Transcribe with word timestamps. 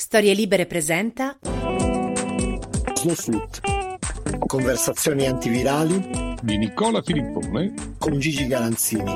Storie 0.00 0.32
Libere 0.32 0.66
presenta 0.66 1.36
Slow 2.94 3.14
Food. 3.14 4.46
Conversazioni 4.46 5.26
antivirali 5.26 6.36
di 6.40 6.56
Nicola 6.56 7.02
Filippone 7.02 7.96
con 7.98 8.16
Gigi 8.20 8.46
Galanzini. 8.46 9.12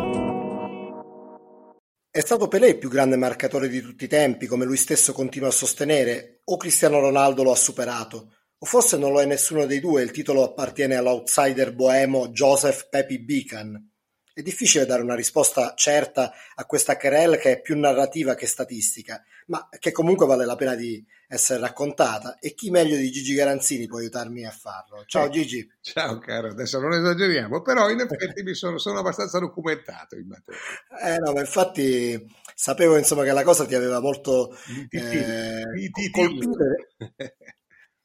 È 2.11 2.19
stato 2.19 2.49
Pelé 2.49 2.71
il 2.71 2.79
più 2.79 2.89
grande 2.89 3.17
marcatore 3.17 3.69
di 3.69 3.81
tutti 3.81 4.05
i 4.05 4.09
tempi, 4.09 4.47
come 4.47 4.65
lui 4.65 4.77
stesso 4.77 5.13
continua 5.13 5.49
a 5.49 5.53
sostenere, 5.53 6.41
o 6.47 6.57
Cristiano 6.57 6.99
Ronaldo 6.99 7.45
lo 7.45 7.53
ha 7.53 7.57
superato? 7.57 8.35
O 8.59 8.67
forse 8.67 8.99
non 8.99 9.13
lo 9.13 9.21
è 9.21 9.25
nessuno 9.25 9.67
dei 9.67 9.79
due, 9.79 10.03
il 10.03 10.11
titolo 10.11 10.43
appartiene 10.43 10.97
all'outsider 10.97 11.73
boemo 11.77 12.31
Joseph 12.31 12.89
Pepi 12.91 13.21
Bican? 13.21 13.92
È 14.35 14.41
difficile 14.41 14.87
dare 14.87 15.03
una 15.03 15.15
risposta 15.15 15.75
certa 15.77 16.33
a 16.55 16.65
questa 16.65 16.97
querelle 16.97 17.37
che 17.37 17.53
è 17.53 17.61
più 17.61 17.79
narrativa 17.79 18.35
che 18.35 18.47
statistica, 18.47 19.23
ma 19.47 19.69
che 19.79 19.93
comunque 19.93 20.25
vale 20.27 20.47
la 20.47 20.57
pena 20.57 20.75
di 20.75 21.05
essere 21.29 21.61
raccontata 21.61 22.39
e 22.39 22.55
chi 22.55 22.71
meglio 22.71 22.97
di 22.97 23.11
Gigi 23.11 23.35
Garanzini 23.35 23.87
può 23.87 23.99
aiutarmi 23.99 24.47
a 24.47 24.51
farlo. 24.51 25.05
Ciao 25.07 25.27
Eh, 25.27 25.31
Gigi. 25.31 25.71
Ciao 25.81 26.19
caro, 26.19 26.49
adesso 26.49 26.81
non 26.81 26.93
esageriamo, 26.93 27.61
però 27.61 27.91
in 27.91 28.01
effetti 28.01 28.43
mi 28.43 28.55
sono, 28.55 28.79
sono 28.79 29.01
abbastanza 29.01 29.39
documentato 29.39 30.17
in 30.17 30.29
materia. 30.29 30.61
Eh 31.15 31.19
no, 31.19 31.33
ma 31.33 31.41
infatti 31.41 32.19
sapevo 32.55 32.97
insomma 32.97 33.25
che 33.25 33.33
la 33.33 33.45
cosa 33.45 33.67
ti 33.67 33.75
aveva 33.75 34.01
molto 34.01 34.57
eh, 34.89 35.63
colpito. 36.11 36.57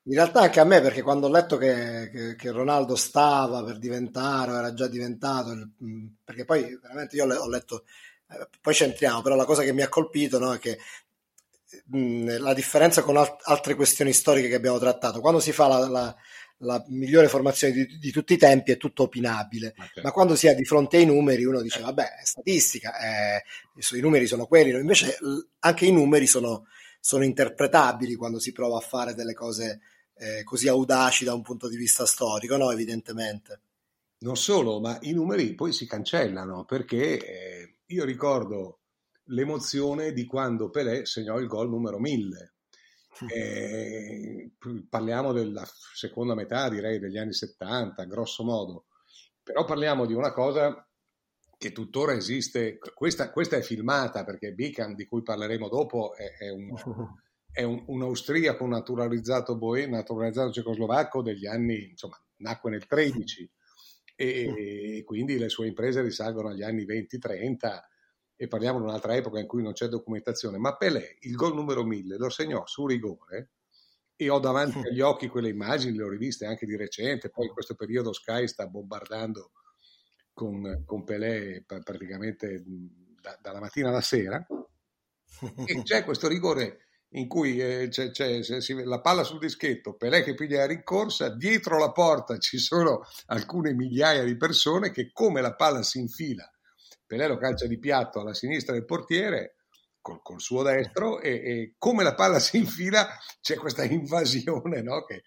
In 0.07 0.13
realtà 0.13 0.41
anche 0.41 0.59
a 0.61 0.63
me, 0.63 0.79
perché 0.81 1.01
quando 1.01 1.27
ho 1.27 1.29
letto 1.29 1.57
che, 1.57 2.09
che- 2.11 2.35
che 2.35 2.51
Ronaldo 2.51 2.95
stava 2.95 3.63
per 3.63 3.77
diventare, 3.77 4.51
o 4.51 4.57
era 4.57 4.73
già 4.73 4.87
diventato, 4.87 5.53
mh, 5.77 6.05
perché 6.23 6.45
poi 6.45 6.77
veramente 6.81 7.15
io 7.17 7.25
ho 7.25 7.49
letto, 7.49 7.83
eh, 8.29 8.47
poi 8.61 8.73
c'entriamo, 8.73 9.21
però 9.21 9.35
la 9.35 9.43
cosa 9.45 9.63
che 9.63 9.73
mi 9.73 9.81
ha 9.81 9.89
colpito 9.89 10.39
no, 10.39 10.53
è 10.53 10.59
che 10.59 10.77
mh, 11.87 12.37
la 12.39 12.53
differenza 12.53 13.01
con 13.01 13.17
alt- 13.17 13.41
altre 13.43 13.75
questioni 13.75 14.13
storiche 14.13 14.47
che 14.47 14.55
abbiamo 14.55 14.77
trattato, 14.79 15.19
quando 15.19 15.39
si 15.39 15.51
fa 15.51 15.67
la, 15.67 15.87
la- 15.87 16.15
la 16.61 16.83
migliore 16.87 17.27
formazione 17.27 17.71
di, 17.73 17.85
di 17.99 18.11
tutti 18.11 18.33
i 18.33 18.37
tempi 18.37 18.71
è 18.71 18.77
tutto 18.77 19.03
opinabile, 19.03 19.73
Ma 19.75 19.83
certo. 19.85 20.01
ma 20.01 20.11
quando 20.11 20.35
si 20.35 20.47
è 20.47 20.55
di 20.55 20.65
fronte 20.65 20.97
ai 20.97 21.05
numeri 21.05 21.45
uno 21.45 21.61
dice 21.61 21.81
vabbè 21.81 22.15
è 22.15 22.25
statistica, 22.25 22.97
eh, 22.97 23.43
i 23.95 23.99
numeri 24.01 24.25
sono 24.25 24.47
quelli, 24.47 24.71
invece 24.71 25.17
anche 25.59 25.85
i 25.85 25.91
numeri 25.91 26.25
sono, 26.25 26.65
sono 26.99 27.23
interpretabili 27.23 28.15
quando 28.15 28.39
si 28.39 28.51
prova 28.53 28.77
a 28.77 28.81
fare 28.81 29.13
delle 29.13 29.33
cose 29.35 29.81
eh, 30.19 30.43
così 30.43 30.67
audaci 30.67 31.23
da 31.23 31.33
un 31.33 31.41
punto 31.41 31.67
di 31.67 31.77
vista 31.77 32.05
storico, 32.05 32.57
no? 32.57 32.71
Evidentemente. 32.71 33.61
Non 34.19 34.35
solo, 34.35 34.79
ma 34.79 34.97
i 35.01 35.13
numeri 35.13 35.53
poi 35.53 35.71
si 35.71 35.85
cancellano 35.85 36.65
perché 36.65 37.19
eh, 37.19 37.75
io 37.85 38.03
ricordo 38.03 38.79
l'emozione 39.25 40.13
di 40.13 40.25
quando 40.25 40.69
Pelé 40.69 41.05
segnò 41.05 41.37
il 41.39 41.47
gol 41.47 41.69
numero 41.69 41.99
1000. 41.99 42.53
Eh, 43.29 44.51
parliamo 44.89 45.33
della 45.33 45.67
seconda 45.93 46.35
metà, 46.35 46.69
direi, 46.69 46.99
degli 46.99 47.17
anni 47.17 47.33
70, 47.33 48.03
grosso 48.05 48.43
modo. 48.43 48.85
Però 49.41 49.65
parliamo 49.65 50.05
di 50.05 50.13
una 50.13 50.31
cosa 50.31 50.87
che 51.57 51.71
tuttora 51.71 52.13
esiste. 52.13 52.77
Questa, 52.77 53.31
questa 53.31 53.57
è 53.57 53.61
filmata 53.61 54.23
perché 54.23 54.53
Beacon, 54.53 54.95
di 54.95 55.05
cui 55.05 55.23
parleremo 55.23 55.67
dopo, 55.67 56.15
è, 56.15 56.37
è 56.37 56.49
un, 56.49 56.73
è 57.57 57.63
un, 57.63 57.83
un 57.87 58.03
austriaco 58.03 58.67
naturalizzato, 58.67 59.57
boe, 59.57 59.87
naturalizzato 59.87 60.51
cecoslovacco 60.51 61.23
degli 61.23 61.47
anni, 61.47 61.89
insomma, 61.89 62.23
nacque 62.37 62.69
nel 62.69 62.85
13 62.85 63.51
e, 64.15 64.97
e 64.97 65.03
quindi 65.03 65.39
le 65.39 65.49
sue 65.49 65.65
imprese 65.65 66.03
risalgono 66.03 66.49
agli 66.49 66.61
anni 66.61 66.85
20-30 66.85 67.79
e 68.35 68.47
parliamo 68.47 68.77
di 68.77 68.85
un'altra 68.85 69.15
epoca 69.15 69.39
in 69.39 69.47
cui 69.47 69.63
non 69.63 69.73
c'è 69.73 69.87
documentazione, 69.87 70.59
ma 70.59 70.77
Pelé 70.77 71.17
il 71.21 71.33
gol 71.33 71.55
numero 71.55 71.83
1000 71.83 72.17
lo 72.17 72.29
segnò 72.29 72.63
su 72.67 72.85
rigore 72.85 73.53
e 74.15 74.29
ho 74.29 74.37
davanti 74.37 74.77
agli 74.87 75.01
occhi 75.01 75.27
quelle 75.27 75.49
immagini, 75.49 75.97
le 75.97 76.03
ho 76.03 76.09
riviste 76.09 76.45
anche 76.45 76.67
di 76.67 76.75
recente, 76.75 77.31
poi 77.31 77.47
in 77.47 77.53
questo 77.53 77.73
periodo 77.73 78.13
Sky 78.13 78.47
sta 78.47 78.67
bombardando 78.67 79.53
con, 80.31 80.83
con 80.85 81.03
Pelé 81.03 81.63
praticamente 81.65 82.63
da- 83.19 83.39
dalla 83.41 83.59
mattina 83.59 83.89
alla 83.89 84.01
sera. 84.01 84.45
E 85.65 85.81
c'è 85.81 86.03
questo 86.03 86.27
rigore 86.27 86.86
in 87.11 87.27
cui 87.27 87.59
eh, 87.59 87.87
c'è, 87.89 88.11
c'è- 88.11 88.41
si 88.41 88.73
la 88.83 88.99
palla 89.01 89.23
sul 89.23 89.39
dischetto, 89.39 89.95
Pelé 89.95 90.23
che 90.23 90.33
piglia 90.33 90.59
la 90.59 90.65
rincorsa, 90.67 91.29
dietro 91.29 91.77
la 91.77 91.91
porta 91.91 92.37
ci 92.37 92.57
sono 92.57 93.01
alcune 93.27 93.73
migliaia 93.73 94.23
di 94.23 94.35
persone 94.35 94.91
che 94.91 95.11
come 95.13 95.41
la 95.41 95.55
palla 95.55 95.83
si 95.83 95.99
infila, 95.99 96.49
Pelé 97.05 97.27
lo 97.27 97.37
calcia 97.37 97.65
di 97.67 97.79
piatto 97.79 98.19
alla 98.19 98.33
sinistra 98.33 98.73
del 98.73 98.85
portiere 98.85 99.55
col, 100.01 100.21
col 100.21 100.41
suo 100.41 100.63
destro 100.63 101.19
e, 101.21 101.29
e 101.31 101.75
come 101.77 102.03
la 102.03 102.13
palla 102.15 102.39
si 102.39 102.57
infila 102.57 103.07
c'è 103.41 103.55
questa 103.55 103.83
invasione 103.83 104.81
no? 104.81 105.03
che, 105.05 105.23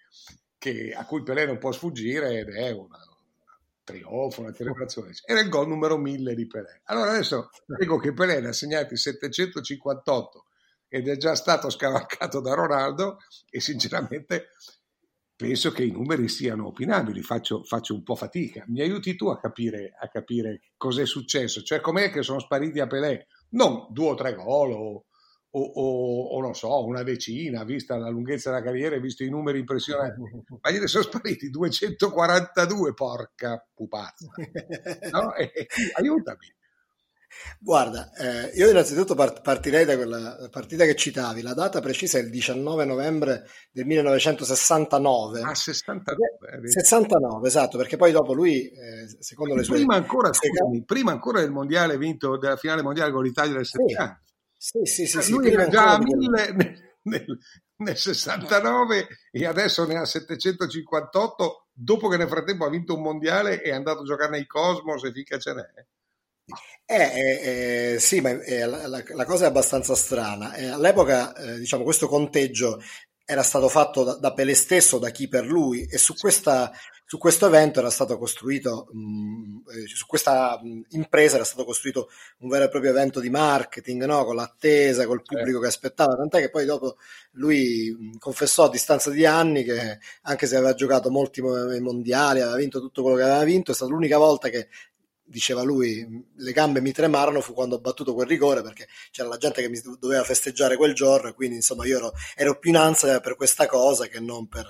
che- 0.57 0.93
a 0.95 1.05
cui 1.05 1.23
Pelé 1.23 1.45
non 1.45 1.57
può 1.57 1.71
sfuggire 1.71 2.39
ed 2.39 2.49
è 2.49 2.69
una, 2.71 2.99
trionfo, 3.83 4.41
una 4.41 4.53
celebrazione. 4.53 5.11
Era 5.25 5.39
il 5.39 5.49
gol 5.49 5.67
numero 5.67 5.97
1000 5.97 6.35
di 6.35 6.45
Pelé. 6.47 6.81
Allora 6.85 7.11
adesso 7.11 7.49
dico 7.79 7.97
che 7.97 8.13
Pelé 8.13 8.39
ne 8.39 8.49
ha 8.49 8.53
segnati 8.53 8.95
758 8.95 10.45
ed 10.93 11.07
è 11.07 11.15
già 11.15 11.35
stato 11.35 11.69
scavalcato 11.69 12.41
da 12.41 12.53
Ronaldo 12.53 13.19
e 13.49 13.61
sinceramente 13.61 14.49
penso 15.37 15.71
che 15.71 15.83
i 15.85 15.91
numeri 15.91 16.27
siano 16.27 16.67
opinabili, 16.67 17.21
faccio, 17.21 17.63
faccio 17.63 17.93
un 17.95 18.03
po' 18.03 18.15
fatica. 18.15 18.65
Mi 18.67 18.81
aiuti 18.81 19.15
tu 19.15 19.27
a 19.29 19.39
capire, 19.39 19.93
a 19.97 20.09
capire 20.09 20.59
cos'è 20.75 21.05
successo, 21.05 21.61
cioè 21.61 21.79
com'è 21.79 22.11
che 22.11 22.23
sono 22.23 22.39
spariti 22.39 22.81
a 22.81 22.87
Pelé? 22.87 23.27
Non 23.51 23.87
due 23.89 24.09
o 24.09 24.15
tre 24.15 24.33
gol 24.35 24.71
o, 24.73 25.05
o, 25.53 25.59
o- 25.59 26.23
o 26.35 26.41
non 26.41 26.53
so, 26.53 26.85
una 26.85 27.03
decina, 27.03 27.63
vista 27.63 27.97
la 27.97 28.09
lunghezza 28.09 28.49
della 28.51 28.61
carriera 28.61 28.95
e 28.95 28.99
visto 28.99 29.23
i 29.23 29.29
numeri 29.29 29.59
impressionanti, 29.59 30.19
ma 30.61 30.69
gliene 30.71 30.87
sono 30.87 31.03
spariti 31.05 31.49
242, 31.49 32.93
porca 32.93 33.65
pupazza. 33.73 34.27
No? 35.11 35.33
E- 35.35 35.67
aiutami. 35.95 36.53
Guarda, 37.59 38.11
eh, 38.13 38.51
io 38.55 38.69
innanzitutto 38.69 39.15
part- 39.15 39.41
partirei 39.41 39.85
da 39.85 39.95
quella 39.95 40.47
partita 40.51 40.85
che 40.85 40.95
citavi. 40.95 41.41
La 41.41 41.53
data 41.53 41.79
precisa 41.79 42.17
è 42.17 42.21
il 42.21 42.29
19 42.29 42.85
novembre 42.85 43.47
del 43.71 43.85
1969. 43.85 45.41
A 45.41 45.55
69. 45.55 46.17
eh, 46.51 46.55
vedi. 46.57 46.71
69, 46.71 47.47
esatto, 47.47 47.77
perché 47.77 47.97
poi 47.97 48.11
dopo 48.11 48.33
lui, 48.33 48.69
eh, 48.69 49.07
secondo 49.19 49.55
le 49.55 49.63
sue... 49.63 49.75
prima 49.75 49.95
ancora, 49.95 50.31
scusami, 50.33 50.83
prima 50.83 51.11
ancora 51.11 51.39
del 51.41 51.51
mondiale 51.51 51.97
vinto, 51.97 52.37
della 52.37 52.57
finale 52.57 52.81
mondiale 52.81 53.11
con 53.11 53.23
l'Italia 53.23 53.55
del 53.55 53.65
Sì, 53.65 53.77
70. 53.87 54.21
sì, 54.57 54.79
sì, 54.83 55.05
sì, 55.05 55.21
sì, 55.21 55.31
lui 55.31 55.51
era 55.51 55.67
già 55.67 55.83
a 55.83 55.93
ancora 55.93 56.17
di 56.17 56.25
quello. 56.27 56.53
1000 56.53 56.53
nel, 56.53 56.79
nel- 57.03 57.37
nel 57.81 57.97
69 57.97 59.07
e 59.31 59.45
adesso 59.47 59.87
ne 59.87 59.97
ha 59.97 60.05
758 60.05 61.67
dopo 61.73 62.07
che 62.09 62.17
nel 62.17 62.27
frattempo 62.27 62.65
ha 62.65 62.69
vinto 62.69 62.95
un 62.95 63.01
mondiale 63.01 63.61
e 63.63 63.69
è 63.71 63.73
andato 63.73 64.01
a 64.01 64.05
giocare 64.05 64.29
nei 64.29 64.45
Cosmos 64.45 65.03
e 65.05 65.11
finché 65.11 65.39
ce 65.39 65.53
n'è. 65.53 65.65
Eh, 66.93 66.97
eh, 67.13 67.93
eh, 67.95 67.99
sì, 67.99 68.19
ma 68.19 68.31
eh, 68.41 68.65
la, 68.65 68.85
la- 68.87 69.03
la 69.13 69.25
cosa 69.25 69.45
è 69.45 69.47
abbastanza 69.47 69.95
strana. 69.95 70.53
Eh, 70.55 70.65
all'epoca, 70.67 71.33
eh, 71.35 71.57
diciamo, 71.59 71.83
questo 71.83 72.07
conteggio 72.09 72.81
era 73.23 73.43
stato 73.43 73.69
fatto 73.69 74.03
da, 74.03 74.15
da 74.15 74.33
Pelé 74.33 74.53
stesso, 74.53 74.97
da 74.99 75.09
chi 75.09 75.29
per 75.29 75.45
lui, 75.45 75.85
e 75.85 75.97
su, 75.97 76.13
questa, 76.15 76.69
su 77.05 77.17
questo 77.17 77.45
evento 77.45 77.79
era 77.79 77.89
stato 77.89 78.17
costruito, 78.17 78.87
mh, 78.91 79.61
eh, 79.83 79.87
su 79.87 80.05
questa 80.05 80.59
mh, 80.61 80.81
impresa 80.89 81.35
era 81.35 81.45
stato 81.45 81.63
costruito 81.63 82.09
un 82.39 82.49
vero 82.49 82.65
e 82.65 82.69
proprio 82.69 82.91
evento 82.91 83.21
di 83.21 83.29
marketing, 83.29 84.03
no? 84.03 84.25
Con 84.25 84.35
l'attesa, 84.35 85.05
col 85.05 85.21
pubblico 85.21 85.61
che 85.61 85.67
aspettava, 85.67 86.15
tant'è 86.17 86.41
che 86.41 86.49
poi 86.49 86.65
dopo 86.65 86.97
lui 87.33 87.95
mh, 87.97 88.17
confessò 88.17 88.65
a 88.65 88.69
distanza 88.69 89.09
di 89.11 89.25
anni 89.25 89.63
che 89.63 89.97
anche 90.23 90.45
se 90.47 90.55
aveva 90.57 90.73
giocato 90.73 91.09
molti 91.09 91.41
mo- 91.41 91.79
mondiali, 91.79 92.41
aveva 92.41 92.57
vinto 92.57 92.79
tutto 92.81 93.01
quello 93.01 93.17
che 93.17 93.23
aveva 93.23 93.43
vinto, 93.45 93.71
è 93.71 93.73
stata 93.75 93.91
l'unica 93.91 94.17
volta 94.17 94.49
che 94.49 94.67
diceva 95.31 95.63
lui, 95.63 96.05
le 96.35 96.51
gambe 96.51 96.81
mi 96.81 96.91
tremarono 96.91 97.41
fu 97.41 97.53
quando 97.53 97.75
ho 97.75 97.79
battuto 97.79 98.13
quel 98.13 98.27
rigore 98.27 98.61
perché 98.61 98.87
c'era 99.09 99.29
la 99.29 99.37
gente 99.37 99.61
che 99.61 99.69
mi 99.69 99.81
doveva 99.99 100.23
festeggiare 100.23 100.75
quel 100.75 100.93
giorno 100.93 101.29
e 101.29 101.33
quindi 101.33 101.55
insomma 101.55 101.85
io 101.85 101.97
ero, 101.97 102.13
ero 102.35 102.59
più 102.59 102.69
in 102.69 102.77
ansia 102.77 103.19
per 103.19 103.35
questa 103.35 103.65
cosa 103.65 104.07
che 104.07 104.19
non 104.19 104.47
per, 104.47 104.65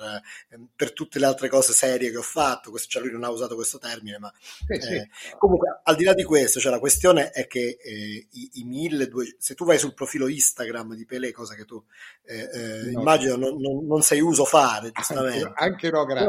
eh, 0.50 0.58
per 0.74 0.92
tutte 0.92 1.18
le 1.18 1.26
altre 1.26 1.48
cose 1.48 1.72
serie 1.72 2.10
che 2.10 2.16
ho 2.16 2.22
fatto. 2.22 2.70
Questo, 2.70 2.88
cioè 2.88 3.02
lui 3.02 3.12
non 3.12 3.24
ha 3.24 3.30
usato 3.30 3.54
questo 3.54 3.78
termine, 3.78 4.18
ma 4.18 4.32
Eh 4.68 4.80
sì. 4.80 4.94
eh, 4.94 5.08
comunque 5.38 5.80
al 5.82 5.96
di 5.96 6.04
là 6.04 6.14
di 6.14 6.24
questo, 6.24 6.60
cioè 6.60 6.70
la 6.72 6.78
questione 6.78 7.30
è 7.30 7.46
che 7.46 7.76
eh, 7.82 8.26
i, 8.30 8.50
i 8.54 8.64
1200, 8.64 9.36
se 9.38 9.54
tu 9.54 9.64
vai 9.64 9.78
sul 9.78 9.94
profilo 9.94 10.28
Instagram 10.28 10.94
di 10.94 11.04
Pelé, 11.04 11.32
cosa 11.32 11.54
che 11.54 11.64
tu 11.64 11.82
eh, 12.24 12.48
eh, 12.52 12.90
No. 12.92 13.00
immagino 13.00 13.36
non, 13.36 13.56
non, 13.60 13.84
non 13.86 14.02
sei 14.02 14.20
uso 14.20 14.44
fare, 14.44 14.90
giustamente. 14.92 15.44
Anche, 15.56 15.62
anche 15.64 15.90
no, 15.90 16.04
grazie. 16.04 16.28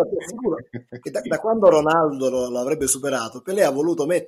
da, 1.11 1.21
da 1.21 1.39
quando 1.39 1.69
Ronaldo 1.69 2.29
lo, 2.29 2.49
lo 2.49 2.59
avrebbe 2.59 2.87
superato, 2.87 3.41
Pelé 3.41 3.63
ha 3.63 3.69
voluto 3.69 4.05
mettere 4.05 4.22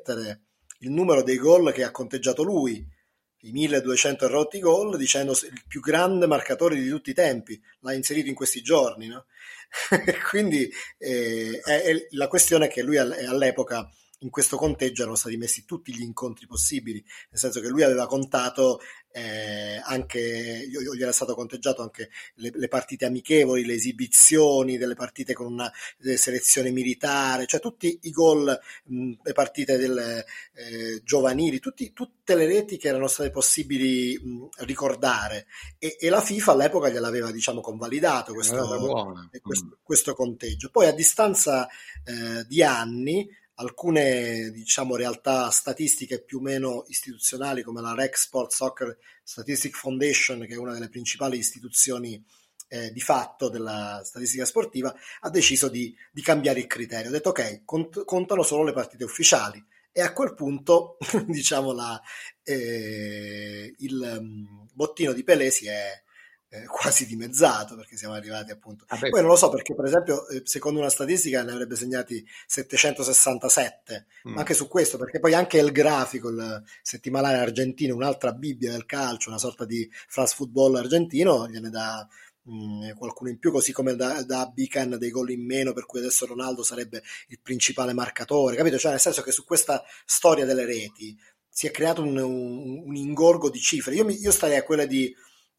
il 0.80 0.92
numero 0.92 1.24
dei 1.24 1.38
gol 1.38 1.72
che 1.74 1.84
ha 1.84 1.92
conteggiato 1.92 2.44
lui, 2.44 2.86
i 3.42 3.52
1200 3.52 4.28
rotti 4.28 4.60
gol, 4.60 4.98
dicendo 4.98 5.32
il 5.34 5.64
più 5.68 5.80
grande 5.80 6.26
marcatore 6.28 6.76
di 6.76 6.90
tutti 6.90 7.12
i 7.12 7.14
tempi. 7.14 7.60
L'ha 7.82 7.94
inserito 7.94 8.28
in 8.30 8.36
questi 8.36 8.62
giorni, 8.62 9.08
no? 9.08 9.26
Quindi 10.30 10.70
eh, 10.98 11.60
è- 11.64 11.82
è- 11.84 12.08
la 12.12 12.28
questione 12.28 12.66
è 12.68 12.70
che 12.70 12.82
lui 12.82 12.98
all- 12.98 13.12
all'epoca 13.28 13.88
in 14.26 14.32
questo 14.32 14.58
conteggio 14.58 15.04
erano 15.04 15.16
stati 15.16 15.38
messi 15.38 15.66
tutti 15.66 15.94
gli 15.94 16.02
incontri 16.02 16.48
possibili, 16.48 17.04
nel 17.30 17.40
senso 17.40 17.62
che 17.62 17.68
lui 17.68 17.84
aveva 17.84 18.08
contato 18.08 18.82
eh, 19.12 19.80
anche, 19.82 20.20
io, 20.20 20.94
gli 20.94 21.02
era 21.02 21.14
stato 21.14 21.36
conteggiato 21.36 21.82
anche 21.82 22.10
le, 22.36 22.52
le, 22.54 22.68
partite 22.68 23.06
amichevoli, 23.06 23.66
le 23.66 23.76
esibizioni 23.76 24.78
delle 24.78 24.96
partite 24.96 25.34
con 25.34 25.46
una 25.46 25.72
selezione 26.16 26.72
militare, 26.72 27.46
cioè 27.46 27.62
tutti 27.62 27.98
i 28.02 28.12
gol, 28.12 28.60
mh, 28.86 29.12
le 29.22 29.32
partite 29.32 29.78
del, 29.78 29.98
eh, 29.98 31.02
giovanili, 31.04 31.60
tutti, 31.60 31.94
tutte 31.94 32.36
le 32.36 32.46
reti 32.46 32.78
che 32.78 32.90
erano 32.90 33.08
state 33.08 33.30
possibili 33.30 34.18
mh, 34.18 34.66
ricordare 34.66 35.46
e, 35.78 35.96
e, 35.98 36.10
la 36.10 36.22
FIFA 36.22 36.52
all'epoca 36.52 36.90
gliel'aveva 36.90 37.32
diciamo 37.32 37.62
convalidato 37.62 38.34
questo, 38.34 38.68
questo, 39.42 39.66
mm. 39.66 39.72
questo 39.82 40.14
conteggio. 40.14 40.70
Poi 40.72 40.88
a 40.88 40.92
distanza 40.92 41.70
eh, 42.04 42.44
di 42.48 42.64
anni 42.64 43.44
alcune 43.56 44.50
diciamo, 44.52 44.96
realtà 44.96 45.50
statistiche 45.50 46.22
più 46.22 46.40
o 46.40 46.42
meno 46.42 46.86
istituzionali 46.88 47.62
come 47.64 47.82
la 47.82 47.94
Rec 47.94 48.18
Sport 48.18 48.52
Soccer 48.52 48.98
Statistic 49.24 49.76
Foundation, 49.76 50.46
che 50.46 50.54
è 50.54 50.58
una 50.58 50.74
delle 50.74 50.90
principali 50.90 51.38
istituzioni 51.38 52.24
eh, 52.68 52.92
di 52.92 53.00
fatto 53.00 53.50
della 53.50 54.02
statistica 54.04 54.46
sportiva, 54.46 54.94
ha 55.22 55.30
deciso 55.30 55.70
di, 55.70 55.96
di 56.12 56.22
cambiare 56.22 56.60
il 56.60 56.68
criterio. 56.68 57.10
Ha 57.10 57.14
detto 57.14 57.30
ok, 57.30 57.62
cont- 57.64 58.04
contano 58.06 58.44
solo 58.44 58.64
le 58.64 58.74
partite 58.74 59.04
ufficiali. 59.04 59.64
E 59.92 60.02
a 60.02 60.12
quel 60.12 60.34
punto, 60.34 60.98
diciamo, 61.26 61.72
la, 61.72 62.02
eh, 62.44 63.74
il 63.78 64.18
um, 64.20 64.68
bottino 64.74 65.14
di 65.14 65.24
Pelé 65.24 65.50
si 65.52 65.68
è, 65.68 66.04
eh, 66.56 66.66
quasi 66.66 67.06
dimezzato 67.06 67.76
perché 67.76 67.98
siamo 67.98 68.14
arrivati 68.14 68.52
appunto. 68.52 68.86
Ah 68.88 68.98
Poi 68.98 69.12
non 69.12 69.28
lo 69.30 69.36
so 69.36 69.50
perché 69.50 69.76
per 69.76 69.86
esempio 69.86 70.28
eh, 70.30 70.42
secondo 70.46 70.80
una 70.80 70.90
statistica 70.90 71.44
ne 71.44 71.52
avrebbe 71.52 71.76
segnati 71.76 72.26
767, 72.46 74.06
mm. 74.28 74.34
ma 74.34 74.40
anche 74.40 74.54
su 74.54 74.68
questo 74.68 74.98
perché 74.98 75.20
poi 75.20 75.34
anche 75.34 75.58
il 75.58 75.72
grafico, 75.72 76.30
il 76.30 76.64
settimanale 76.82 77.38
argentino, 77.38 77.96
un'altra 77.96 78.32
Bibbia 78.32 78.72
del 78.72 78.86
calcio, 78.86 79.30
una 79.30 79.38
sorta 79.38 79.66
di 79.66 79.90
France 80.08 80.36
Football 80.36 80.76
argentino, 80.76 81.48
gliene 81.48 81.70
dà 81.70 82.08
mm, 82.50 82.92
qualcuno 82.98 83.30
in 83.30 83.40
più, 83.40 83.52
così 83.52 83.74
come 83.74 83.96
da, 83.96 84.24
da 84.24 84.50
Bican 84.54 84.98
dei 84.98 85.10
gol 85.10 85.32
in 85.32 85.46
meno, 85.46 85.74
per 85.74 85.86
cui 85.86 86.00
adesso 86.00 86.26
Ronaldo 86.26 86.64
sarebbe 86.64 87.04
il 87.28 87.40
principale 87.42 87.94
marcatore, 87.94 88.56
capito? 88.56 88.78
Cioè 88.78 88.92
nel 88.92 89.00
senso 89.02 89.22
che 89.22 89.32
su 89.32 89.44
questa 89.44 89.84
storia 90.06 90.46
delle 90.46 90.66
reti 90.66 91.18
si 91.50 91.68
è 91.68 91.72
creato 91.72 92.02
un, 92.02 92.18
un, 92.18 92.84
un 92.86 92.96
ingorgo 92.96 93.50
di 93.50 93.60
cifre. 93.60 93.96
Io, 93.96 94.04
mi, 94.04 94.20
io 94.20 94.32
starei 94.32 94.58
a 94.58 94.64
quelle 94.64 94.88
di 94.88 95.14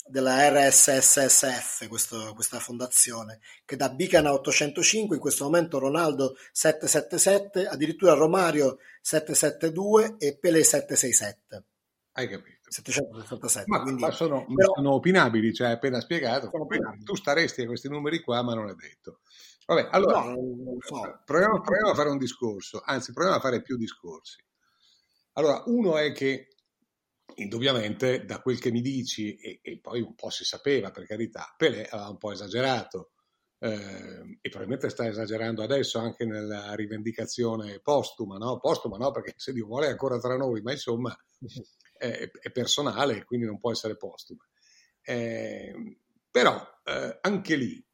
della 0.09 0.49
RSSSF, 0.49 1.89
questo, 1.89 2.33
questa 2.35 2.59
fondazione, 2.59 3.41
che 3.65 3.77
da 3.77 3.89
Bicana 3.89 4.33
805, 4.33 5.17
in 5.17 5.23
questo 5.23 5.45
momento 5.45 5.79
Ronaldo 5.79 6.37
777, 6.53 7.67
addirittura 7.67 8.15
Romario 8.15 8.79
772 9.01 10.17
e 10.19 10.39
Pelé 10.39 10.63
767. 10.63 11.65
Hai 12.13 12.29
capito? 12.29 12.57
767. 12.69 13.65
Ma, 13.69 13.83
quindi, 13.83 14.03
ma 14.03 14.11
sono, 14.11 14.45
però, 14.47 14.73
sono, 14.75 14.95
opinabili, 14.95 15.53
cioè 15.53 15.71
appena 15.71 16.01
spiegato. 16.01 16.51
Tu 17.05 17.15
staresti 17.15 17.63
a 17.63 17.67
questi 17.67 17.89
numeri 17.89 18.21
qua, 18.21 18.43
ma 18.43 18.55
non 18.55 18.69
è 18.69 18.75
detto. 18.75 19.21
Vabbè, 19.67 19.89
allora 19.91 20.23
no, 20.23 20.37
so. 20.79 21.21
proviamo, 21.25 21.61
proviamo 21.61 21.91
a 21.91 21.95
fare 21.95 22.09
un 22.09 22.19
discorso, 22.19 22.83
anzi 22.85 23.13
proviamo 23.13 23.39
a 23.39 23.41
fare 23.41 23.63
più 23.63 23.77
discorsi. 23.77 24.43
Allora, 25.33 25.63
uno 25.67 25.99
è 25.99 26.13
che 26.13 26.49
indubbiamente 27.37 28.25
da 28.25 28.41
quel 28.41 28.59
che 28.59 28.71
mi 28.71 28.81
dici, 28.81 29.37
e, 29.37 29.61
e, 29.63 29.79
poi 29.81 30.01
un 30.01 30.15
po' 30.15 30.31
si 30.31 30.45
sapeva 30.45 30.91
per 30.91 31.07
carità, 31.07 31.55
Pelé 31.57 31.87
aveva 31.87 32.09
un 32.09 32.19
po' 32.19 32.33
esagerato 32.33 33.13
eh, 33.59 34.39
e 34.41 34.49
probabilmente 34.49 34.91
sta 34.91 35.07
esagerando 35.07 35.63
adesso 35.63 35.99
anche 35.99 36.25
nella 36.25 36.75
rivendicazione 36.75 37.81
postuma, 37.81 38.37
no? 38.37 38.59
Postuma 38.59 38.97
no, 38.97 39.11
perché 39.11 39.35
se 39.37 39.53
Dio 39.53 39.67
vuole 39.67 39.87
è 39.87 39.91
ancora 39.91 40.19
tra 40.19 40.37
noi, 40.37 40.61
ma 40.63 40.73
insomma 40.73 41.17
è, 41.97 42.31
è 42.31 42.51
personale, 42.51 43.25
quindi 43.25 43.47
non 43.47 43.59
può 43.59 43.71
essere 43.71 43.97
postuma. 43.97 44.45
Eh, 45.03 45.99
però 46.31 46.61
eh, 46.85 47.19
anche 47.21 47.55
lì, 47.57 47.87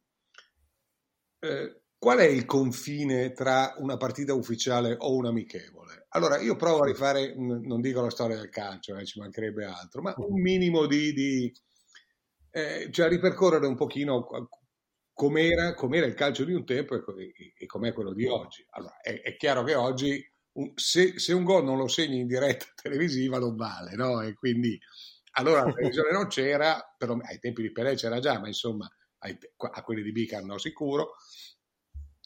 eh, 1.39 1.82
qual 2.03 2.17
è 2.17 2.25
il 2.25 2.43
confine 2.43 3.31
tra 3.31 3.75
una 3.77 3.95
partita 3.95 4.33
ufficiale 4.33 4.93
o 4.99 5.15
un 5.15 5.25
amichevole? 5.25 6.07
Allora, 6.09 6.37
io 6.37 6.57
provo 6.57 6.81
a 6.81 6.85
rifare, 6.85 7.33
non 7.33 7.79
dico 7.79 8.01
la 8.01 8.09
storia 8.09 8.35
del 8.35 8.49
calcio, 8.49 8.97
eh, 8.97 9.05
ci 9.05 9.21
mancherebbe 9.21 9.63
altro, 9.63 10.01
ma 10.01 10.13
un 10.17 10.41
minimo 10.41 10.85
di, 10.85 11.13
di 11.13 11.53
eh, 12.51 12.89
cioè 12.91 13.07
ripercorrere 13.07 13.65
un 13.67 13.75
pochino 13.75 14.27
com'era, 15.13 15.75
com'era, 15.75 16.05
il 16.05 16.13
calcio 16.13 16.43
di 16.43 16.51
un 16.51 16.65
tempo 16.65 16.95
e, 17.15 17.53
e 17.57 17.65
com'è 17.67 17.93
quello 17.93 18.11
di 18.11 18.25
oggi. 18.25 18.67
Allora, 18.71 18.99
è, 18.99 19.21
è 19.21 19.37
chiaro 19.37 19.63
che 19.63 19.75
oggi 19.75 20.21
un, 20.57 20.73
se, 20.75 21.17
se, 21.17 21.31
un 21.31 21.45
gol 21.45 21.63
non 21.63 21.77
lo 21.77 21.87
segni 21.87 22.19
in 22.19 22.27
diretta 22.27 22.65
televisiva 22.75 23.39
non 23.39 23.55
vale, 23.55 23.95
no? 23.95 24.19
E 24.19 24.33
quindi 24.33 24.77
allora 25.35 25.63
la 25.63 25.71
televisione 25.71 26.11
non 26.11 26.27
c'era, 26.27 26.83
però 26.97 27.15
ai 27.21 27.39
tempi 27.39 27.61
di 27.61 27.71
Pelé 27.71 27.95
c'era 27.95 28.19
già, 28.19 28.41
ma 28.41 28.47
insomma 28.47 28.91
ai, 29.19 29.37
a 29.55 29.81
quelli 29.83 30.01
di 30.01 30.11
Bicar 30.11 30.43
no 30.43 30.57
sicuro. 30.57 31.13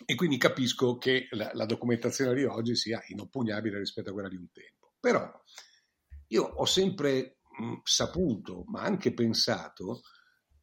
E 0.05 0.15
quindi 0.15 0.37
capisco 0.37 0.97
che 0.97 1.27
la, 1.31 1.49
la, 1.53 1.65
documentazione 1.65 2.33
di 2.35 2.43
oggi 2.43 2.75
sia 2.75 3.01
inoppugnabile 3.07 3.79
rispetto 3.79 4.09
a 4.09 4.13
quella 4.13 4.29
di 4.29 4.35
un 4.35 4.51
tempo. 4.51 4.93
Però 4.99 5.29
io 6.27 6.43
ho 6.43 6.65
sempre 6.65 7.39
mh, 7.59 7.77
saputo, 7.83 8.63
ma 8.67 8.81
anche 8.81 9.13
pensato, 9.13 10.01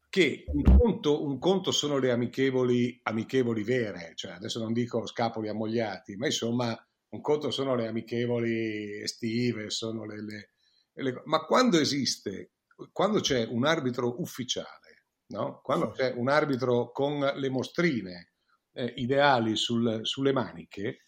che 0.09 0.45
un 0.47 0.63
conto, 0.77 1.25
un 1.25 1.37
conto, 1.39 1.71
sono 1.71 1.97
le 1.97 2.11
amichevoli, 2.11 2.97
amichevoli 3.03 3.63
vere, 3.63 4.13
cioè 4.15 4.31
adesso 4.31 4.59
non 4.59 4.71
dico 4.71 5.05
scapoli 5.05 5.49
ammogliati, 5.49 6.15
ma 6.15 6.27
insomma 6.27 6.73
un 7.09 7.21
conto 7.21 7.51
sono 7.51 7.75
le 7.75 7.87
amichevoli 7.87 9.01
estive, 9.01 9.69
sono 9.69 10.05
le, 10.05 10.23
le, 10.23 10.51
le, 10.93 11.21
ma 11.25 11.45
quando 11.45 11.79
esiste, 11.79 12.53
quando 12.91 13.19
c'è 13.19 13.45
un 13.45 13.65
arbitro 13.65 14.21
ufficiale, 14.21 15.07
no? 15.27 15.59
quando 15.61 15.91
c'è 15.91 16.13
un 16.15 16.29
arbitro 16.29 16.91
con 16.91 17.19
le 17.19 17.49
mostrine, 17.49 18.34
eh, 18.75 18.93
ideali 18.97 19.55
sul, 19.55 20.01
sulle 20.03 20.33
maniche, 20.33 21.05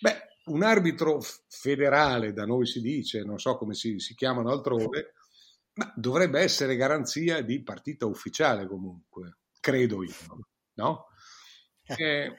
beh, 0.00 0.28
un 0.46 0.62
arbitro 0.62 1.20
federale, 1.48 2.32
da 2.32 2.44
noi 2.44 2.66
si 2.66 2.80
dice, 2.80 3.22
non 3.22 3.38
so 3.38 3.56
come 3.56 3.74
si, 3.74 3.98
si 3.98 4.14
chiamano 4.14 4.50
altrove, 4.50 5.14
ma 5.74 5.92
dovrebbe 5.96 6.40
essere 6.40 6.76
garanzia 6.76 7.42
di 7.42 7.62
partita 7.62 8.06
ufficiale 8.06 8.66
comunque, 8.66 9.38
credo 9.60 10.02
io, 10.02 10.48
no? 10.74 11.06
Eh, 11.96 12.34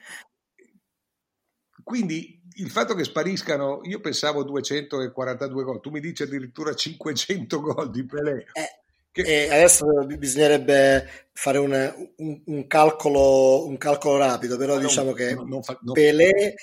quindi 1.82 2.42
il 2.56 2.70
fatto 2.70 2.94
che 2.94 3.04
spariscano, 3.04 3.80
io 3.84 4.00
pensavo 4.00 4.44
242 4.44 5.64
gol, 5.64 5.80
tu 5.80 5.90
mi 5.90 6.00
dici 6.00 6.22
addirittura 6.22 6.74
500 6.74 7.60
gol 7.60 7.90
di 7.90 8.04
Pelé. 8.04 8.46
Eh, 8.52 8.87
e 9.24 9.50
adesso 9.50 9.86
bisognerebbe 10.16 11.26
fare 11.32 11.58
un, 11.58 12.12
un, 12.16 12.42
un, 12.44 12.66
calcolo, 12.66 13.66
un 13.66 13.76
calcolo 13.76 14.16
rapido, 14.16 14.56
però 14.56 14.74
non, 14.74 14.82
diciamo 14.82 15.12
che 15.12 15.34
non, 15.34 15.48
non 15.48 15.62
fa, 15.62 15.78
Pelé 15.92 16.54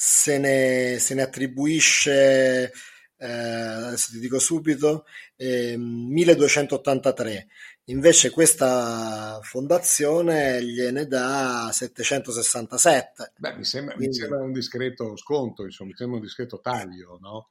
se 0.00 0.38
ne, 0.38 0.98
se 1.00 1.14
ne 1.14 1.22
attribuisce, 1.22 2.72
eh, 3.16 3.26
adesso 3.26 4.12
ti 4.12 4.20
dico 4.20 4.38
subito, 4.38 5.06
eh, 5.34 5.76
1283. 5.76 7.48
Invece 7.86 8.30
questa 8.30 9.40
fondazione 9.42 10.62
gliene 10.62 11.06
dà 11.06 11.70
767. 11.72 13.32
Beh, 13.38 13.56
mi 13.56 13.64
sembra, 13.64 13.94
Quindi... 13.94 14.14
mi 14.14 14.22
sembra 14.22 14.42
un 14.42 14.52
discreto 14.52 15.16
sconto, 15.16 15.64
insomma, 15.64 15.90
mi 15.90 15.96
sembra 15.96 16.18
un 16.18 16.22
discreto 16.22 16.60
taglio, 16.60 17.18
no? 17.20 17.48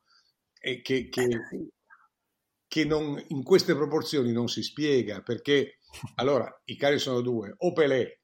E 0.60 0.82
che, 0.82 1.10
che, 1.10 1.24
eh, 1.24 1.68
che 2.68 2.84
non, 2.86 3.24
in 3.30 3.44
queste 3.44 3.76
proporzioni 3.76 4.32
non 4.32 4.50
si 4.50 4.62
spiega 4.62 5.22
perché 5.22 5.80
allora 6.16 6.50
i 6.66 6.76
cari 6.76 7.00
sono 7.00 7.22
due 7.22 7.54
o 7.58 7.72
Pelé 7.72 8.22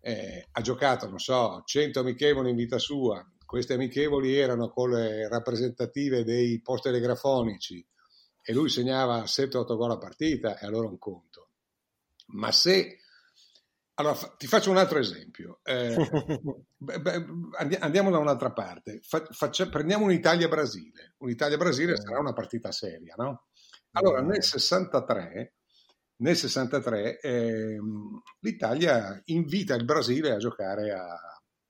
eh, 0.00 0.48
ha 0.50 0.60
giocato 0.60 1.08
non 1.08 1.18
so 1.18 1.62
100 1.64 2.00
amichevoli 2.00 2.50
in 2.50 2.56
vita 2.56 2.78
sua 2.78 3.26
queste 3.44 3.74
amichevoli 3.74 4.36
erano 4.36 4.68
con 4.68 4.90
le 4.90 5.28
rappresentative 5.28 6.24
dei 6.24 6.60
post 6.60 6.84
telegrafonici 6.84 7.86
e 8.42 8.52
lui 8.52 8.68
segnava 8.68 9.22
7-8 9.22 9.76
gol 9.76 9.90
a 9.92 9.98
partita 9.98 10.58
e 10.58 10.66
allora 10.66 10.88
un 10.88 10.98
conto 10.98 11.50
ma 12.28 12.52
se 12.52 12.98
allora 13.94 14.16
ti 14.36 14.46
faccio 14.46 14.70
un 14.70 14.76
altro 14.76 14.98
esempio 14.98 15.60
eh, 15.62 15.94
andiamo 17.80 18.10
da 18.10 18.18
un'altra 18.18 18.52
parte 18.52 19.00
Faccia, 19.02 19.68
prendiamo 19.68 20.04
un'Italia-Brasile 20.04 21.14
un'Italia-Brasile 21.18 21.96
sarà 21.96 22.18
una 22.18 22.32
partita 22.32 22.72
seria 22.72 23.14
no? 23.16 23.46
Allora, 23.96 24.20
nel 24.22 24.42
63, 24.42 25.54
nel 26.16 26.36
63 26.36 27.20
eh, 27.20 27.78
l'Italia 28.40 29.20
invita 29.26 29.74
il 29.74 29.84
Brasile 29.84 30.32
a 30.32 30.38
giocare 30.38 30.92
a, 30.92 31.16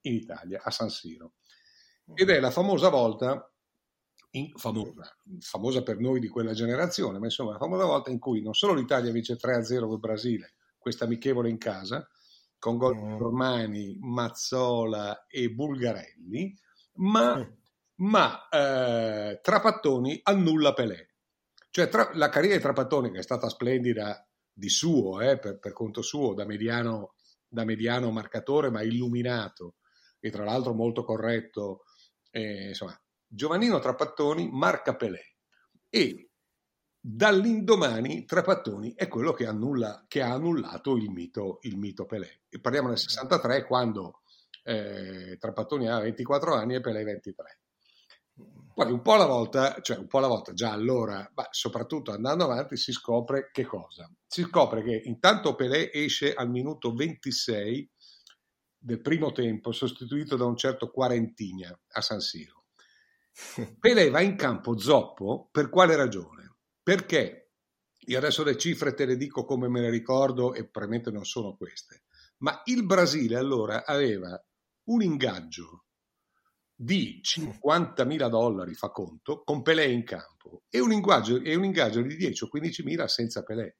in 0.03 0.15
Italia, 0.15 0.61
a 0.63 0.71
San 0.71 0.91
Siro. 0.91 1.35
Ed 2.15 2.29
è 2.29 2.39
la 2.41 2.51
famosa 2.51 2.91
volta, 2.91 3.51
in, 4.33 4.53
famosa, 4.57 5.17
famosa 5.41 5.83
per 5.83 5.99
noi 5.99 6.21
di 6.21 6.29
quella 6.29 6.53
generazione, 6.53 7.19
ma 7.19 7.27
insomma 7.27 7.53
la 7.53 7.59
famosa 7.59 7.85
volta 7.85 8.11
in 8.11 8.19
cui 8.19 8.43
non 8.43 8.55
solo 8.55 8.75
l'Italia 8.75 9.13
vince 9.13 9.37
3-0 9.37 9.87
col 9.87 9.99
Brasile, 9.99 10.55
questa 10.79 11.05
amichevole 11.05 11.49
in 11.49 11.59
casa, 11.59 12.07
con 12.59 12.77
gol 12.77 12.95
di 12.95 13.07
mm. 13.07 13.19
Romani, 13.19 13.99
Mazzola 14.01 15.27
e 15.27 15.51
Bulgarelli, 15.51 16.55
ma 16.95 17.47
ma 17.97 18.49
eh, 18.49 19.41
Trapattoni 19.43 20.21
annulla 20.23 20.73
Pelé. 20.73 21.14
Cioè 21.75 21.89
tra, 21.89 22.09
la 22.15 22.29
carriera 22.29 22.55
di 22.55 22.63
Trapattoni, 22.63 23.11
che 23.11 23.19
è 23.19 23.23
stata 23.23 23.49
splendida 23.49 24.25
di 24.53 24.69
suo, 24.69 25.21
eh, 25.21 25.41
per, 25.41 25.59
per, 25.59 25.73
conto 25.73 26.03
suo, 26.03 26.33
da 26.33 26.45
mediano, 26.45 27.15
da 27.49 27.65
mediano, 27.65 28.13
marcatore, 28.13 28.71
ma 28.71 28.81
illuminato, 28.83 29.75
e 30.21 30.31
tra 30.31 30.45
l'altro 30.45 30.73
molto 30.73 31.03
corretto, 31.03 31.83
eh, 32.31 32.69
insomma, 32.69 32.97
Giovannino 33.27 33.81
Trapattoni 33.81 34.49
marca 34.53 34.95
Pelé. 34.95 35.35
E 35.89 36.31
dall'indomani 37.01 38.25
Trapattoni 38.25 38.95
è 38.95 39.09
quello 39.09 39.33
che, 39.33 39.45
annulla, 39.45 40.05
che 40.07 40.23
ha 40.23 40.33
annullato 40.33 40.95
il 40.95 41.11
mito, 41.11 41.59
il 41.63 41.77
mito, 41.77 42.07
Pelé. 42.07 42.43
E 42.51 42.61
parliamo 42.61 42.91
del 42.91 42.99
63 42.99 43.65
quando 43.65 44.21
eh, 44.63 45.37
Trapattoni 45.41 45.89
ha 45.89 45.99
24 45.99 46.55
anni 46.55 46.77
e 46.77 46.81
Pelé 46.81 47.03
23. 47.03 47.59
Poi 48.75 48.91
un 48.91 49.03
po' 49.03 49.13
alla 49.13 49.27
volta, 49.27 49.81
cioè 49.81 49.99
un 49.99 50.09
po' 50.09 50.19
alla 50.19 50.27
volta, 50.27 50.53
già 50.53 50.73
allora, 50.73 51.31
ma 51.35 51.47
soprattutto 51.51 52.11
andando 52.11 52.43
avanti, 52.45 52.77
si 52.77 52.91
scopre 52.91 53.51
che 53.53 53.65
cosa? 53.65 54.11
Si 54.27 54.43
scopre 54.43 54.83
che 54.83 55.03
intanto 55.05 55.55
Pelé 55.55 55.93
esce 55.93 56.35
al 56.35 56.51
minuto 56.51 56.93
26 56.93 57.89
del 58.77 59.01
primo 59.01 59.31
tempo, 59.31 59.71
sostituito 59.71 60.37
da 60.37 60.45
un 60.45 60.57
certo 60.57 60.91
Quarentigna 60.91 61.79
a 61.93 62.01
San 62.01 62.19
Siro. 62.21 62.65
Pelé 63.79 64.11
va 64.11 64.21
in 64.21 64.35
campo 64.35 64.77
zoppo 64.77 65.49
per 65.53 65.69
quale 65.69 65.95
ragione? 65.95 66.57
Perché 66.83 67.53
io 68.07 68.19
adesso 68.19 68.43
le 68.43 68.59
cifre 68.59 68.93
te 68.95 69.07
le 69.07 69.17
dico 69.17 69.45
come 69.45 69.69
me 69.69 69.81
le 69.81 69.91
ricordo 69.91 70.53
e 70.53 70.69
probabilmente 70.69 71.13
non 71.13 71.25
sono 71.25 71.57
queste, 71.57 72.03
ma 72.39 72.61
il 72.65 72.85
Brasile 72.85 73.37
allora 73.37 73.87
aveva 73.87 74.37
un 74.89 75.01
ingaggio 75.01 75.84
di 76.75 77.21
50.000 77.23 78.29
dollari, 78.29 78.75
fa 78.75 78.91
conto, 78.91 79.43
con 79.45 79.63
Pelé 79.63 79.87
in 79.87 80.05
campo 80.05 80.65
e 80.69 80.81
un, 80.81 80.93
ingaggio, 80.93 81.41
e 81.41 81.55
un 81.55 81.65
ingaggio 81.65 82.03
di 82.03 82.17
10 82.17 82.45
o 82.45 82.49
15.000 82.53 83.05
senza 83.07 83.43
Pelé. 83.43 83.77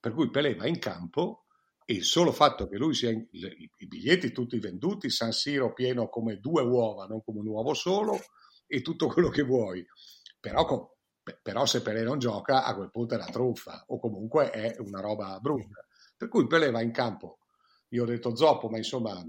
Per 0.00 0.12
cui 0.12 0.30
Pelé 0.30 0.54
va 0.54 0.66
in 0.66 0.78
campo 0.78 1.44
e 1.84 1.94
il 1.94 2.04
solo 2.04 2.32
fatto 2.32 2.68
che 2.68 2.76
lui 2.76 2.94
sia 2.94 3.10
in, 3.10 3.26
i 3.30 3.86
biglietti 3.86 4.32
tutti 4.32 4.58
venduti, 4.58 5.10
San 5.10 5.32
Siro 5.32 5.72
pieno 5.72 6.08
come 6.08 6.38
due 6.38 6.62
uova, 6.62 7.06
non 7.06 7.22
come 7.22 7.40
un 7.40 7.48
uovo 7.48 7.74
solo, 7.74 8.18
e 8.66 8.80
tutto 8.80 9.08
quello 9.08 9.28
che 9.28 9.42
vuoi. 9.42 9.84
Però 10.40 10.64
con, 10.64 10.88
però 11.42 11.66
se 11.66 11.82
Pelé 11.82 12.02
non 12.02 12.18
gioca, 12.18 12.64
a 12.64 12.74
quel 12.74 12.90
punto 12.90 13.14
è 13.14 13.16
una 13.18 13.26
truffa 13.26 13.84
o 13.88 13.98
comunque 14.00 14.50
è 14.50 14.76
una 14.78 15.00
roba 15.00 15.38
brutta. 15.40 15.86
Per 16.16 16.28
cui 16.28 16.46
Pelé 16.46 16.70
va 16.70 16.80
in 16.80 16.92
campo. 16.92 17.38
Io 17.90 18.04
ho 18.04 18.06
detto 18.06 18.34
zoppo, 18.34 18.68
ma 18.68 18.78
insomma, 18.78 19.22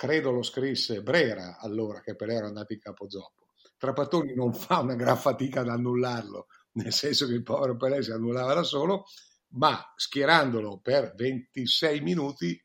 credo 0.00 0.30
lo 0.30 0.42
scrisse 0.42 1.02
Brera 1.02 1.58
allora 1.58 2.00
che 2.00 2.16
Pelé 2.16 2.32
era 2.36 2.46
andato 2.46 2.72
in 2.72 2.78
campo 2.78 3.10
zoppo. 3.10 3.48
Trapattoni 3.76 4.34
non 4.34 4.54
fa 4.54 4.78
una 4.78 4.94
gran 4.94 5.18
fatica 5.18 5.60
ad 5.60 5.68
annullarlo, 5.68 6.46
nel 6.72 6.90
senso 6.90 7.26
che 7.26 7.34
il 7.34 7.42
povero 7.42 7.76
Pelé 7.76 8.02
si 8.02 8.10
annullava 8.10 8.54
da 8.54 8.62
solo, 8.62 9.04
ma 9.48 9.92
schierandolo 9.94 10.80
per 10.80 11.12
26 11.14 12.00
minuti 12.00 12.58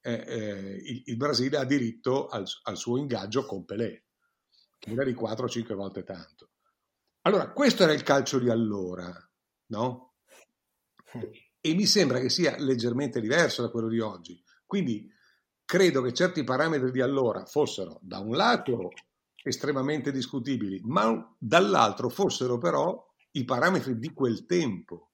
eh, 0.00 0.12
eh, 0.12 0.80
il, 0.82 1.02
il, 1.04 1.16
Brasile 1.16 1.58
ha 1.58 1.64
diritto 1.64 2.26
al, 2.26 2.44
al 2.64 2.76
suo 2.76 2.96
ingaggio 2.96 3.46
con 3.46 3.64
Pelé, 3.64 4.06
che 4.80 4.90
era 4.90 5.04
di 5.04 5.12
4-5 5.12 5.74
volte 5.74 6.02
tanto. 6.02 6.50
Allora, 7.20 7.52
questo 7.52 7.84
era 7.84 7.92
il 7.92 8.02
calcio 8.02 8.40
di 8.40 8.50
allora, 8.50 9.12
no? 9.66 10.14
E 11.60 11.74
mi 11.74 11.86
sembra 11.86 12.18
che 12.18 12.30
sia 12.30 12.56
leggermente 12.58 13.20
diverso 13.20 13.62
da 13.62 13.70
quello 13.70 13.88
di 13.88 14.00
oggi. 14.00 14.42
Quindi 14.66 15.08
credo 15.68 16.00
che 16.00 16.14
certi 16.14 16.44
parametri 16.44 16.90
di 16.90 17.02
allora 17.02 17.44
fossero, 17.44 17.98
da 18.00 18.20
un 18.20 18.34
lato, 18.34 18.88
estremamente 19.42 20.10
discutibili, 20.10 20.80
ma 20.84 21.36
dall'altro 21.38 22.08
fossero 22.08 22.56
però 22.56 23.06
i 23.32 23.44
parametri 23.44 23.98
di 23.98 24.14
quel 24.14 24.46
tempo. 24.46 25.10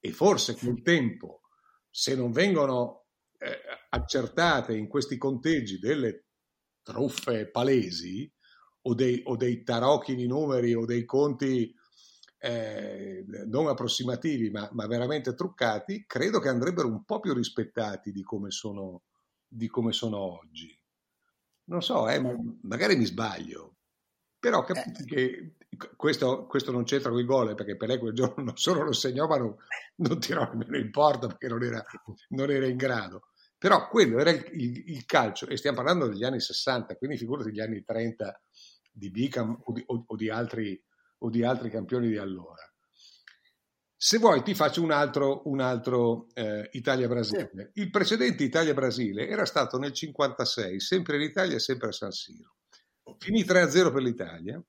E 0.00 0.10
forse 0.12 0.56
quel 0.56 0.80
tempo, 0.80 1.42
se 1.90 2.14
non 2.16 2.32
vengono 2.32 3.04
eh, 3.36 3.58
accertate 3.90 4.74
in 4.74 4.88
questi 4.88 5.18
conteggi 5.18 5.78
delle 5.78 6.28
truffe 6.82 7.50
palesi, 7.50 8.32
o 8.88 8.94
dei, 8.94 9.20
o 9.26 9.36
dei 9.36 9.62
tarocchi 9.62 10.14
di 10.14 10.26
numeri 10.26 10.72
o 10.72 10.86
dei 10.86 11.04
conti 11.04 11.74
eh, 12.38 13.24
non 13.46 13.66
approssimativi 13.66 14.48
ma, 14.48 14.70
ma, 14.72 14.86
veramente 14.86 15.34
truccati, 15.34 16.04
credo 16.06 16.38
che 16.38 16.48
andrebbero 16.48 16.88
un 16.88 17.04
po' 17.04 17.20
più 17.20 17.34
rispettati 17.34 18.10
di 18.10 18.22
come 18.22 18.50
sono, 18.50 19.02
di 19.48 19.68
come 19.68 19.92
sono 19.92 20.18
oggi. 20.18 20.76
Non 21.64 21.82
so, 21.82 22.08
eh, 22.08 22.20
magari 22.62 22.96
mi 22.96 23.04
sbaglio, 23.04 23.76
però 24.38 24.62
capite 24.62 25.02
eh. 25.02 25.06
che 25.06 25.54
questo, 25.96 26.46
questo, 26.46 26.70
non 26.70 26.84
c'entra 26.84 27.10
con 27.10 27.20
i 27.20 27.24
gol, 27.24 27.50
eh, 27.50 27.54
perché 27.54 27.76
Pelé 27.76 27.98
quel 27.98 28.14
giorno 28.14 28.42
non 28.44 28.56
solo 28.56 28.82
lo 28.82 28.92
segnò, 28.92 29.26
ma 29.26 29.36
non, 29.38 29.54
non 29.96 30.20
tirò 30.20 30.48
nemmeno 30.52 30.78
in 30.78 30.90
porta 30.90 31.26
perché 31.26 31.48
non 31.48 31.62
era, 31.62 31.84
non 32.30 32.50
era 32.50 32.66
in 32.66 32.76
grado. 32.76 33.28
Però 33.56 33.88
quello 33.88 34.18
era 34.18 34.30
il, 34.30 34.44
il, 34.52 34.82
il, 34.86 35.04
calcio, 35.04 35.48
e 35.48 35.56
stiamo 35.56 35.78
parlando 35.78 36.06
degli 36.06 36.22
anni 36.22 36.40
60, 36.40 36.94
quindi 36.96 37.16
figurati 37.16 37.50
gli 37.50 37.60
anni 37.60 37.82
30 37.82 38.40
di 38.92 39.10
Bicam 39.10 39.58
o 39.64 39.72
di, 39.72 39.82
o, 39.86 40.04
o 40.06 40.16
di, 40.16 40.30
altri, 40.30 40.80
o 41.18 41.28
di 41.28 41.42
altri 41.42 41.68
campioni 41.68 42.08
di 42.08 42.18
allora. 42.18 42.62
Se 44.00 44.18
vuoi 44.18 44.44
ti 44.44 44.54
faccio 44.54 44.80
un 44.80 44.92
altro, 44.92 45.42
un 45.46 45.58
altro 45.58 46.28
eh, 46.34 46.68
Italia-Brasile. 46.70 47.72
Sì. 47.74 47.80
Il 47.80 47.90
precedente 47.90 48.44
Italia-Brasile 48.44 49.26
era 49.26 49.44
stato 49.44 49.76
nel 49.76 49.90
1956, 49.90 50.78
sempre 50.78 51.16
in 51.16 51.22
Italia 51.22 51.56
e 51.56 51.58
sempre 51.58 51.88
a 51.88 51.92
San 51.92 52.12
Siro. 52.12 52.54
Finì 53.18 53.42
3-0 53.42 53.92
per 53.92 54.02
l'Italia 54.02 54.62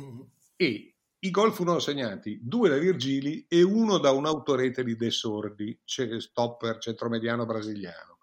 mm-hmm. 0.00 0.20
e 0.54 0.94
i 1.18 1.30
gol 1.32 1.52
furono 1.52 1.80
segnati 1.80 2.38
due 2.40 2.68
da 2.68 2.78
Virgili 2.78 3.44
e 3.48 3.64
uno 3.64 3.98
da 3.98 4.12
un 4.12 4.26
autorete 4.26 4.84
di 4.84 4.94
De 4.94 5.10
Sordi, 5.10 5.76
stopper 5.84 6.78
centromediano 6.78 7.44
brasiliano, 7.44 8.18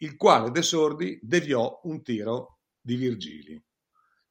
il 0.00 0.16
quale 0.16 0.50
De 0.50 0.60
Sordi 0.60 1.18
deviò 1.22 1.80
un 1.84 2.02
tiro 2.02 2.58
di 2.78 2.96
Virgili. 2.96 3.64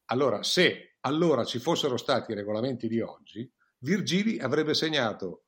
Allora, 0.06 0.44
se 0.44 0.98
allora 1.00 1.44
ci 1.46 1.58
fossero 1.58 1.98
stati 1.98 2.32
i 2.32 2.36
regolamenti 2.36 2.88
di 2.88 3.02
oggi, 3.02 3.52
Virgili 3.86 4.40
avrebbe 4.40 4.74
segnato, 4.74 5.44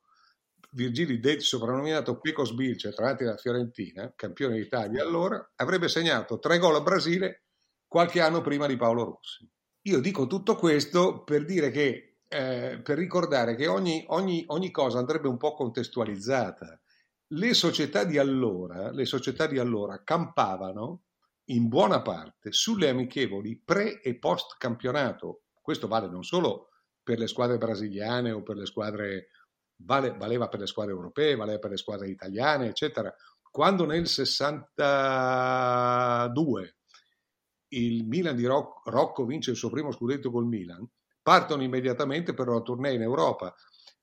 Virgili 0.69 1.19
del 1.19 1.41
soprannominato 1.41 2.19
Pecos 2.19 2.53
Bilce, 2.53 2.93
tra 2.93 3.05
l'altro 3.05 3.25
da 3.25 3.35
Fiorentina, 3.35 4.13
campione 4.15 4.57
d'Italia 4.57 5.01
allora, 5.01 5.53
avrebbe 5.55 5.87
segnato 5.87 6.37
tre 6.37 6.59
gol 6.59 6.75
a 6.75 6.81
Brasile 6.81 7.45
qualche 7.87 8.21
anno 8.21 8.41
prima 8.41 8.67
di 8.67 8.77
Paolo 8.77 9.05
Rossi. 9.05 9.49
Io 9.87 9.99
dico 9.99 10.27
tutto 10.27 10.55
questo 10.55 11.23
per 11.23 11.45
dire 11.45 11.71
che, 11.71 12.17
eh, 12.27 12.79
per 12.83 12.99
ricordare 12.99 13.55
che 13.55 13.65
ogni, 13.65 14.05
ogni, 14.09 14.43
ogni 14.49 14.69
cosa 14.69 14.99
andrebbe 14.99 15.27
un 15.27 15.37
po' 15.37 15.55
contestualizzata. 15.55 16.79
Le 17.29 17.53
società 17.55 18.03
di 18.03 18.19
allora, 18.19 18.91
le 18.91 19.05
società 19.05 19.47
di 19.47 19.57
allora 19.57 20.03
campavano 20.03 21.05
in 21.45 21.67
buona 21.67 22.03
parte 22.03 22.51
sulle 22.51 22.89
amichevoli 22.89 23.59
pre 23.65 23.99
e 23.99 24.19
post 24.19 24.57
campionato. 24.59 25.45
Questo 25.59 25.87
vale 25.87 26.07
non 26.07 26.23
solo 26.23 26.66
per 27.07 27.19
le 27.19 27.27
squadre 27.27 27.57
brasiliane 27.57 28.31
o 28.31 28.43
per 28.43 28.57
le 28.57 28.65
squadre, 28.65 29.29
vale, 29.77 30.13
valeva 30.17 30.49
per 30.49 30.59
le 30.59 30.67
squadre 30.67 30.91
europee, 30.91 31.37
valeva 31.37 31.57
per 31.57 31.69
le 31.69 31.77
squadre 31.77 32.09
italiane, 32.09 32.67
eccetera. 32.67 33.15
Quando 33.49 33.85
nel 33.85 34.07
62 34.07 36.75
il 37.69 38.05
Milan 38.05 38.35
di 38.35 38.45
Rocco 38.45 39.23
vince 39.23 39.51
il 39.51 39.55
suo 39.55 39.69
primo 39.69 39.93
scudetto 39.93 40.31
col 40.31 40.47
Milan, 40.47 40.85
partono 41.21 41.63
immediatamente 41.63 42.33
per 42.33 42.49
una 42.49 42.59
tournée 42.59 42.95
in 42.95 43.03
Europa, 43.03 43.55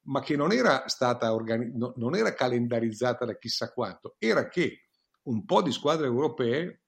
ma 0.04 0.20
che 0.20 0.34
non 0.34 0.50
era 0.50 0.88
stata 0.88 1.34
organi- 1.34 1.74
non 1.96 2.16
era 2.16 2.32
calendarizzata 2.32 3.26
da 3.26 3.36
chissà 3.36 3.70
quanto, 3.70 4.16
era 4.18 4.48
che 4.48 4.86
un 5.24 5.44
po' 5.44 5.60
di 5.60 5.72
squadre 5.72 6.06
europee 6.06 6.84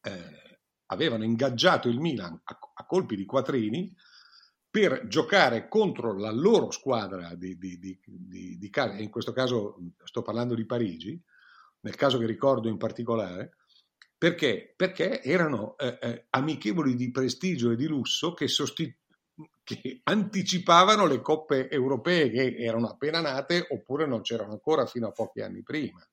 eh, 0.00 0.60
avevano 0.86 1.24
ingaggiato 1.24 1.88
il 1.88 1.98
Milan 1.98 2.40
a, 2.44 2.56
a, 2.74 2.86
colpi 2.86 3.16
di 3.16 3.24
quattrini 3.24 3.92
per 4.74 5.06
giocare 5.06 5.68
contro 5.68 6.18
la 6.18 6.32
loro 6.32 6.72
squadra 6.72 7.32
di, 7.36 7.56
di, 7.56 7.78
di, 7.78 7.96
di, 8.04 8.58
di 8.58 8.70
in 8.98 9.08
questo 9.08 9.32
caso 9.32 9.78
sto 10.02 10.22
parlando 10.22 10.56
di 10.56 10.66
Parigi, 10.66 11.16
nel 11.82 11.94
caso 11.94 12.18
che 12.18 12.26
ricordo 12.26 12.66
in 12.66 12.76
particolare, 12.76 13.54
perché? 14.18 14.74
Perché 14.74 15.22
erano 15.22 15.76
eh, 15.78 15.96
eh, 16.02 16.26
amichevoli 16.30 16.96
di 16.96 17.12
prestigio 17.12 17.70
e 17.70 17.76
di 17.76 17.86
lusso 17.86 18.34
che, 18.34 18.48
sostitu- 18.48 18.98
che 19.62 20.00
anticipavano 20.02 21.06
le 21.06 21.20
coppe 21.20 21.70
europee 21.70 22.28
che 22.30 22.56
erano 22.58 22.88
appena 22.88 23.20
nate 23.20 23.68
oppure 23.70 24.08
non 24.08 24.22
c'erano 24.22 24.54
ancora 24.54 24.86
fino 24.86 25.06
a 25.06 25.12
pochi 25.12 25.40
anni 25.40 25.62
prima. 25.62 26.04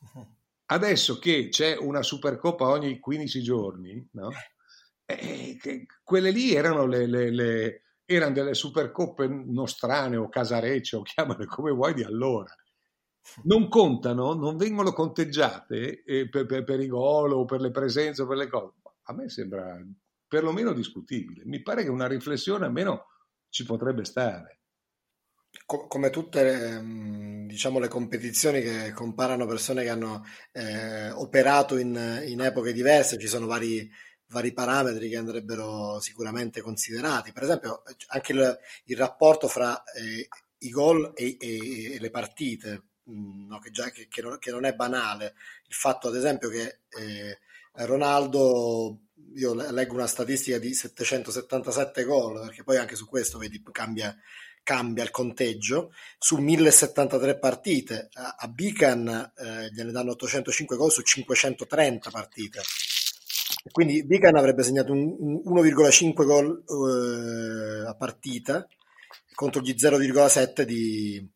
Adesso 0.66 1.20
che 1.20 1.46
c'è 1.48 1.76
una 1.76 2.02
Supercoppa 2.02 2.66
ogni 2.66 2.98
15 2.98 3.40
giorni, 3.40 4.08
no? 4.14 4.30
Eh, 5.06 5.86
quelle 6.02 6.30
lì 6.30 6.54
erano, 6.54 6.86
le, 6.86 7.06
le, 7.06 7.30
le, 7.30 7.82
erano 8.04 8.32
delle 8.32 8.54
Supercoppe 8.54 9.26
nostrane 9.26 10.16
o 10.16 10.28
casarecce 10.28 10.96
o 10.96 11.02
chiamale 11.04 11.46
come 11.46 11.72
vuoi 11.72 11.94
di 11.94 12.02
allora. 12.02 12.54
Non 13.44 13.68
contano, 13.68 14.34
non 14.34 14.58
vengono 14.58 14.92
conteggiate 14.92 16.02
eh, 16.04 16.28
per, 16.28 16.44
per, 16.44 16.62
per, 16.62 16.80
i 16.80 16.88
gol 16.88 17.32
o 17.32 17.44
per 17.46 17.60
le 17.60 17.70
presenze 17.70 18.22
o 18.22 18.26
per 18.26 18.36
le 18.36 18.48
cose. 18.48 18.74
A 19.04 19.14
me 19.14 19.28
sembra 19.30 19.82
perlomeno 20.28 20.72
discutibile. 20.72 21.42
Mi 21.46 21.62
pare 21.62 21.84
che 21.84 21.90
una 21.90 22.06
riflessione 22.06 22.66
almeno 22.66 23.06
ci 23.48 23.64
potrebbe 23.64 24.04
stare. 24.04 24.58
Come 25.64 26.10
tutte 26.10 26.82
diciamo, 27.46 27.78
le 27.78 27.86
competizioni 27.86 28.60
che 28.60 28.92
comparano 28.92 29.46
persone 29.46 29.84
che 29.84 29.88
hanno 29.88 30.24
eh, 30.50 31.10
operato 31.10 31.78
in, 31.78 32.22
in, 32.26 32.40
epoche 32.40 32.72
diverse, 32.72 33.18
ci 33.18 33.28
sono 33.28 33.46
vari, 33.46 33.88
vari, 34.34 34.52
parametri 34.52 35.08
che 35.08 35.16
andrebbero 35.16 36.00
sicuramente 36.00 36.60
considerati. 36.60 37.32
Per 37.32 37.44
esempio, 37.44 37.82
anche 38.08 38.32
il, 38.32 38.58
il 38.86 38.96
rapporto 38.96 39.48
fra 39.48 39.82
eh, 39.94 40.28
i 40.58 40.70
gol 40.70 41.12
e, 41.14 41.36
e, 41.38 41.94
e, 41.94 41.98
le 42.00 42.10
partite, 42.10 42.82
mm, 43.08 43.46
no, 43.46 43.58
che, 43.60 43.70
già, 43.70 43.90
che, 43.90 44.08
che, 44.08 44.22
non, 44.22 44.38
che, 44.38 44.50
non, 44.50 44.64
è 44.64 44.74
banale. 44.74 45.34
Il 45.68 45.74
fatto, 45.74 46.08
ad 46.08 46.16
esempio, 46.16 46.48
che 46.48 46.80
eh, 46.88 47.38
Ronaldo 47.86 48.98
io 49.36 49.54
leggo 49.54 49.94
una 49.94 50.06
statistica 50.06 50.58
di 50.58 50.74
777 50.74 52.04
gol, 52.04 52.40
perché 52.40 52.64
poi 52.64 52.76
anche 52.76 52.96
su 52.96 53.06
questo 53.06 53.38
vedi, 53.38 53.62
cambia, 53.72 54.16
cambia 54.62 55.04
il 55.04 55.10
conteggio, 55.10 55.92
su 56.18 56.36
1073 56.36 57.38
partite, 57.38 58.08
a, 58.14 58.36
a 58.38 58.48
Bican 58.48 59.32
eh, 59.36 59.70
gliene 59.72 59.92
danno 59.92 60.12
805 60.12 60.76
gol 60.76 60.90
su 60.90 61.02
530 61.02 62.10
partite. 62.10 62.60
Quindi 63.70 64.04
Bican 64.04 64.36
avrebbe 64.36 64.62
segnato 64.62 64.92
un, 64.92 65.16
un 65.18 65.42
1,5 65.42 66.24
gol 66.24 66.64
eh, 66.66 67.88
a 67.88 67.94
partita 67.96 68.66
contro 69.34 69.60
gli 69.60 69.74
0,7 69.76 70.62
di, 70.62 71.26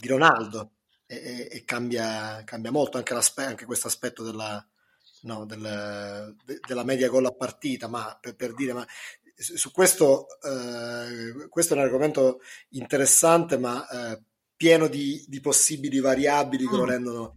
di 0.00 0.08
Ronaldo 0.08 0.72
e, 1.06 1.48
e, 1.50 1.64
cambia, 1.64 2.42
cambia, 2.44 2.70
molto 2.70 2.98
anche, 2.98 3.14
anche 3.36 3.64
questo 3.64 3.86
aspetto 3.86 4.22
della, 4.22 4.64
no, 5.22 5.44
del, 5.44 6.34
de, 6.44 6.58
della 6.66 6.84
media 6.84 7.08
gol 7.08 7.26
a 7.26 7.32
partita, 7.32 7.86
ma 7.86 8.16
per, 8.20 8.34
per 8.34 8.54
dire, 8.54 8.72
ma 8.72 8.86
su 9.36 9.70
questo, 9.70 10.26
eh, 10.42 11.48
questo 11.48 11.74
è 11.74 11.76
un 11.76 11.82
argomento 11.82 12.40
interessante, 12.70 13.58
ma 13.58 13.86
eh, 13.88 14.22
pieno 14.56 14.86
di, 14.86 15.24
di, 15.26 15.40
possibili 15.40 16.00
variabili 16.00 16.68
che 16.68 16.76
lo 16.76 16.84
mm. 16.84 16.88
rendono 16.88 17.34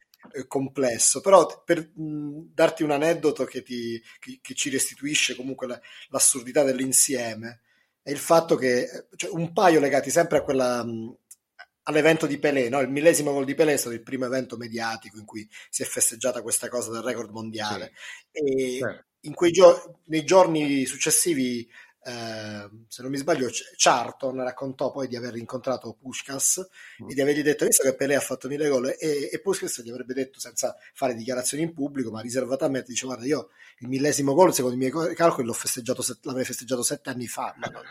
complesso. 0.48 1.22
Però 1.22 1.64
per 1.64 1.92
mh, 1.94 2.52
darti 2.54 2.84
un 2.84 2.92
aneddoto 2.92 3.46
che, 3.46 3.62
ti, 3.64 4.02
che, 4.20 4.40
che 4.42 4.54
ci 4.54 4.70
restituisce 4.70 5.36
comunque 5.36 5.68
la, 5.68 5.80
l'assurdità 6.10 6.64
dell'insieme, 6.64 7.62
è 8.02 8.12
il 8.12 8.18
fatto 8.18 8.56
che 8.56 9.08
cioè, 9.16 9.32
un 9.32 9.52
paio 9.54 9.80
legati 9.80 10.10
sempre 10.10 10.38
a 10.38 10.44
quella, 10.44 10.84
mh, 10.84 11.18
all'evento 11.84 12.26
di 12.26 12.38
Pelé, 12.40 12.70
no? 12.70 12.80
il 12.82 12.90
millesimo 12.90 13.32
gol 13.32 13.46
di 13.46 13.56
Pelé 13.56 13.74
è 13.74 13.78
stato 13.78 13.96
il 13.96 14.04
primo 14.04 14.26
evento 14.26 14.58
mediatico 14.58 15.18
in 15.18 15.26
cui 15.26 15.48
si 15.70 15.84
è 15.84 15.86
festeggiata 15.86 16.42
questa 16.42 16.68
cosa 16.68 16.92
del 16.92 17.02
record 17.02 17.32
mondiale. 17.32 17.94
Sì. 18.32 18.44
E 18.44 18.80
sì. 18.80 19.52
Gio- 19.52 20.02
nei 20.06 20.24
giorni 20.24 20.86
successivi, 20.86 21.68
eh, 22.08 22.70
se 22.88 23.02
non 23.02 23.10
mi 23.10 23.18
sbaglio, 23.18 23.50
Charlton 23.76 24.44
raccontò 24.44 24.92
poi 24.92 25.08
di 25.08 25.16
aver 25.16 25.36
incontrato 25.38 25.98
Pushkas 26.00 26.68
mm. 27.02 27.10
e 27.10 27.14
di 27.16 27.22
avergli 27.22 27.42
detto, 27.42 27.66
visto 27.66 27.82
che 27.82 27.96
Pelé 27.96 28.14
ha 28.14 28.20
fatto 28.20 28.48
mille 28.48 28.70
gol, 28.70 28.96
e, 29.00 29.30
e 29.32 29.42
Pushkas 29.42 29.82
gli 29.82 29.90
avrebbe 29.90 30.14
detto, 30.14 30.40
senza 30.40 30.76
fare 30.94 31.16
dichiarazioni 31.16 31.64
in 31.64 31.74
pubblico, 31.74 32.12
ma 32.12 32.22
riservatamente, 32.22 32.92
dice, 32.92 33.08
guarda, 33.08 33.26
io 33.26 33.50
il 33.80 33.88
millesimo 33.88 34.36
gol, 34.36 34.54
secondo 34.54 34.76
i 34.76 34.80
miei 34.80 35.16
calcoli, 35.16 35.48
l'ho 35.48 35.54
festeggiato, 35.54 36.04
l'avrei 36.22 36.46
festeggiato 36.46 36.84
sette 36.84 37.10
anni 37.10 37.26
fa, 37.26 37.56
ma 37.58 37.68
non, 37.70 37.82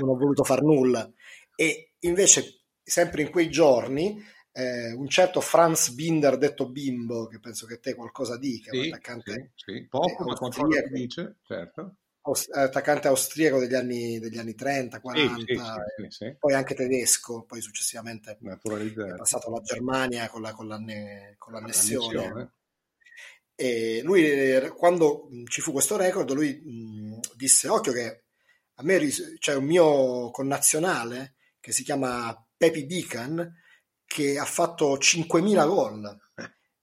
non 0.00 0.08
ho 0.08 0.18
voluto 0.18 0.42
far 0.42 0.62
nulla. 0.62 1.08
E 1.54 1.92
invece 2.00 2.62
sempre 2.82 3.22
in 3.22 3.30
quei 3.30 3.48
giorni, 3.50 4.20
eh, 4.50 4.90
un 4.90 5.08
certo 5.08 5.40
Franz 5.40 5.90
Binder, 5.90 6.38
detto 6.38 6.68
Bimbo, 6.68 7.28
che 7.28 7.38
penso 7.38 7.66
che 7.66 7.78
te 7.78 7.94
qualcosa 7.94 8.36
dica, 8.36 8.72
sì, 8.72 8.88
attaccante 8.88 9.52
sì, 9.54 9.72
sì. 9.72 9.86
Poco, 9.88 10.24
ma 10.24 10.34
qualcosa 10.34 10.88
dice, 10.90 11.36
certo. 11.44 11.98
Attaccante 12.52 13.08
austriaco 13.08 13.58
degli 13.58 13.74
anni, 13.74 14.18
degli 14.18 14.38
anni 14.38 14.54
30, 14.54 15.00
40, 15.00 15.84
sì, 16.08 16.34
poi 16.38 16.54
anche 16.54 16.74
tedesco, 16.74 17.44
poi 17.44 17.60
successivamente 17.60 18.38
è 18.40 19.14
passato 19.16 19.48
alla 19.48 19.60
Germania 19.60 20.28
con, 20.28 20.40
la, 20.40 20.52
con, 20.52 20.66
l'anne, 20.66 21.34
con 21.38 21.52
l'annessione. 21.52 22.14
l'annessione. 22.14 22.52
E 23.56 24.00
lui, 24.02 24.68
quando 24.76 25.28
ci 25.46 25.60
fu 25.60 25.70
questo 25.72 25.96
record, 25.96 26.32
lui 26.32 26.54
mh, 26.54 27.20
disse: 27.36 27.68
Occhio, 27.68 27.92
che 27.92 28.24
a 28.74 28.82
me 28.82 28.98
c'è 29.38 29.54
un 29.54 29.64
mio 29.64 30.30
connazionale 30.30 31.34
che 31.60 31.72
si 31.72 31.84
chiama 31.84 32.36
Pepi 32.56 32.86
Beacon 32.86 33.62
che 34.04 34.38
ha 34.38 34.44
fatto 34.44 34.96
5.000 34.96 35.66
gol 35.66 36.18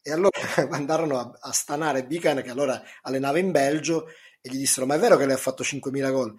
e 0.01 0.11
allora 0.11 0.31
andarono 0.71 1.19
a, 1.19 1.31
a 1.39 1.51
stanare 1.51 2.05
Beacon 2.05 2.41
che 2.41 2.49
allora 2.49 2.81
allenava 3.01 3.39
in 3.39 3.51
Belgio 3.51 4.07
e 4.41 4.49
gli 4.49 4.57
dissero 4.57 4.85
ma 4.85 4.95
è 4.95 4.99
vero 4.99 5.17
che 5.17 5.25
lei 5.25 5.35
ha 5.35 5.39
fatto 5.39 5.63
5.000 5.63 6.11
gol? 6.11 6.31
Ho 6.31 6.35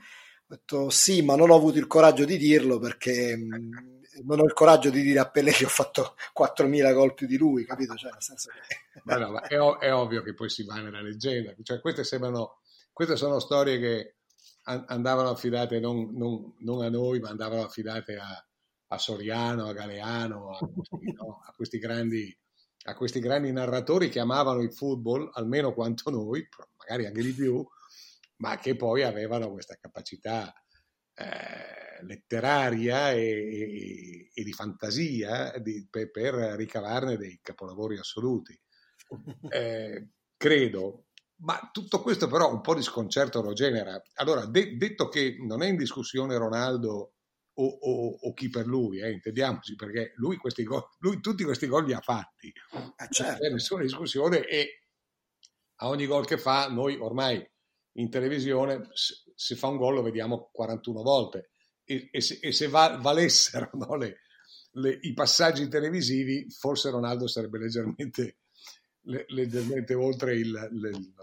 detto 0.46 0.90
sì 0.90 1.22
ma 1.22 1.36
non 1.36 1.50
ho 1.50 1.56
avuto 1.56 1.78
il 1.78 1.86
coraggio 1.86 2.24
di 2.24 2.36
dirlo 2.36 2.78
perché 2.78 3.36
non 4.24 4.40
ho 4.40 4.44
il 4.44 4.52
coraggio 4.52 4.90
di 4.90 5.02
dire 5.02 5.20
a 5.20 5.30
Pelé 5.30 5.52
che 5.52 5.64
ho 5.64 5.70
fatto 5.70 6.14
4.000 6.38 6.92
gol 6.92 7.14
più 7.14 7.26
di 7.26 7.36
lui, 7.36 7.64
capito? 7.64 7.94
Cioè, 7.94 8.12
nel 8.12 8.22
senso 8.22 8.50
che... 8.50 9.00
ma 9.04 9.16
no, 9.16 9.30
ma 9.32 9.40
è, 9.42 9.56
è, 9.56 9.94
ovvio 9.94 10.22
che 10.22 10.34
poi 10.34 10.50
si 10.50 10.64
va 10.64 10.80
nella 10.80 11.00
leggenda, 11.00 11.54
cioè, 11.62 11.80
queste, 11.80 12.04
sembrano, 12.04 12.60
queste 12.92 13.16
sono 13.16 13.38
storie 13.38 13.78
che 13.78 14.16
andavano 14.64 15.30
affidate 15.30 15.80
non, 15.80 16.10
non, 16.12 16.54
non, 16.58 16.82
a 16.82 16.88
noi, 16.88 17.18
ma 17.18 17.30
andavano 17.30 17.64
affidate 17.64 18.16
a, 18.16 18.46
a 18.88 18.98
Soriano, 18.98 19.66
a 19.66 19.72
Galeano, 19.72 20.50
a 20.50 20.58
questi, 20.58 21.12
no? 21.12 21.40
a 21.44 21.52
questi, 21.56 21.78
grandi, 21.78 22.38
a 22.84 22.94
questi 22.94 23.18
grandi 23.18 23.50
narratori 23.50 24.08
che 24.08 24.20
amavano 24.20 24.60
il 24.60 24.72
football 24.72 25.30
almeno 25.32 25.72
quanto 25.72 26.10
noi, 26.10 26.46
magari 26.76 27.06
anche 27.06 27.22
di 27.22 27.32
più, 27.32 27.66
ma 28.42 28.58
che 28.58 28.74
poi 28.74 29.04
avevano 29.04 29.52
questa 29.52 29.76
capacità 29.80 30.52
eh, 31.14 32.04
letteraria 32.04 33.12
e, 33.12 34.30
e, 34.34 34.42
di 34.42 34.52
fantasia 34.52 35.56
di, 35.58 35.86
per, 35.88 36.10
per, 36.10 36.34
ricavarne 36.56 37.16
dei 37.16 37.38
capolavori 37.40 37.98
assoluti. 37.98 38.58
Eh, 39.50 40.08
credo. 40.36 41.08
Ma 41.42 41.68
tutto 41.70 42.00
questo 42.00 42.28
però 42.28 42.50
un 42.50 42.62
po' 42.62 42.74
di 42.74 42.82
sconcerto 42.82 43.42
lo 43.42 43.52
genera. 43.52 44.00
Allora, 44.14 44.46
de- 44.46 44.76
detto 44.76 45.08
che 45.08 45.36
non 45.38 45.62
è 45.62 45.68
in 45.68 45.76
discussione 45.76 46.38
Ronaldo 46.38 47.14
o, 47.52 47.66
o, 47.66 48.18
o, 48.22 48.32
chi 48.32 48.48
per 48.48 48.66
lui, 48.66 49.00
eh, 49.00 49.10
intendiamoci, 49.10 49.74
perché 49.74 50.12
lui, 50.16 50.36
questi 50.36 50.62
gol, 50.62 50.82
lui 51.00 51.20
tutti 51.20 51.44
questi 51.44 51.66
gol 51.66 51.84
li 51.84 51.92
ha 51.92 52.00
fatti, 52.00 52.46
eh, 52.48 53.08
certo. 53.10 53.32
non 53.32 53.36
c'è 53.38 53.50
nessuna 53.50 53.82
discussione 53.82 54.46
e 54.46 54.86
a 55.80 55.88
ogni 55.88 56.06
gol 56.06 56.24
che 56.24 56.38
fa 56.38 56.68
noi 56.68 56.96
ormai 56.96 57.46
in 57.94 58.10
televisione 58.10 58.88
se 59.34 59.56
fa 59.56 59.66
un 59.68 59.76
gol 59.76 59.94
lo 59.94 60.02
vediamo 60.02 60.50
41 60.52 61.02
volte. 61.02 61.50
E, 61.84 62.08
e 62.12 62.20
se, 62.20 62.38
e 62.40 62.52
se 62.52 62.68
va, 62.68 62.98
valessero 63.00 63.70
no, 63.74 63.96
le, 63.96 64.20
le, 64.72 64.98
i 65.02 65.12
passaggi 65.14 65.68
televisivi 65.68 66.46
forse 66.50 66.90
Ronaldo 66.90 67.26
sarebbe 67.26 67.58
leggermente, 67.58 68.38
le, 69.02 69.24
leggermente 69.28 69.94
oltre 69.94 70.36
il, 70.36 70.70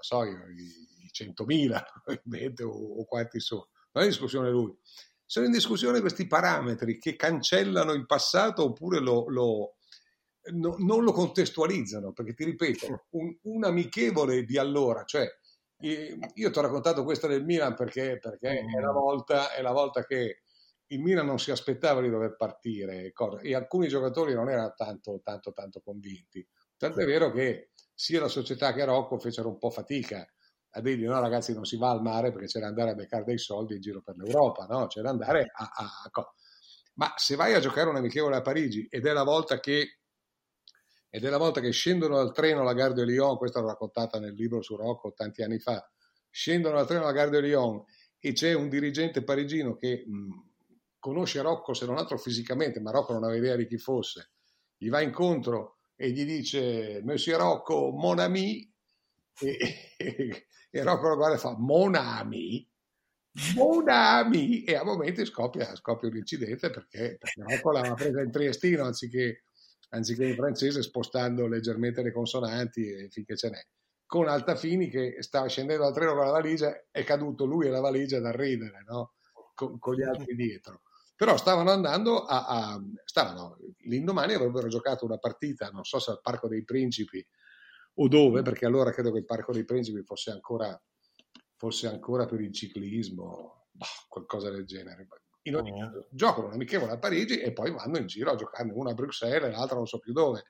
so, 0.02 0.24
i, 0.24 0.32
i 0.32 1.10
100.000 1.12 2.64
o, 2.64 3.00
o 3.00 3.06
quanti 3.06 3.40
sono. 3.40 3.70
Non 3.92 4.04
è 4.04 4.08
discussione 4.08 4.50
lui. 4.50 4.76
Sono 5.26 5.46
in 5.46 5.52
discussione 5.52 6.00
questi 6.00 6.28
parametri 6.28 6.98
che 6.98 7.16
cancellano 7.16 7.94
il 7.94 8.06
passato 8.06 8.64
oppure 8.64 9.00
lo, 9.00 9.30
lo, 9.30 9.76
no, 10.54 10.76
non 10.80 11.04
lo 11.04 11.12
contestualizzano, 11.12 12.14
perché 12.14 12.34
ti 12.34 12.44
ripeto, 12.46 13.06
un, 13.12 13.38
un, 13.44 13.64
amichevole 13.64 14.44
di 14.44 14.58
allora, 14.58 15.04
cioè 15.06 15.28
io 15.82 16.52
ti 16.52 16.58
ho 16.58 16.62
raccontato 16.62 17.04
questo 17.04 17.28
del 17.28 17.46
Milan 17.46 17.76
perché, 17.76 18.18
perché 18.20 18.60
è, 18.60 18.80
la 18.80 18.92
volta, 18.92 19.54
è 19.54 19.62
la 19.62 19.72
volta 19.72 20.04
che 20.04 20.42
il 20.88 21.00
Milan 21.02 21.26
non 21.26 21.40
si 21.40 21.52
aspettava 21.52 22.02
di 22.02 22.10
dover 22.10 22.36
partire 22.36 23.14
e 23.42 23.56
alcuni 23.56 23.88
giocatori 23.88 24.34
non 24.34 24.50
erano 24.50 24.74
tanto, 24.76 25.22
tanto, 25.24 25.54
tanto 25.54 25.82
convinti. 25.82 26.46
Tanto 26.76 27.00
è 27.00 27.06
vero 27.06 27.32
che 27.32 27.72
sia 27.94 28.20
la 28.20 28.28
società 28.28 28.74
che 28.74 28.86
Rocco 28.86 29.20
fecero 29.20 29.50
un 29.50 29.58
po' 29.58 29.70
fatica 29.70 30.26
a 30.74 30.82
dirgli 30.82 31.06
no 31.06 31.20
ragazzi 31.20 31.54
non 31.54 31.66
si 31.66 31.78
va 31.78 31.90
al 31.90 32.02
mare 32.02 32.32
perché 32.32 32.48
c'è 32.48 32.60
da 32.60 32.68
andare 32.68 32.92
a 32.92 32.96
beccare 32.96 33.24
dei 33.24 33.40
soldi 33.40 33.76
in 33.76 33.82
giro 33.82 34.02
per 34.02 34.16
l'Europa, 34.18 34.66
no? 34.66 34.88
c'è 34.88 35.02
da 35.02 35.10
andare 35.10 35.52
a, 35.52 35.72
a, 35.74 35.84
a... 36.12 36.34
Ma 36.96 37.14
se 37.16 37.36
vai 37.36 37.54
a 37.54 37.60
giocare 37.60 37.90
un 37.90 37.96
amichevole 37.96 38.36
a 38.36 38.42
Parigi 38.42 38.88
ed 38.90 39.06
è 39.06 39.14
la 39.14 39.24
volta 39.24 39.60
che 39.60 39.99
ed 41.10 41.26
è 41.26 41.30
la 41.30 41.38
volta 41.38 41.60
che 41.60 41.72
scendono 41.72 42.16
dal 42.16 42.34
treno 42.34 42.64
la 42.64 42.74
Gare 42.74 42.94
de 42.94 43.04
Lyon, 43.04 43.38
questa 43.38 43.60
l'ho 43.60 43.68
raccontata 43.68 44.20
nel 44.20 44.34
libro 44.34 44.62
su 44.62 44.76
Rocco 44.76 45.14
tanti 45.14 45.42
anni 45.42 45.60
fa, 45.60 45.90
scendono 46.30 46.76
dal 46.76 46.88
treno 46.88 47.04
la 47.04 47.12
Gare 47.12 47.32
de 47.32 47.42
Lyon 47.42 47.84
e 48.20 48.34
c'è 48.34 48.54
un 48.54 48.70
dirigente 48.70 49.24
parigino 49.24 49.76
che 49.76 50.04
mh, 50.06 50.50
conosce 51.00 51.42
Rocco 51.42 51.74
se 51.74 51.86
non 51.86 51.98
altro 51.98 52.18
fisicamente, 52.18 52.80
ma 52.80 52.92
Rocco 52.92 53.14
non 53.14 53.24
aveva 53.24 53.40
idea 53.40 53.56
di 53.56 53.66
chi 53.66 53.78
fosse, 53.78 54.32
gli 54.78 54.90
va 54.90 55.02
incontro 55.02 55.78
e 55.96 56.12
gli 56.12 56.26
dice 56.26 57.02
Monsieur 57.04 57.40
Rocco, 57.40 57.92
mon 57.92 58.20
ami, 58.20 58.72
e, 59.40 59.58
e, 59.98 60.48
e 60.70 60.84
Rocco 60.84 61.10
lo 61.10 61.16
guarda 61.16 61.36
e 61.36 61.40
fa 61.40 61.56
Monami, 61.58 62.68
Monami, 63.56 64.64
e 64.64 64.76
a 64.76 64.84
momenti 64.84 65.26
scoppia, 65.26 65.76
scoppia 65.76 66.10
un 66.10 66.18
incidente 66.18 66.70
perché, 66.70 67.18
perché 67.18 67.44
Rocco 67.44 67.72
l'aveva 67.72 67.96
presa 67.96 68.22
in 68.22 68.32
triestino 68.32 68.86
anziché, 68.86 69.46
anziché 69.90 70.26
in 70.26 70.36
francese 70.36 70.82
spostando 70.82 71.48
leggermente 71.48 72.02
le 72.02 72.12
consonanti 72.12 73.08
finché 73.10 73.36
ce 73.36 73.50
n'è. 73.50 73.62
con 74.06 74.28
Altafini 74.28 74.90
che 74.90 75.18
stava 75.20 75.48
scendendo 75.48 75.84
dal 75.84 75.94
treno 75.94 76.16
con 76.16 76.26
la 76.26 76.32
valigia, 76.32 76.74
è 76.90 77.04
caduto 77.04 77.46
lui 77.46 77.68
e 77.68 77.70
la 77.70 77.80
valigia 77.80 78.20
da 78.20 78.32
ridere, 78.32 78.84
no? 78.88 79.14
con, 79.54 79.78
con, 79.78 79.96
gli 79.96 80.04
altri 80.04 80.36
dietro. 80.36 80.82
Però 81.16 81.36
stavano 81.36 81.70
andando 81.72 82.24
a, 82.24 82.46
a 82.48 82.82
stavano, 83.04 83.58
l'indomani 83.80 84.34
avrebbero 84.34 84.68
giocato 84.70 85.06
una 85.06 85.18
partita, 85.18 85.70
non 85.70 85.84
so 85.84 86.00
se 86.00 86.12
al 86.12 86.22
Parco 86.22 86.48
dei 86.48 86.64
Principi 86.64 87.26
o 87.96 88.08
dove, 88.08 88.42
perché 88.42 88.66
allora 88.66 88.92
credo 88.92 89.12
che 89.12 89.20
il 89.20 89.26
Parco 89.26 89.52
dei 89.52 89.66
Principi 89.66 90.02
fosse 90.04 90.32
ancora, 90.32 90.82
fosse 91.58 91.88
ancora 91.88 92.26
per 92.26 92.40
il 92.40 92.54
ciclismo, 92.54 93.68
boh, 93.72 93.86
qualcosa 94.08 94.50
del 94.50 94.66
genere. 94.66 95.08
In 95.44 95.56
ogni 95.56 95.72
mm. 95.72 95.80
caso, 95.80 96.08
giocano 96.12 96.48
un 96.48 96.54
amichevole 96.54 96.92
a 96.92 97.00
Parigi 97.00 97.40
e 97.40 97.54
poi 97.54 97.72
vanno 97.72 97.98
in 97.98 98.08
giro 98.08 98.32
a 98.32 98.36
giocarne 98.36 98.72
una 98.74 98.92
a 98.92 98.94
Bruxelles 98.94 99.50
e 99.50 99.52
l'altra 99.52 99.78
non 99.78 99.88
so 99.88 100.00
più 100.00 100.14
dove. 100.14 100.44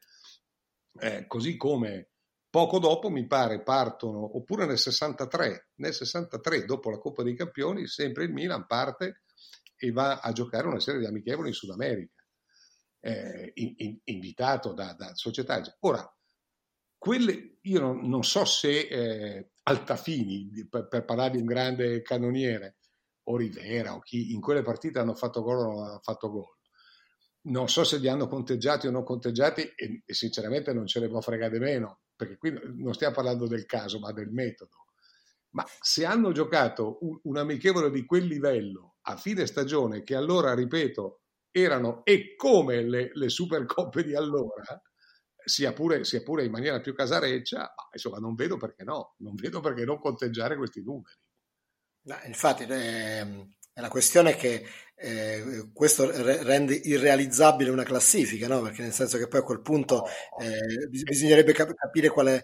Eh, 1.00 1.28
così 1.28 1.56
come 1.56 2.10
Poco 2.50 2.80
dopo, 2.80 3.12
mi 3.12 3.28
pare, 3.28 3.62
partono, 3.62 4.36
oppure 4.36 4.66
nel 4.66 4.80
63, 4.80 5.70
nel 5.76 5.94
63, 5.94 6.66
dopo 6.66 6.90
la 6.90 6.98
Coppa 6.98 7.22
dei 7.22 7.36
Campioni, 7.36 7.86
sempre 7.86 8.24
il 8.24 8.32
Milan 8.32 8.66
parte 8.66 9.22
e 9.78 9.92
va 9.92 10.18
a 10.18 10.32
giocare 10.32 10.66
una 10.66 10.80
serie 10.80 11.02
di 11.02 11.06
amichevoli 11.06 11.50
in 11.50 11.54
Sud 11.54 11.70
America, 11.70 12.24
eh, 13.02 13.52
in, 13.54 13.74
in, 13.78 14.00
invitato 14.06 14.74
da, 14.74 14.94
da, 14.94 15.14
società. 15.14 15.62
Ora, 15.82 16.12
quelle, 16.98 17.60
io 17.62 17.80
non, 17.80 18.10
non 18.10 18.24
so 18.24 18.44
se 18.46 18.80
eh, 18.80 19.52
Altafini, 19.62 20.68
per, 20.68 20.88
per, 20.88 21.06
parlare 21.06 21.34
di 21.34 21.38
un 21.38 21.46
grande 21.46 22.02
cannoniere, 22.02 22.78
o 23.30 23.38
Rivera, 23.38 23.96
o 23.96 24.00
chi 24.00 24.34
in 24.34 24.42
quelle 24.42 24.62
partite 24.62 25.00
hanno 25.00 25.16
fatto 25.16 25.42
gol 25.42 25.58
o 25.58 25.64
non 25.64 25.84
hanno 25.84 26.00
fatto 26.02 26.30
gol. 26.30 26.58
Non 27.42 27.70
so 27.70 27.84
se 27.84 27.98
li 27.98 28.08
hanno 28.08 28.28
conteggiati 28.28 28.88
o 28.88 28.92
non 28.92 29.04
conteggiati 29.04 29.62
e, 29.62 30.04
e 30.06 30.14
sinceramente 30.14 30.74
non 30.74 30.88
ce 30.88 31.00
ne 31.00 31.08
può 31.08 31.22
fregare 31.22 31.58
meno 31.60 32.02
perché 32.16 32.38
qui 32.38 32.54
non 32.76 32.94
stiamo 32.94 33.16
parlando 33.16 33.48
del 33.48 33.66
caso, 33.66 33.98
ma 34.00 34.12
del 34.12 34.30
metodo. 34.30 34.88
Ma 35.52 35.66
se 35.80 36.06
hanno 36.06 36.34
giocato 36.34 36.98
un, 37.02 37.18
un 37.24 37.38
amichevole 37.38 37.90
di 37.92 38.06
quel 38.06 38.26
livello 38.26 38.98
a 39.04 39.16
fine 39.16 39.46
stagione, 39.46 40.04
che 40.04 40.16
allora, 40.16 40.54
ripeto, 40.54 41.22
erano 41.50 42.04
e 42.04 42.36
come 42.36 42.84
le, 42.84 43.12
le 43.14 43.30
supercoppe 43.30 44.04
di 44.04 44.16
allora, 44.16 44.82
sia 45.46 45.72
pure, 45.72 46.04
sia 46.04 46.22
pure, 46.22 46.44
in 46.44 46.52
maniera 46.52 46.82
più 46.82 46.94
casareccia, 46.94 47.74
insomma, 47.94 48.18
non 48.18 48.36
vedo 48.36 48.58
perché 48.58 48.84
no, 48.84 49.16
non 49.20 49.34
vedo 49.36 49.62
perché 49.62 49.86
non 49.86 50.00
conteggiare 50.00 50.58
questi 50.58 50.84
numeri. 50.84 51.16
Infatti, 52.26 52.64
eh, 52.64 53.48
la 53.74 53.90
questione 53.90 54.32
è 54.32 54.36
che 54.36 54.66
eh, 54.96 55.70
questo 55.74 56.10
re- 56.12 56.44
rende 56.44 56.76
irrealizzabile 56.76 57.70
una 57.70 57.84
classifica, 57.84 58.48
no? 58.48 58.62
Perché 58.62 58.82
nel 58.82 58.94
senso 58.94 59.18
che 59.18 59.28
poi 59.28 59.40
a 59.40 59.44
quel 59.44 59.62
punto 59.62 60.06
eh, 60.40 60.88
bis- 60.90 61.04
bisognerebbe 61.04 61.54
cap- 61.54 61.74
capire 61.74 62.10
qual 62.10 62.28
è, 62.28 62.44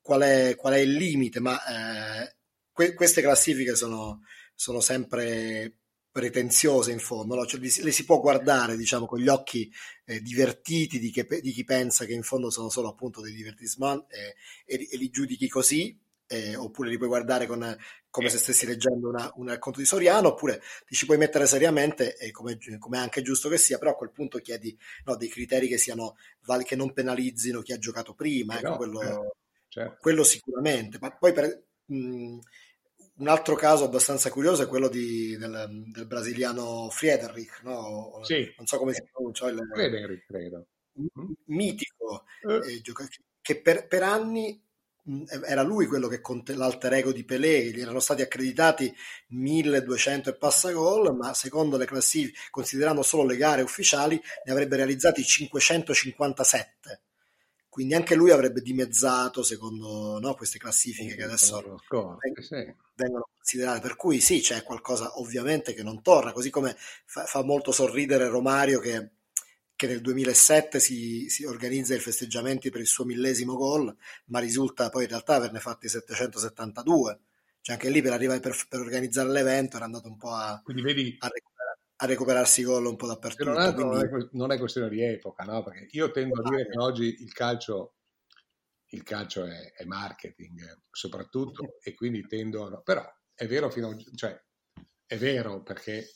qual, 0.00 0.22
è, 0.22 0.56
qual 0.56 0.74
è, 0.74 0.78
il 0.78 0.92
limite, 0.92 1.40
ma 1.40 1.56
eh, 1.64 2.36
que- 2.72 2.94
queste 2.94 3.22
classifiche 3.22 3.76
sono, 3.76 4.22
sono, 4.54 4.80
sempre 4.80 5.78
pretenziose 6.10 6.92
in 6.92 7.00
fondo, 7.00 7.34
no? 7.34 7.46
cioè, 7.46 7.60
le 7.60 7.90
si 7.92 8.04
può 8.04 8.20
guardare 8.20 8.76
diciamo, 8.76 9.06
con 9.06 9.18
gli 9.18 9.28
occhi 9.28 9.70
eh, 10.04 10.20
divertiti 10.20 10.98
di, 11.00 11.10
che, 11.10 11.26
di, 11.40 11.50
chi 11.52 11.64
pensa 11.64 12.04
che 12.04 12.12
in 12.12 12.22
fondo 12.22 12.50
sono 12.50 12.68
solo 12.70 12.88
appunto 12.88 13.20
dei 13.20 13.32
divertissement 13.34 14.04
eh, 14.12 14.34
e, 14.64 14.88
e 14.92 14.96
li 14.96 15.10
giudichi 15.10 15.48
così, 15.48 16.00
eh, 16.26 16.56
oppure 16.56 16.88
li 16.88 16.96
puoi 16.96 17.08
guardare 17.08 17.46
con, 17.46 17.76
come 18.10 18.28
se 18.28 18.38
stessi 18.38 18.66
leggendo 18.66 19.08
una, 19.08 19.30
un 19.36 19.48
racconto 19.48 19.80
di 19.80 19.84
Soriano, 19.84 20.28
oppure 20.28 20.62
ti 20.86 20.94
ci 20.94 21.06
puoi 21.06 21.18
mettere 21.18 21.46
seriamente, 21.46 22.16
e 22.16 22.30
come, 22.30 22.58
come, 22.78 22.98
è 22.98 23.00
anche 23.00 23.22
giusto 23.22 23.48
che 23.48 23.58
sia, 23.58 23.78
però 23.78 23.92
a 23.92 23.96
quel 23.96 24.12
punto 24.12 24.38
chiedi 24.38 24.76
no, 25.04 25.16
dei 25.16 25.28
criteri 25.28 25.68
che, 25.68 25.78
siano, 25.78 26.16
che 26.64 26.76
non 26.76 26.92
penalizzino 26.92 27.60
chi 27.60 27.72
ha 27.72 27.78
giocato 27.78 28.14
prima, 28.14 28.58
ecco, 28.58 28.68
no, 28.68 28.76
quello, 28.76 29.00
certo, 29.00 29.36
certo. 29.68 29.96
quello, 30.00 30.22
sicuramente. 30.24 30.98
Ma 31.00 31.10
poi 31.16 31.32
per, 31.32 31.64
mh, 31.86 32.38
un 33.16 33.28
altro 33.28 33.54
caso 33.54 33.84
abbastanza 33.84 34.30
curioso 34.30 34.62
è 34.62 34.66
quello 34.66 34.88
di, 34.88 35.36
del, 35.36 35.84
del, 35.92 36.06
brasiliano 36.06 36.88
Friedrich, 36.90 37.62
no? 37.62 38.20
sì. 38.22 38.52
non 38.56 38.66
so 38.66 38.78
come 38.78 38.92
si 38.92 39.04
pronuncia. 39.10 39.48
Il, 39.48 39.60
Friedrich, 39.72 40.24
credo. 40.26 40.66
Mitico, 41.46 42.24
eh. 42.48 42.76
Eh, 42.76 42.82
che 43.40 43.60
per, 43.60 43.86
per 43.88 44.02
anni 44.02 44.63
era 45.46 45.62
lui 45.62 45.86
quello 45.86 46.08
che 46.08 46.20
conte 46.20 46.54
l'alter 46.54 46.94
ego 46.94 47.12
di 47.12 47.24
Pelé, 47.24 47.70
gli 47.70 47.80
erano 47.80 48.00
stati 48.00 48.22
accreditati 48.22 48.94
1200 49.28 50.30
e 50.30 50.36
passa 50.36 50.72
gol, 50.72 51.14
ma 51.14 51.34
secondo 51.34 51.76
le 51.76 51.84
classifiche, 51.84 52.38
considerando 52.50 53.02
solo 53.02 53.24
le 53.24 53.36
gare 53.36 53.62
ufficiali, 53.62 54.20
ne 54.44 54.52
avrebbe 54.52 54.76
realizzati 54.76 55.22
557. 55.22 57.02
Quindi 57.68 57.94
anche 57.94 58.14
lui 58.14 58.30
avrebbe 58.30 58.60
dimezzato 58.60 59.42
secondo 59.42 60.20
no, 60.20 60.34
queste 60.34 60.58
classifiche 60.58 61.16
che 61.16 61.24
adesso 61.24 61.80
vengono, 61.90 62.18
vengono 62.94 63.28
considerate. 63.34 63.80
Per 63.80 63.96
cui 63.96 64.20
sì, 64.20 64.40
c'è 64.40 64.62
qualcosa 64.62 65.18
ovviamente 65.18 65.74
che 65.74 65.82
non 65.82 66.00
torna, 66.00 66.32
così 66.32 66.50
come 66.50 66.76
fa, 67.04 67.24
fa 67.24 67.42
molto 67.42 67.72
sorridere 67.72 68.28
Romario 68.28 68.78
che 68.78 69.10
che 69.76 69.86
nel 69.86 70.00
2007 70.00 70.78
si, 70.78 71.28
si, 71.28 71.44
organizza 71.44 71.94
i 71.94 72.00
festeggiamenti 72.00 72.70
per 72.70 72.80
il 72.80 72.86
suo 72.86 73.04
millesimo 73.04 73.56
gol, 73.56 73.94
ma 74.26 74.38
risulta 74.38 74.88
poi 74.88 75.04
in 75.04 75.08
realtà 75.08 75.34
averne 75.34 75.58
fatti 75.60 75.88
772. 75.88 77.20
Cioè 77.60 77.76
anche 77.76 77.90
lì 77.90 78.02
per 78.02 78.12
arrivare 78.12 78.40
per, 78.40 78.54
per 78.68 78.80
organizzare 78.80 79.30
l'evento 79.30 79.76
era 79.76 79.86
andato 79.86 80.08
un 80.08 80.16
po' 80.16 80.30
a, 80.30 80.62
vedi, 80.66 81.16
a, 81.18 81.28
recuperar, 81.28 81.78
a 81.96 82.06
recuperarsi 82.06 82.62
gol 82.62 82.86
un 82.86 82.96
po' 82.96 83.06
dappertutto. 83.06 83.50
Non 83.50 83.62
è, 83.62 83.74
quindi... 83.74 83.94
non, 83.94 84.04
è, 84.04 84.28
non 84.32 84.52
è, 84.52 84.58
questione 84.58 84.88
di 84.90 85.02
epoca, 85.02 85.44
no? 85.44 85.62
Perché 85.62 85.88
io 85.90 86.10
tendo 86.10 86.40
a 86.40 86.48
dire 86.48 86.68
che 86.68 86.78
oggi 86.78 87.16
il 87.20 87.32
calcio, 87.32 87.94
il 88.90 89.02
calcio 89.02 89.46
è, 89.46 89.72
è 89.72 89.84
marketing 89.84 90.82
soprattutto 90.90 91.78
e 91.82 91.94
quindi 91.94 92.26
tendo 92.26 92.66
a... 92.66 92.80
Però 92.82 93.02
è 93.34 93.46
vero, 93.46 93.70
fino, 93.70 93.96
cioè, 94.14 94.38
è 95.06 95.16
vero 95.16 95.62
perché 95.62 96.06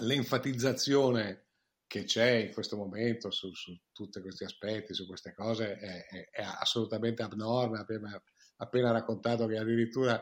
l'enfatizzazione 0.00 1.46
che 1.92 2.04
c'è 2.04 2.30
in 2.30 2.54
questo 2.54 2.78
momento 2.78 3.30
su, 3.30 3.52
su 3.52 3.78
tutti 3.92 4.18
questi 4.22 4.44
aspetti, 4.44 4.94
su 4.94 5.06
queste 5.06 5.34
cose, 5.34 5.76
è, 5.76 6.06
è, 6.06 6.30
è 6.30 6.42
assolutamente 6.42 7.22
abnorme. 7.22 7.80
Appena, 7.80 8.22
appena 8.56 8.92
raccontato 8.92 9.46
che 9.46 9.58
addirittura 9.58 10.18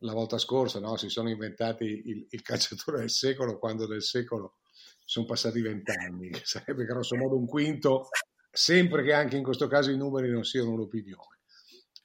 la 0.00 0.12
volta 0.12 0.36
scorsa 0.36 0.80
no, 0.80 0.98
si 0.98 1.08
sono 1.08 1.30
inventati 1.30 1.84
il, 1.86 2.26
il, 2.28 2.42
calciatore 2.42 2.98
del 2.98 3.08
secolo 3.08 3.58
quando 3.58 3.86
del 3.86 4.02
secolo 4.02 4.58
sono 5.06 5.24
passati 5.24 5.62
vent'anni, 5.62 6.28
che 6.28 6.42
sarebbe 6.44 6.84
grosso 6.84 7.16
modo 7.16 7.38
un 7.38 7.46
quinto, 7.46 8.08
sempre 8.50 9.02
che 9.04 9.14
anche 9.14 9.38
in 9.38 9.42
questo 9.42 9.66
caso 9.66 9.90
i 9.90 9.96
numeri 9.96 10.30
non 10.30 10.44
siano 10.44 10.72
un'opinione. 10.72 11.38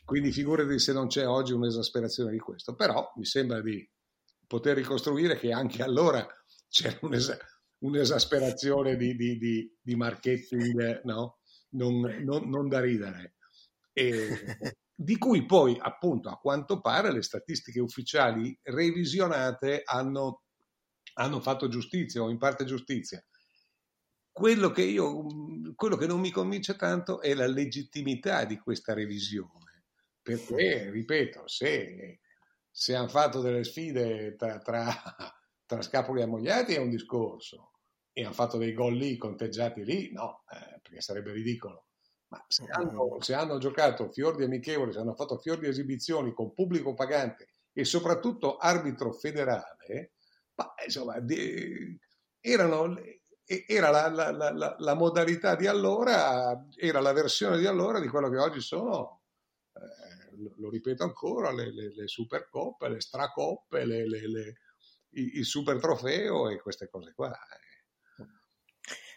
Quindi 0.05 0.31
figurati 0.31 0.79
se 0.79 0.93
non 0.93 1.07
c'è 1.07 1.27
oggi 1.27 1.51
un'esasperazione 1.51 2.31
di 2.31 2.39
questo, 2.39 2.75
però 2.75 3.11
mi 3.17 3.25
sembra 3.25 3.59
di 3.59 3.85
poter 4.47 4.77
ricostruire 4.77 5.37
che 5.37 5.51
anche 5.51 5.83
allora 5.83 6.25
c'era 6.69 6.97
un'esasperazione 7.01 7.57
un'esasperazione 7.79 8.95
di, 8.95 9.15
di, 9.15 9.37
di, 9.37 9.77
di 9.81 9.95
marketing 9.95 11.01
no? 11.03 11.39
non, 11.71 11.99
non, 12.23 12.49
non, 12.49 12.67
da 12.67 12.79
ridere. 12.79 13.35
E, 13.93 14.57
di 14.93 15.17
cui 15.17 15.45
poi, 15.45 15.77
appunto, 15.79 16.29
a 16.29 16.37
quanto 16.37 16.81
pare 16.81 17.11
le 17.11 17.21
statistiche 17.21 17.79
ufficiali 17.79 18.57
revisionate 18.63 19.81
hanno, 19.85 20.43
hanno 21.13 21.39
fatto 21.39 21.69
giustizia 21.69 22.21
o 22.21 22.29
in 22.29 22.37
parte 22.37 22.65
giustizia. 22.65 23.23
Quello 24.31 24.71
che, 24.71 24.83
io, 24.83 25.25
quello 25.75 25.95
che 25.95 26.07
non 26.07 26.19
mi 26.19 26.31
convince 26.31 26.75
tanto 26.75 27.21
è 27.21 27.33
la 27.33 27.47
legittimità 27.47 28.45
di 28.45 28.57
questa 28.57 28.93
revisione, 28.93 29.85
perché, 30.21 30.89
ripeto, 30.91 31.47
se, 31.47 32.19
se 32.69 32.95
hanno 32.95 33.07
fatto 33.07 33.41
delle 33.41 33.63
sfide 33.63 34.35
tra, 34.35 34.59
tra 34.59 34.93
tra 35.69 35.83
scapoli 35.83 36.23
ammogliati 36.23 36.73
è 36.73 36.79
un 36.79 36.89
discorso 36.89 37.73
e 38.11 38.23
hanno 38.23 38.33
fatto 38.33 38.57
dei 38.57 38.73
gol 38.73 38.95
lì, 38.95 39.17
conteggiati 39.17 39.85
lì, 39.85 40.11
no, 40.11 40.41
eh, 40.51 40.79
perché 40.81 40.99
sarebbe 40.99 41.31
ridicolo. 41.31 41.85
Ma 42.29 42.43
se 42.47 42.65
hanno, 42.71 43.21
se 43.21 43.35
hanno, 43.35 43.59
giocato 43.59 44.09
fior 44.09 44.35
di 44.35 44.45
amichevoli, 44.45 44.91
se 44.91 44.97
hanno 44.97 45.13
fatto 45.13 45.37
fior 45.37 45.59
di 45.59 45.67
esibizioni 45.67 46.33
con 46.33 46.55
pubblico 46.55 46.95
pagante 46.95 47.49
e 47.71 47.85
soprattutto 47.85 48.57
arbitro 48.57 49.13
federale, 49.13 50.13
ma 50.55 50.73
insomma, 50.83 51.19
di, 51.19 51.95
erano, 52.39 52.95
era 53.45 53.91
la, 53.91 54.09
la, 54.09 54.31
la, 54.31 54.75
la, 54.75 54.93
modalità 54.95 55.55
di 55.55 55.67
allora, 55.67 56.65
era 56.77 56.99
la 56.99 57.13
versione 57.13 57.59
di 57.59 57.67
allora 57.67 57.99
di 57.99 58.07
quello 58.07 58.31
che 58.31 58.39
oggi 58.39 58.59
sono, 58.59 59.21
eh, 59.73 60.35
lo, 60.35 60.51
lo, 60.57 60.69
ripeto 60.71 61.03
ancora, 61.03 61.51
le, 61.51 61.71
le, 61.71 61.93
le 61.93 62.07
supercoppe, 62.07 62.89
le 62.89 63.01
stracoppe, 63.01 63.85
le, 63.85 64.07
le 64.07 64.53
il, 65.11 65.45
super 65.45 65.79
trofeo 65.79 66.49
e 66.49 66.59
queste 66.59 66.89
cose 66.89 67.13
qua. 67.13 67.31
Eh. 67.31 67.67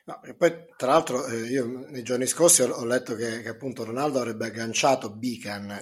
No, 0.05 0.21
poi, 0.37 0.53
tra 0.77 0.89
l'altro, 0.89 1.25
eh, 1.27 1.43
io 1.43 1.65
nei 1.89 2.03
giorni 2.03 2.27
scorsi 2.27 2.63
ho, 2.63 2.85
letto 2.85 3.15
che, 3.15 3.41
che, 3.41 3.49
appunto 3.49 3.85
Ronaldo 3.85 4.19
avrebbe 4.19 4.47
agganciato 4.47 5.17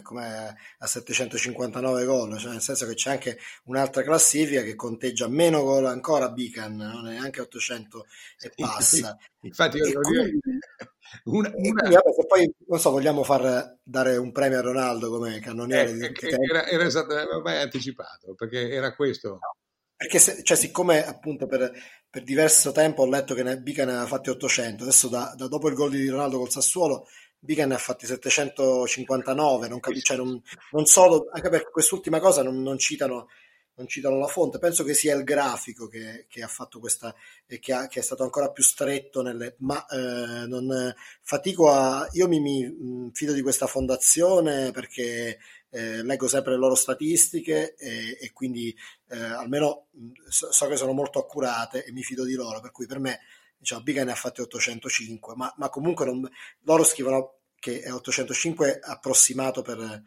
come 0.02 0.56
a 0.78 0.86
759 0.86 2.04
gol, 2.04 2.38
cioè 2.38 2.52
nel 2.52 2.60
senso 2.60 2.86
che 2.86 2.92
c'è 2.92 3.12
anche 3.12 3.38
un'altra 3.64 4.02
classifica 4.02 4.60
che 4.60 4.74
conteggia 4.74 5.26
meno 5.26 5.62
gol 5.62 5.86
ancora 5.86 6.30
Beacon, 6.30 6.76
non 6.76 7.06
è 7.06 7.12
neanche 7.12 7.40
800 7.40 8.06
e 8.40 8.52
passa. 8.54 9.16
Infatti, 9.40 9.78
io 9.78 10.00
quindi... 10.00 10.38
dire, 10.42 10.60
Una, 11.24 11.48
una... 11.48 11.50
Quindi, 11.50 11.72
vabbè, 11.72 12.12
se 12.14 12.26
poi 12.26 12.54
non 12.68 12.78
so, 12.78 12.90
vogliamo 12.90 13.24
far 13.24 13.78
dare 13.82 14.16
un 14.16 14.32
premio 14.32 14.58
a 14.58 14.62
Ronaldo 14.62 15.10
come 15.10 15.40
cannoniere 15.40 15.90
eh, 15.90 15.94
di 15.94 16.04
eh, 16.04 16.36
era, 16.48 16.66
era 16.66 16.84
esattamente 16.84 17.50
anticipato 17.50 18.34
perché 18.34 18.70
era 18.70 18.94
questo. 18.94 19.30
No, 19.30 19.56
perché 20.00 20.18
se, 20.18 20.42
cioè, 20.42 20.56
siccome 20.56 21.04
appunto 21.04 21.46
per, 21.46 21.70
per, 22.08 22.22
diverso 22.22 22.72
tempo 22.72 23.02
ho 23.02 23.06
letto 23.06 23.34
che 23.34 23.58
Bica 23.58 23.84
ne 23.84 23.90
aveva 23.90 24.06
fatti 24.06 24.30
800, 24.30 24.82
adesso 24.82 25.08
da, 25.08 25.34
da 25.36 25.46
dopo 25.46 25.68
il 25.68 25.74
gol 25.74 25.90
di 25.90 26.08
Ronaldo 26.08 26.38
col 26.38 26.50
Sassuolo 26.50 27.06
Bica 27.38 27.66
ne 27.66 27.74
ha 27.74 27.78
fatti 27.78 28.06
759, 28.06 29.68
non, 29.68 29.78
capisco, 29.78 30.14
cioè 30.14 30.16
non, 30.16 30.40
non 30.70 30.86
solo, 30.86 31.28
anche 31.30 31.50
perché 31.50 31.68
quest'ultima 31.70 32.18
cosa 32.18 32.42
non, 32.42 32.62
non 32.62 32.78
citano 32.78 33.28
non 33.74 33.88
citano 33.88 34.18
la 34.18 34.26
fonte, 34.26 34.58
penso 34.58 34.84
che 34.84 34.94
sia 34.94 35.14
il 35.14 35.24
grafico 35.24 35.86
che, 35.86 36.26
che 36.28 36.42
ha 36.42 36.48
fatto 36.48 36.78
questa 36.78 37.14
e 37.46 37.58
che, 37.58 37.74
che, 37.88 38.00
è 38.00 38.02
stato 38.02 38.22
ancora 38.22 38.50
più 38.50 38.62
stretto 38.62 39.22
nelle, 39.22 39.56
ma 39.60 39.84
eh, 39.86 40.46
non 40.46 40.94
fatico 41.22 41.70
a 41.70 42.06
io 42.12 42.28
mi, 42.28 42.40
mi, 42.40 43.10
fido 43.12 43.32
di 43.32 43.40
questa 43.40 43.66
fondazione 43.66 44.70
perché 44.70 45.38
eh, 45.70 46.02
leggo 46.02 46.28
sempre 46.28 46.52
le 46.52 46.58
loro 46.58 46.74
statistiche 46.74 47.74
e, 47.76 48.18
e 48.20 48.32
quindi 48.32 48.74
eh, 49.08 49.18
almeno 49.18 49.86
so, 50.28 50.52
so, 50.52 50.66
che 50.66 50.76
sono 50.76 50.92
molto 50.92 51.18
accurate 51.18 51.84
e 51.84 51.92
mi 51.92 52.02
fido 52.02 52.24
di 52.24 52.34
loro, 52.34 52.60
per 52.60 52.72
cui 52.72 52.86
per 52.86 52.98
me 52.98 53.20
diciamo, 53.56 53.82
Biga 53.82 54.04
ne 54.04 54.12
ha 54.12 54.16
fatti 54.16 54.40
805, 54.40 55.34
ma, 55.36 55.52
ma 55.56 55.68
comunque 55.68 56.04
non, 56.04 56.28
loro 56.62 56.84
scrivono 56.84 57.38
che 57.58 57.82
è 57.82 57.92
805 57.92 58.80
approssimato 58.82 59.62
per, 59.62 60.02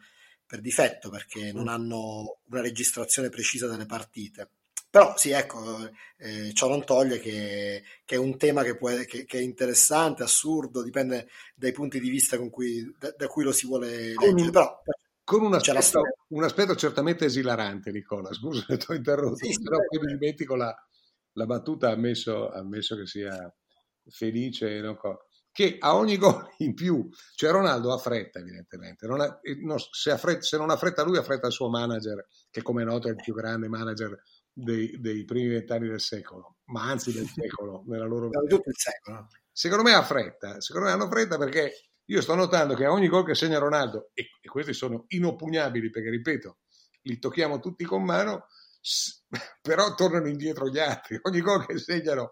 per 0.46 0.60
difetto 0.60 1.08
perché 1.08 1.52
non 1.52 1.64
mm. 1.64 1.68
hanno 1.68 2.38
una 2.48 2.60
registrazione 2.60 3.30
precisa 3.30 3.68
delle 3.68 3.86
partite. 3.86 4.50
Però 4.94 5.16
sì, 5.16 5.30
ecco, 5.30 5.90
eh, 6.18 6.52
ciò 6.52 6.68
non 6.68 6.84
toglie 6.84 7.18
che, 7.18 7.82
che, 8.04 8.14
è 8.14 8.18
un 8.18 8.36
tema 8.36 8.62
che, 8.62 8.76
può, 8.76 8.90
che, 8.90 9.24
che, 9.24 9.38
è 9.38 9.42
interessante, 9.42 10.22
assurdo, 10.22 10.84
dipende 10.84 11.28
dai 11.56 11.72
punti 11.72 11.98
di 11.98 12.08
vista 12.08 12.38
cui, 12.38 12.94
da, 12.96 13.12
da, 13.16 13.26
cui 13.26 13.42
lo 13.42 13.50
si 13.50 13.66
vuole 13.66 14.14
leggere. 14.14 14.50
Però, 14.52 14.82
con 15.24 15.42
un 15.42 15.54
aspetto, 15.54 16.02
un 16.28 16.44
aspetto, 16.44 16.76
certamente 16.76 17.24
esilarante, 17.24 17.90
Nicola. 17.90 18.32
Scusa 18.32 18.64
se 18.66 18.76
ti 18.76 18.86
ho 18.90 18.94
interrotto, 18.94 19.36
sì, 19.36 19.60
però 19.62 19.78
poi 19.78 20.00
mi 20.00 20.12
dimentico 20.12 20.54
la, 20.54 20.74
la 21.32 21.46
battuta, 21.46 21.90
ammesso, 21.90 22.50
ammesso 22.50 22.96
che 22.96 23.06
sia 23.06 23.52
felice. 24.08 24.80
No? 24.80 24.96
che 25.54 25.76
a 25.78 25.94
ogni 25.94 26.16
gol 26.18 26.48
in 26.58 26.74
più, 26.74 27.08
cioè 27.36 27.52
Ronaldo 27.52 27.92
ha 27.92 27.98
fretta 27.98 28.40
evidentemente, 28.40 29.06
non 29.06 29.20
ha, 29.20 29.38
no, 29.62 29.76
se, 29.78 30.10
ha 30.10 30.16
fretta, 30.16 30.42
se, 30.42 30.56
non 30.56 30.68
ha 30.68 30.76
fretta 30.76 31.04
lui 31.04 31.16
ha 31.16 31.22
fretta 31.22 31.46
il 31.46 31.52
suo 31.52 31.68
manager, 31.68 32.26
che 32.50 32.60
come 32.60 32.82
è 32.82 32.84
noto 32.84 33.06
è 33.06 33.12
il 33.12 33.16
più 33.22 33.34
grande 33.34 33.68
manager 33.68 34.20
dei, 34.52 34.98
dei 34.98 35.24
primi 35.24 35.50
vent'anni 35.50 35.86
del 35.86 36.00
secolo, 36.00 36.56
ma 36.64 36.90
anzi 36.90 37.12
del 37.12 37.28
secolo, 37.28 37.84
nella 37.86 38.04
loro 38.04 38.30
vita. 38.30 39.28
Secondo 39.52 39.84
me 39.84 39.94
ha 39.94 40.02
fretta, 40.02 40.60
secondo 40.60 40.88
me 40.88 40.94
hanno 40.94 41.08
fretta 41.08 41.38
perché 41.38 41.72
io 42.06 42.20
sto 42.20 42.34
notando 42.34 42.74
che 42.74 42.84
a 42.84 42.92
ogni 42.92 43.08
gol 43.08 43.24
che 43.24 43.34
segna 43.34 43.58
Ronaldo, 43.58 44.10
e, 44.14 44.28
e 44.40 44.48
questi 44.48 44.72
sono 44.72 45.04
inoppugnabili 45.08 45.90
perché 45.90 46.10
ripeto, 46.10 46.58
li 47.02 47.18
tocchiamo 47.18 47.60
tutti 47.60 47.84
con 47.84 48.02
mano, 48.02 48.46
però 49.62 49.94
tornano 49.94 50.28
indietro 50.28 50.68
gli 50.68 50.78
altri. 50.78 51.18
Ogni 51.22 51.40
gol 51.40 51.66
che 51.66 51.78
segnano 51.78 52.30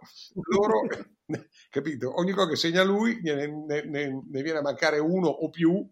loro, 0.50 0.86
capito? 1.70 2.18
Ogni 2.18 2.32
gol 2.32 2.48
che 2.48 2.56
segna 2.56 2.82
lui 2.82 3.20
ne, 3.22 3.46
ne, 3.46 3.84
ne, 3.84 4.42
viene 4.42 4.58
a 4.58 4.62
mancare 4.62 4.98
uno 4.98 5.28
o 5.28 5.50
più 5.50 5.90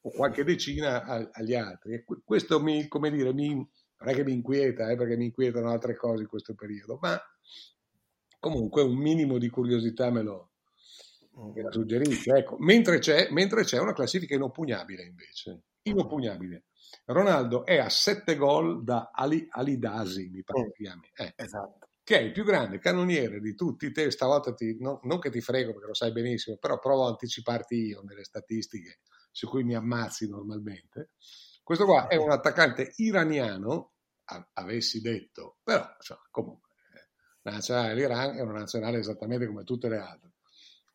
o 0.00 0.10
qualche 0.10 0.44
decina 0.44 1.04
a, 1.04 1.28
agli 1.32 1.54
altri. 1.54 1.94
E 1.94 2.04
questo 2.24 2.60
mi, 2.60 2.88
come 2.88 3.10
dire, 3.10 3.32
mi, 3.32 3.54
non 3.54 4.08
è 4.08 4.14
che 4.14 4.24
mi 4.24 4.32
inquieta, 4.32 4.90
eh, 4.90 4.96
perché 4.96 5.16
mi 5.16 5.26
inquietano 5.26 5.70
altre 5.70 5.96
cose 5.96 6.22
in 6.22 6.28
questo 6.28 6.54
periodo, 6.54 6.98
ma 7.00 7.20
comunque 8.40 8.82
un 8.82 8.96
minimo 8.96 9.38
di 9.38 9.48
curiosità 9.48 10.10
me 10.10 10.22
lo. 10.22 10.47
Ecco, 12.36 12.56
mentre 12.58 12.98
c'è, 12.98 13.28
mentre 13.30 13.64
c'è 13.64 13.78
una 13.78 13.92
classifica 13.92 14.34
inoppugnabile 14.34 15.02
invece, 15.04 15.62
inoppugnabile. 15.82 16.64
Ronaldo 17.04 17.64
è 17.64 17.78
a 17.78 17.88
7 17.88 18.36
gol 18.36 18.82
da 18.82 19.10
Ali, 19.12 19.46
Ali 19.50 19.78
Dasi, 19.78 20.28
mi 20.30 20.42
pare 20.42 20.60
mm. 20.60 20.64
che 20.64 20.72
chiami. 20.72 21.10
Eh. 21.14 21.32
Esatto. 21.36 21.88
Che 22.02 22.18
è 22.18 22.22
il 22.22 22.32
più 22.32 22.44
grande 22.44 22.78
cannoniere 22.78 23.40
di 23.40 23.54
tutti 23.54 23.92
te. 23.92 24.10
Stavolta 24.10 24.54
ti, 24.54 24.76
no, 24.80 25.00
non 25.02 25.18
che 25.18 25.30
ti 25.30 25.40
frego 25.40 25.72
perché 25.72 25.88
lo 25.88 25.94
sai 25.94 26.10
benissimo, 26.12 26.56
però 26.56 26.78
provo 26.78 27.04
a 27.04 27.10
anticiparti 27.10 27.74
io 27.74 28.02
nelle 28.02 28.24
statistiche 28.24 29.00
su 29.30 29.46
cui 29.46 29.62
mi 29.62 29.74
ammazzi 29.74 30.28
normalmente. 30.28 31.10
Questo 31.62 31.84
qua 31.84 32.06
è 32.06 32.16
un 32.16 32.30
attaccante 32.30 32.92
iraniano, 32.96 33.92
avessi 34.54 35.00
detto, 35.00 35.58
però 35.62 35.86
insomma, 35.96 36.26
comunque, 36.30 36.70
eh, 36.94 37.08
la 37.42 37.52
nazionale 37.52 37.88
dell'Iran 37.88 38.36
è 38.36 38.40
una 38.40 38.58
nazionale 38.58 38.98
esattamente 38.98 39.46
come 39.46 39.64
tutte 39.64 39.88
le 39.88 39.98
altre. 39.98 40.27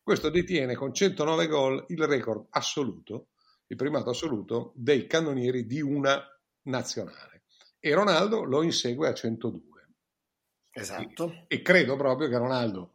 Questo 0.04 0.28
detiene 0.28 0.76
con 0.76 0.94
109 0.94 1.46
gol 1.48 1.84
il 1.88 2.06
record 2.06 2.46
assoluto 2.50 3.30
il 3.68 3.76
primato 3.76 4.10
assoluto 4.10 4.72
dei 4.76 5.06
cannonieri 5.06 5.66
di 5.66 5.80
una 5.80 6.22
nazionale. 6.64 7.44
E 7.78 7.94
Ronaldo 7.94 8.44
lo 8.44 8.62
insegue 8.62 9.08
a 9.08 9.14
102. 9.14 9.88
Esatto. 10.70 11.30
E, 11.48 11.56
e 11.56 11.62
credo 11.62 11.96
proprio 11.96 12.28
che 12.28 12.36
Ronaldo 12.36 12.94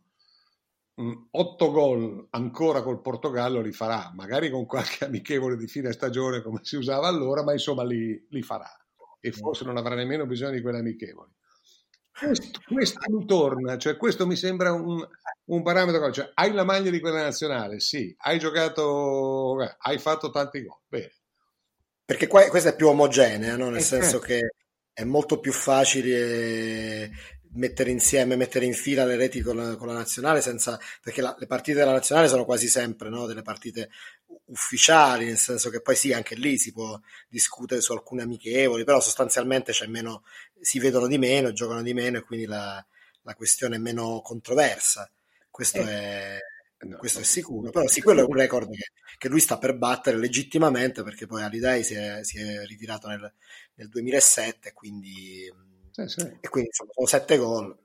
mh, 0.95 1.27
8 1.31 1.71
gol 1.71 2.27
ancora 2.31 2.81
col 2.81 3.01
Portogallo 3.01 3.61
li 3.61 3.71
farà, 3.71 4.11
magari 4.15 4.49
con 4.49 4.65
qualche 4.65 5.05
amichevole 5.05 5.57
di 5.57 5.67
fine 5.67 5.91
stagione 5.91 6.41
come 6.41 6.59
si 6.63 6.75
usava 6.75 7.07
allora, 7.07 7.43
ma 7.43 7.53
insomma 7.53 7.83
li, 7.83 8.25
li 8.29 8.41
farà. 8.41 8.69
E 9.21 9.31
forse 9.31 9.65
non 9.65 9.77
avrà 9.77 9.95
nemmeno 9.95 10.25
bisogno 10.25 10.51
di 10.51 10.61
quelle 10.61 10.79
amichevoli. 10.79 11.31
Questo, 12.19 12.59
questo 12.67 12.99
mi 13.07 13.25
torna, 13.25 13.77
cioè 13.77 13.95
questo 13.95 14.27
mi 14.27 14.35
sembra 14.35 14.73
un, 14.73 15.05
un 15.45 15.63
parametro, 15.63 16.11
cioè 16.11 16.31
hai 16.33 16.51
la 16.51 16.63
maglia 16.63 16.89
di 16.89 16.99
quella 16.99 17.21
nazionale, 17.21 17.79
sì, 17.79 18.13
hai 18.19 18.39
giocato, 18.39 19.57
hai 19.79 19.97
fatto 19.99 20.29
tanti 20.29 20.63
gol, 20.63 20.79
bene. 20.87 21.13
Perché 22.03 22.27
qua, 22.27 22.47
questa 22.47 22.69
è 22.69 22.75
più 22.75 22.87
omogenea, 22.87 23.55
no? 23.55 23.69
nel 23.69 23.79
eh, 23.79 23.83
senso 23.83 24.19
certo. 24.19 24.25
che 24.25 24.53
è 24.91 25.03
molto 25.03 25.39
più 25.39 25.53
facile 25.53 27.11
mettere 27.51 27.89
insieme, 27.91 28.35
mettere 28.35 28.65
in 28.65 28.73
fila 28.73 29.05
le 29.05 29.15
reti 29.15 29.41
con 29.41 29.55
la, 29.55 29.75
con 29.75 29.87
la 29.87 29.93
nazionale, 29.93 30.41
senza, 30.41 30.79
perché 31.01 31.21
la, 31.21 31.35
le 31.39 31.47
partite 31.47 31.79
della 31.79 31.91
nazionale 31.91 32.27
sono 32.27 32.45
quasi 32.45 32.67
sempre 32.67 33.09
no? 33.09 33.25
delle 33.25 33.41
partite 33.41 33.89
ufficiali, 34.45 35.25
nel 35.25 35.37
senso 35.37 35.69
che 35.69 35.81
poi 35.81 35.95
sì, 35.95 36.13
anche 36.13 36.35
lì 36.35 36.57
si 36.57 36.71
può 36.71 36.99
discutere 37.27 37.81
su 37.81 37.91
alcune 37.91 38.23
amichevoli, 38.23 38.83
però 38.83 38.99
sostanzialmente 38.99 39.71
c'è 39.71 39.87
meno, 39.87 40.23
si 40.61 40.79
vedono 40.79 41.07
di 41.07 41.17
meno, 41.17 41.51
giocano 41.51 41.81
di 41.81 41.93
meno 41.93 42.17
e 42.17 42.23
quindi 42.23 42.45
la, 42.45 42.83
la 43.21 43.33
questione 43.33 43.75
è 43.75 43.79
meno 43.79 44.21
controversa. 44.21 45.09
Questo, 45.49 45.79
eh, 45.79 46.37
è, 46.37 46.85
no, 46.85 46.97
questo 46.97 47.19
no, 47.19 47.23
è, 47.23 47.27
sicuro, 47.27 47.69
però 47.71 47.87
sì, 47.87 48.01
quello 48.01 48.21
è 48.21 48.25
un 48.25 48.35
record 48.35 48.69
che, 48.71 48.91
che, 49.17 49.27
lui 49.27 49.39
sta 49.39 49.57
per 49.57 49.77
battere 49.77 50.17
legittimamente 50.17 51.03
perché 51.03 51.25
poi 51.25 51.41
Alidei 51.43 51.83
si 51.83 51.95
è, 51.95 52.23
si 52.23 52.39
è 52.39 52.65
ritirato 52.65 53.07
nel, 53.07 53.33
nel 53.75 53.89
2007 53.89 54.71
quindi, 54.73 55.51
sì, 55.91 56.07
sì. 56.07 56.21
e 56.39 56.49
quindi 56.49 56.69
sono 56.71 57.07
sette 57.07 57.37
gol. 57.37 57.77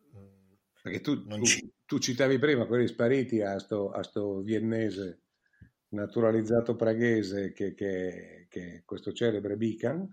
Perché 0.82 1.00
tu, 1.00 1.26
tu, 1.26 1.40
tu, 1.86 1.98
citavi 1.98 2.38
prima 2.38 2.66
quelli 2.66 2.86
spariti 2.86 3.40
a 3.40 3.58
sto, 3.58 3.90
a 3.90 4.02
sto 4.02 4.40
viennese 4.40 5.20
naturalizzato 5.94 6.76
praghese 6.76 7.52
che, 7.52 7.72
che, 7.72 8.46
che 8.50 8.82
questo 8.84 9.12
celebre 9.12 9.56
Bican, 9.56 10.06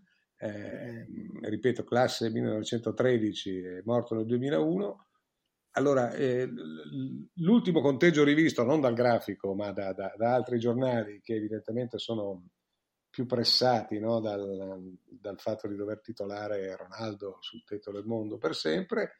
eh, 0.44 1.06
ripeto, 1.42 1.84
classe 1.84 2.32
1913, 2.32 3.62
è 3.62 3.82
morto 3.86 4.16
nel 4.16 4.26
2001. 4.26 5.06
Allora, 5.74 6.12
eh, 6.14 6.50
l'ultimo 7.36 7.80
conteggio 7.82 8.24
rivisto, 8.24 8.64
non 8.64 8.82
dal 8.82 8.96
grafico, 8.96 9.54
ma 9.54 9.72
da, 9.72 9.94
da, 9.94 10.12
da, 10.18 10.34
altri 10.34 10.58
giornali 10.58 11.22
che 11.22 11.36
evidentemente 11.36 12.00
sono 12.00 12.48
più 13.08 13.28
pressati 13.28 14.00
no? 14.00 14.20
dal, 14.20 14.98
dal, 15.08 15.40
fatto 15.40 15.68
di 15.68 15.76
dover 15.76 16.02
titolare 16.02 16.76
Ronaldo 16.76 17.38
sul 17.42 17.64
tetto 17.64 17.92
del 17.92 18.06
mondo 18.06 18.38
per 18.38 18.56
sempre, 18.56 19.18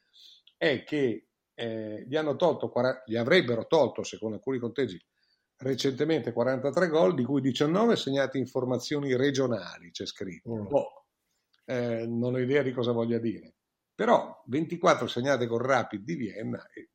è 0.58 0.84
che 0.84 1.28
eh, 1.54 2.04
gli 2.08 2.16
hanno 2.16 2.36
tolto, 2.36 2.72
gli 3.06 3.16
avrebbero 3.16 3.68
tolto, 3.68 4.04
secondo 4.04 4.38
alcuni 4.38 4.58
conteggi, 4.58 5.00
recentemente 5.58 6.34
43 6.34 6.88
gol, 6.88 7.14
di 7.14 7.24
cui 7.24 7.42
19 7.42 7.96
segnati 7.96 8.40
in 8.40 8.48
formazioni 8.48 9.16
regionali, 9.16 9.92
c'è 9.92 10.08
scritto. 10.08 10.50
Oh, 10.50 11.01
eh, 11.72 12.06
non 12.06 12.34
ho 12.34 12.40
idea 12.40 12.62
di 12.62 12.74
cosa 12.74 12.92
voglia 12.92 13.18
dire. 13.18 13.56
Però 13.96 14.44
24 14.48 15.08
segnate 15.08 15.48
con 15.48 15.60
Rapid 15.60 16.04
di 16.04 16.16
Vienna 16.16 16.62
eh, 16.74 16.90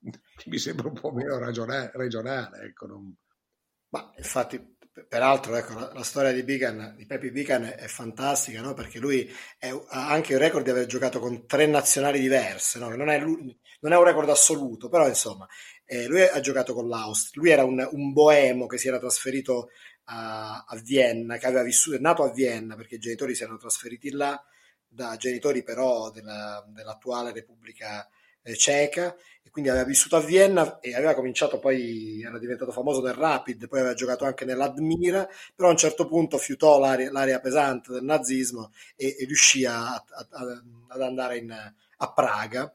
mi 0.46 0.58
sembra 0.58 0.88
un 0.88 0.94
po' 0.94 1.12
meno 1.12 1.38
regionale. 1.38 1.90
regionale 1.94 2.60
ecco, 2.66 2.86
non... 2.86 3.14
Ma 3.90 4.12
infatti 4.16 4.76
peraltro 5.08 5.54
ecco, 5.56 5.74
la, 5.74 5.92
la, 5.94 6.02
storia 6.02 6.32
di 6.32 6.42
Bigan, 6.42 6.94
di 6.96 7.06
Pepi 7.06 7.30
Bigan 7.30 7.62
è 7.64 7.86
fantastica, 7.86 8.60
no? 8.60 8.74
perché 8.74 8.98
lui 8.98 9.30
è, 9.56 9.70
ha 9.70 10.10
anche 10.10 10.32
il 10.32 10.38
record 10.38 10.64
di 10.64 10.70
aver 10.70 10.86
giocato 10.86 11.20
con 11.20 11.46
tre 11.46 11.66
nazionali 11.66 12.18
diverse, 12.18 12.78
no? 12.78 12.88
non, 12.94 13.08
è, 13.08 13.18
non, 13.18 13.92
è, 13.92 13.96
un 13.96 14.04
record 14.04 14.28
assoluto, 14.28 14.88
però 14.88 15.06
insomma, 15.06 15.46
eh, 15.84 16.06
lui 16.06 16.22
ha 16.22 16.40
giocato 16.40 16.74
con 16.74 16.88
l'Austria, 16.88 17.40
lui 17.40 17.50
era 17.50 17.64
un, 17.64 17.88
un 17.92 18.12
boemo 18.12 18.66
che 18.66 18.76
si 18.76 18.88
era 18.88 18.98
trasferito 18.98 19.70
a, 20.10 20.64
a, 20.66 20.76
Vienna, 20.76 21.36
che 21.36 21.46
aveva 21.46 21.62
vissuto, 21.62 21.96
è 21.96 22.00
nato 22.00 22.22
a 22.22 22.32
Vienna 22.32 22.76
perché 22.76 22.96
i 22.96 22.98
genitori 22.98 23.34
si 23.34 23.42
erano 23.42 23.58
trasferiti 23.58 24.10
là, 24.10 24.42
da 24.86 25.16
genitori 25.16 25.62
però 25.62 26.10
della, 26.10 26.64
dell'attuale 26.68 27.32
Repubblica 27.32 28.08
eh, 28.42 28.56
ceca 28.56 29.14
e 29.42 29.50
quindi 29.50 29.70
aveva 29.70 29.84
vissuto 29.84 30.16
a 30.16 30.20
Vienna 30.20 30.80
e 30.80 30.94
aveva 30.94 31.14
cominciato 31.14 31.58
poi, 31.58 32.22
era 32.22 32.38
diventato 32.38 32.72
famoso 32.72 33.02
nel 33.02 33.14
Rapid, 33.14 33.68
poi 33.68 33.80
aveva 33.80 33.94
giocato 33.94 34.24
anche 34.24 34.44
nell'Admira, 34.44 35.28
però 35.54 35.68
a 35.68 35.72
un 35.72 35.76
certo 35.76 36.06
punto 36.06 36.38
fiutò 36.38 36.78
l'area, 36.78 37.10
l'area 37.12 37.40
pesante 37.40 37.92
del 37.92 38.04
nazismo 38.04 38.72
e, 38.96 39.16
e 39.18 39.24
riuscì 39.26 39.64
a, 39.66 39.94
a, 39.94 40.04
ad 40.88 41.02
andare 41.02 41.38
in, 41.38 41.50
a 41.50 42.12
Praga, 42.12 42.74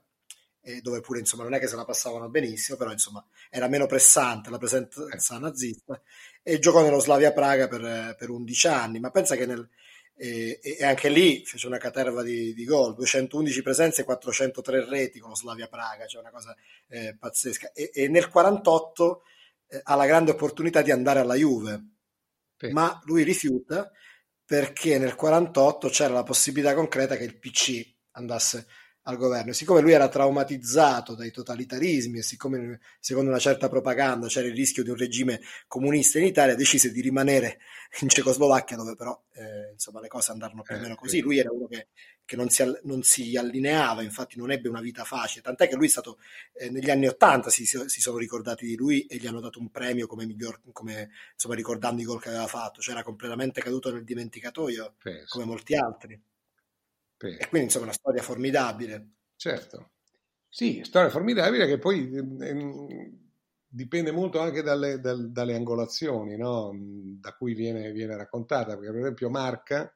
dove 0.82 1.02
pure 1.02 1.20
insomma 1.20 1.44
non 1.44 1.54
è 1.54 1.60
che 1.60 1.68
se 1.68 1.76
la 1.76 1.84
passavano 1.84 2.30
benissimo, 2.30 2.78
però 2.78 2.92
insomma 2.92 3.26
era 3.50 3.68
meno 3.68 3.86
pressante 3.86 4.50
la 4.50 4.58
presenza 4.58 5.38
nazista 5.38 6.02
e 6.42 6.60
giocò 6.60 6.82
nello 6.82 7.00
Slavia 7.00 7.34
Praga 7.34 7.68
per, 7.68 8.16
per 8.18 8.30
11 8.30 8.68
anni, 8.68 9.00
ma 9.00 9.12
pensa 9.12 9.36
che 9.36 9.46
nel, 9.46 9.68
e, 10.16 10.60
e, 10.62 10.86
anche 10.86 11.10
lì 11.10 11.44
fece 11.46 11.68
una 11.68 11.78
caterva 11.78 12.22
di, 12.22 12.54
di 12.54 12.66
gol, 12.66 12.94
211 12.94 13.62
presenze 13.62 14.02
e 14.02 14.06
403 14.06 14.86
reti 14.86 15.20
con 15.20 15.30
lo 15.30 15.36
Slavia 15.36 15.68
Praga, 15.68 16.06
cioè 16.06 16.22
una 16.22 16.32
cosa 16.32 16.56
eh, 16.88 17.16
pazzesca. 17.18 17.72
E, 17.74 17.92
e, 17.94 18.08
nel 18.08 18.30
48 18.30 19.24
eh, 19.68 19.82
ha 19.84 19.96
la 19.96 20.06
grande 20.06 20.32
opportunità 20.32 20.82
di 20.82 20.92
andare 20.92 21.20
alla 21.20 21.36
Juve, 21.36 21.84
sì. 22.58 22.70
ma 22.70 23.02
lui 23.06 23.24
rifiuta 23.24 23.92
perché 24.46 25.00
nel 25.00 25.16
48 25.16 25.90
c'era 25.90 26.14
la 26.14 26.24
possibilità 26.24 26.74
concreta 26.76 27.16
che 27.16 27.24
il 27.24 27.40
PC 27.40 27.96
andasse 28.12 28.68
al 29.04 29.18
governo. 29.18 29.52
E 29.52 29.54
siccome 29.54 29.82
lui 29.82 29.92
era 29.92 30.08
traumatizzato 30.08 31.16
dai 31.16 31.32
totalitarismi 31.32 32.20
e 32.20 32.24
siccome 32.24 32.80
secondo 33.00 33.30
una 33.30 33.40
certa 33.40 33.70
propaganda 33.70 34.28
c'era 34.28 34.48
il 34.48 34.56
rischio 34.56 34.84
di 34.84 34.90
un 34.90 34.98
regime 34.98 35.42
comunista 35.68 36.20
in 36.20 36.26
Italia, 36.26 36.56
decise 36.56 36.92
di 36.92 37.02
rimanere 37.02 37.60
in 38.02 38.10
Cecoslovacchia 38.10 38.78
dove 38.78 38.96
però 38.96 39.20
eh, 39.34 39.72
insomma, 39.74 40.00
le 40.00 40.08
cose 40.08 40.32
andarono 40.32 40.62
più 40.62 40.76
o 40.76 40.80
meno 40.80 40.96
così. 40.96 41.20
Lui 41.20 41.38
era 41.38 41.52
uno 41.52 41.68
che, 41.68 41.88
che 42.24 42.36
non, 42.36 42.50
si, 42.50 42.64
non, 42.84 43.04
si, 43.04 43.36
allineava, 43.36 44.02
infatti 44.02 44.38
non 44.38 44.52
ebbe 44.52 44.70
una 44.70 44.82
vita 44.82 45.04
facile, 45.04 45.42
tant'è 45.42 45.68
che 45.68 45.76
lui 45.76 45.88
è 45.88 45.90
stato 45.90 46.20
eh, 46.54 46.70
negli 46.70 46.90
anni 46.90 47.08
Ottanta 47.08 47.50
si, 47.50 47.66
si, 47.66 48.02
sono 48.02 48.18
ricordati 48.18 48.66
di 48.66 48.76
lui 48.76 49.06
e 49.06 49.18
gli 49.18 49.28
hanno 49.28 49.42
dato 49.42 49.60
un 49.60 49.70
premio 49.70 50.08
come 50.08 50.26
miglior, 50.26 50.62
come, 50.72 51.10
insomma, 51.34 51.56
ricordando 51.56 52.02
i 52.02 52.06
gol 52.06 52.22
che 52.22 52.30
aveva 52.30 52.48
fatto, 52.48 52.82
cioè 52.82 52.94
era 52.96 53.04
completamente 53.04 53.62
caduto 53.62 53.92
nel 53.92 54.04
dimenticatoio 54.04 54.96
Penso. 55.02 55.26
come 55.28 55.46
molti 55.46 55.76
altri. 55.76 56.20
Sì. 57.24 57.38
E 57.38 57.48
quindi 57.48 57.68
insomma 57.68 57.86
una 57.86 57.94
storia 57.94 58.22
formidabile. 58.22 59.12
Certo. 59.38 59.92
Sì, 60.50 60.82
storia 60.84 61.10
formidabile 61.10 61.66
che 61.66 61.80
poi 61.80 62.14
eh, 62.14 63.12
dipende 63.66 64.12
molto 64.12 64.40
anche 64.40 64.62
dalle, 64.62 65.00
dal, 65.00 65.32
dalle 65.32 65.56
angolazioni 65.56 66.36
no? 66.36 66.72
da 66.76 67.34
cui 67.34 67.54
viene, 67.54 67.92
viene, 67.92 68.18
raccontata, 68.18 68.76
perché 68.76 68.92
per 68.92 69.00
esempio 69.00 69.30
Marca, 69.30 69.96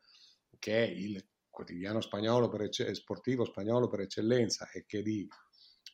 che 0.58 0.86
è 0.86 0.88
il 0.88 1.24
quotidiano 1.50 2.00
spagnolo 2.00 2.48
per 2.50 2.70
sportivo 2.96 3.44
spagnolo 3.44 3.88
per 3.90 4.02
eccellenza 4.02 4.70
e 4.72 4.86
che 4.86 5.02
di 5.02 5.28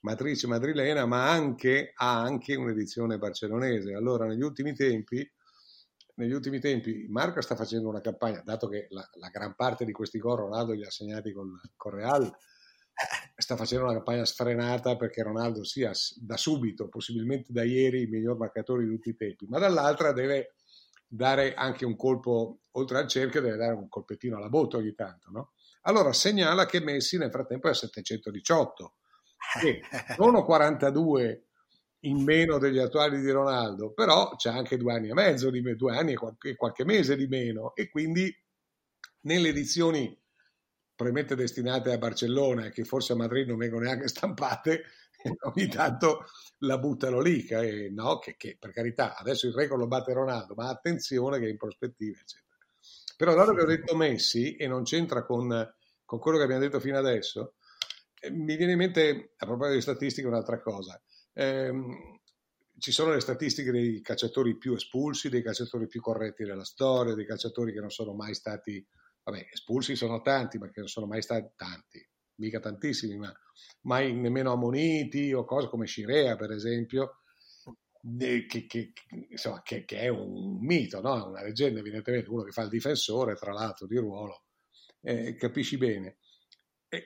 matrice 0.01 0.45
madrilena, 0.47 1.05
ma 1.05 1.29
anche, 1.31 1.93
ha 1.95 2.21
anche 2.21 2.55
un'edizione 2.55 3.17
barcellonese. 3.17 3.93
Allora 3.95 4.25
negli 4.27 4.43
ultimi 4.43 4.73
tempi 4.73 5.27
negli 6.15 6.31
ultimi 6.31 6.59
tempi 6.59 7.07
Marca 7.09 7.41
sta 7.41 7.55
facendo 7.55 7.89
una 7.89 8.01
campagna, 8.01 8.41
dato 8.43 8.67
che 8.67 8.87
la, 8.89 9.07
la 9.13 9.29
gran 9.29 9.55
parte 9.55 9.85
di 9.85 9.91
questi 9.91 10.19
gol 10.19 10.37
Ronaldo 10.37 10.73
li 10.73 10.85
ha 10.85 10.91
segnati 10.91 11.31
con, 11.31 11.59
con 11.75 11.91
Real, 11.93 12.31
sta 13.35 13.55
facendo 13.55 13.85
una 13.85 13.95
campagna 13.95 14.25
sfrenata 14.25 14.95
perché 14.95 15.23
Ronaldo 15.23 15.63
sia 15.63 15.91
da 16.19 16.37
subito, 16.37 16.89
possibilmente 16.89 17.51
da 17.51 17.63
ieri, 17.63 18.01
il 18.01 18.09
miglior 18.09 18.37
marcatore 18.37 18.83
di 18.83 18.89
tutti 18.89 19.09
i 19.09 19.15
tempi, 19.15 19.47
ma 19.47 19.59
dall'altra 19.59 20.11
deve 20.11 20.55
dare 21.07 21.53
anche 21.53 21.85
un 21.85 21.95
colpo, 21.95 22.61
oltre 22.71 22.99
al 22.99 23.07
cerchio, 23.07 23.41
deve 23.41 23.57
dare 23.57 23.73
un 23.73 23.87
colpettino 23.87 24.37
alla 24.37 24.49
botte 24.49 24.77
ogni 24.77 24.93
tanto, 24.93 25.31
no? 25.31 25.51
Allora 25.81 26.13
segnala 26.13 26.65
che 26.65 26.79
Messi 26.79 27.17
nel 27.17 27.31
frattempo 27.31 27.67
è 27.67 27.71
a 27.71 27.73
718, 27.73 28.95
e 29.63 29.81
sono 30.15 30.45
42 30.45 31.47
in 32.05 32.23
meno 32.23 32.57
degli 32.57 32.79
attuali 32.79 33.21
di 33.21 33.29
Ronaldo, 33.29 33.91
però 33.93 34.35
c'è 34.35 34.49
anche 34.49 34.77
due 34.77 34.93
anni 34.93 35.09
e 35.09 35.13
mezzo, 35.13 35.49
di 35.49 35.61
me, 35.61 35.75
due 35.75 35.95
anni 35.95 36.13
e 36.13 36.15
qualche, 36.15 36.55
qualche 36.55 36.85
mese 36.85 37.15
di 37.15 37.27
meno 37.27 37.75
e 37.75 37.89
quindi 37.89 38.33
nelle 39.21 39.49
edizioni 39.49 40.17
probabilmente 40.95 41.35
destinate 41.35 41.91
a 41.91 41.97
Barcellona 41.97 42.65
e 42.65 42.71
che 42.71 42.83
forse 42.83 43.13
a 43.13 43.15
Madrid 43.15 43.47
non 43.47 43.57
vengono 43.57 43.85
neanche 43.85 44.07
stampate, 44.09 44.83
ogni 45.53 45.67
tanto 45.67 46.25
la 46.59 46.77
buttano 46.77 47.19
lì, 47.21 47.43
che, 47.43 47.89
no, 47.91 48.19
che, 48.19 48.35
che, 48.37 48.57
per 48.59 48.71
carità 48.71 49.15
adesso 49.15 49.47
il 49.47 49.53
record 49.53 49.79
lo 49.79 49.87
batte 49.87 50.13
Ronaldo, 50.13 50.53
ma 50.55 50.69
attenzione 50.69 51.39
che 51.39 51.47
in 51.47 51.57
prospettiva, 51.57 52.17
eccetera. 52.19 52.51
Però 53.15 53.33
dato 53.33 53.53
che 53.53 53.61
ho 53.61 53.67
detto 53.67 53.95
Messi 53.95 54.55
e 54.55 54.67
non 54.67 54.83
c'entra 54.83 55.23
con, 55.23 55.47
con 56.03 56.19
quello 56.19 56.37
che 56.37 56.43
abbiamo 56.43 56.61
detto 56.61 56.79
fino 56.79 56.97
adesso, 56.97 57.55
eh, 58.19 58.31
mi 58.31 58.57
viene 58.57 58.73
in 58.73 58.77
mente, 58.77 59.33
a 59.37 59.45
proposito 59.45 59.75
di 59.75 59.81
statistiche, 59.81 60.27
un'altra 60.27 60.59
cosa. 60.59 61.01
Ehm, 61.33 62.19
ci 62.77 62.91
sono 62.91 63.13
le 63.13 63.19
statistiche 63.19 63.71
dei 63.71 64.01
calciatori 64.01 64.57
più 64.57 64.73
espulsi, 64.73 65.29
dei 65.29 65.41
calciatori 65.41 65.87
più 65.87 66.01
corretti 66.01 66.43
della 66.43 66.65
storia, 66.65 67.13
dei 67.13 67.25
calciatori 67.25 67.71
che 67.71 67.79
non 67.79 67.91
sono 67.91 68.13
mai 68.13 68.33
stati, 68.33 68.85
vabbè, 69.23 69.47
espulsi 69.51 69.95
sono 69.95 70.21
tanti, 70.21 70.57
ma 70.57 70.69
che 70.69 70.79
non 70.79 70.89
sono 70.89 71.05
mai 71.05 71.21
stati 71.21 71.49
tanti, 71.55 72.05
mica 72.35 72.59
tantissimi, 72.59 73.17
ma 73.17 73.33
mai 73.81 74.13
nemmeno 74.13 74.51
ammoniti 74.51 75.33
o 75.33 75.45
cose 75.45 75.67
come 75.69 75.85
Scirea, 75.85 76.35
per 76.35 76.51
esempio, 76.51 77.19
che, 78.17 78.65
che, 78.67 78.91
insomma, 79.29 79.61
che, 79.61 79.85
che, 79.85 79.99
è 79.99 80.07
un 80.09 80.57
mito, 80.59 80.99
no? 80.99 81.29
una 81.29 81.43
leggenda, 81.43 81.79
evidentemente, 81.79 82.29
uno 82.29 82.43
che 82.43 82.51
fa 82.51 82.63
il 82.63 82.69
difensore, 82.69 83.35
tra 83.35 83.53
l'altro, 83.53 83.87
di 83.87 83.97
ruolo, 83.97 84.43
eh, 85.01 85.35
capisci 85.35 85.77
bene 85.77 86.17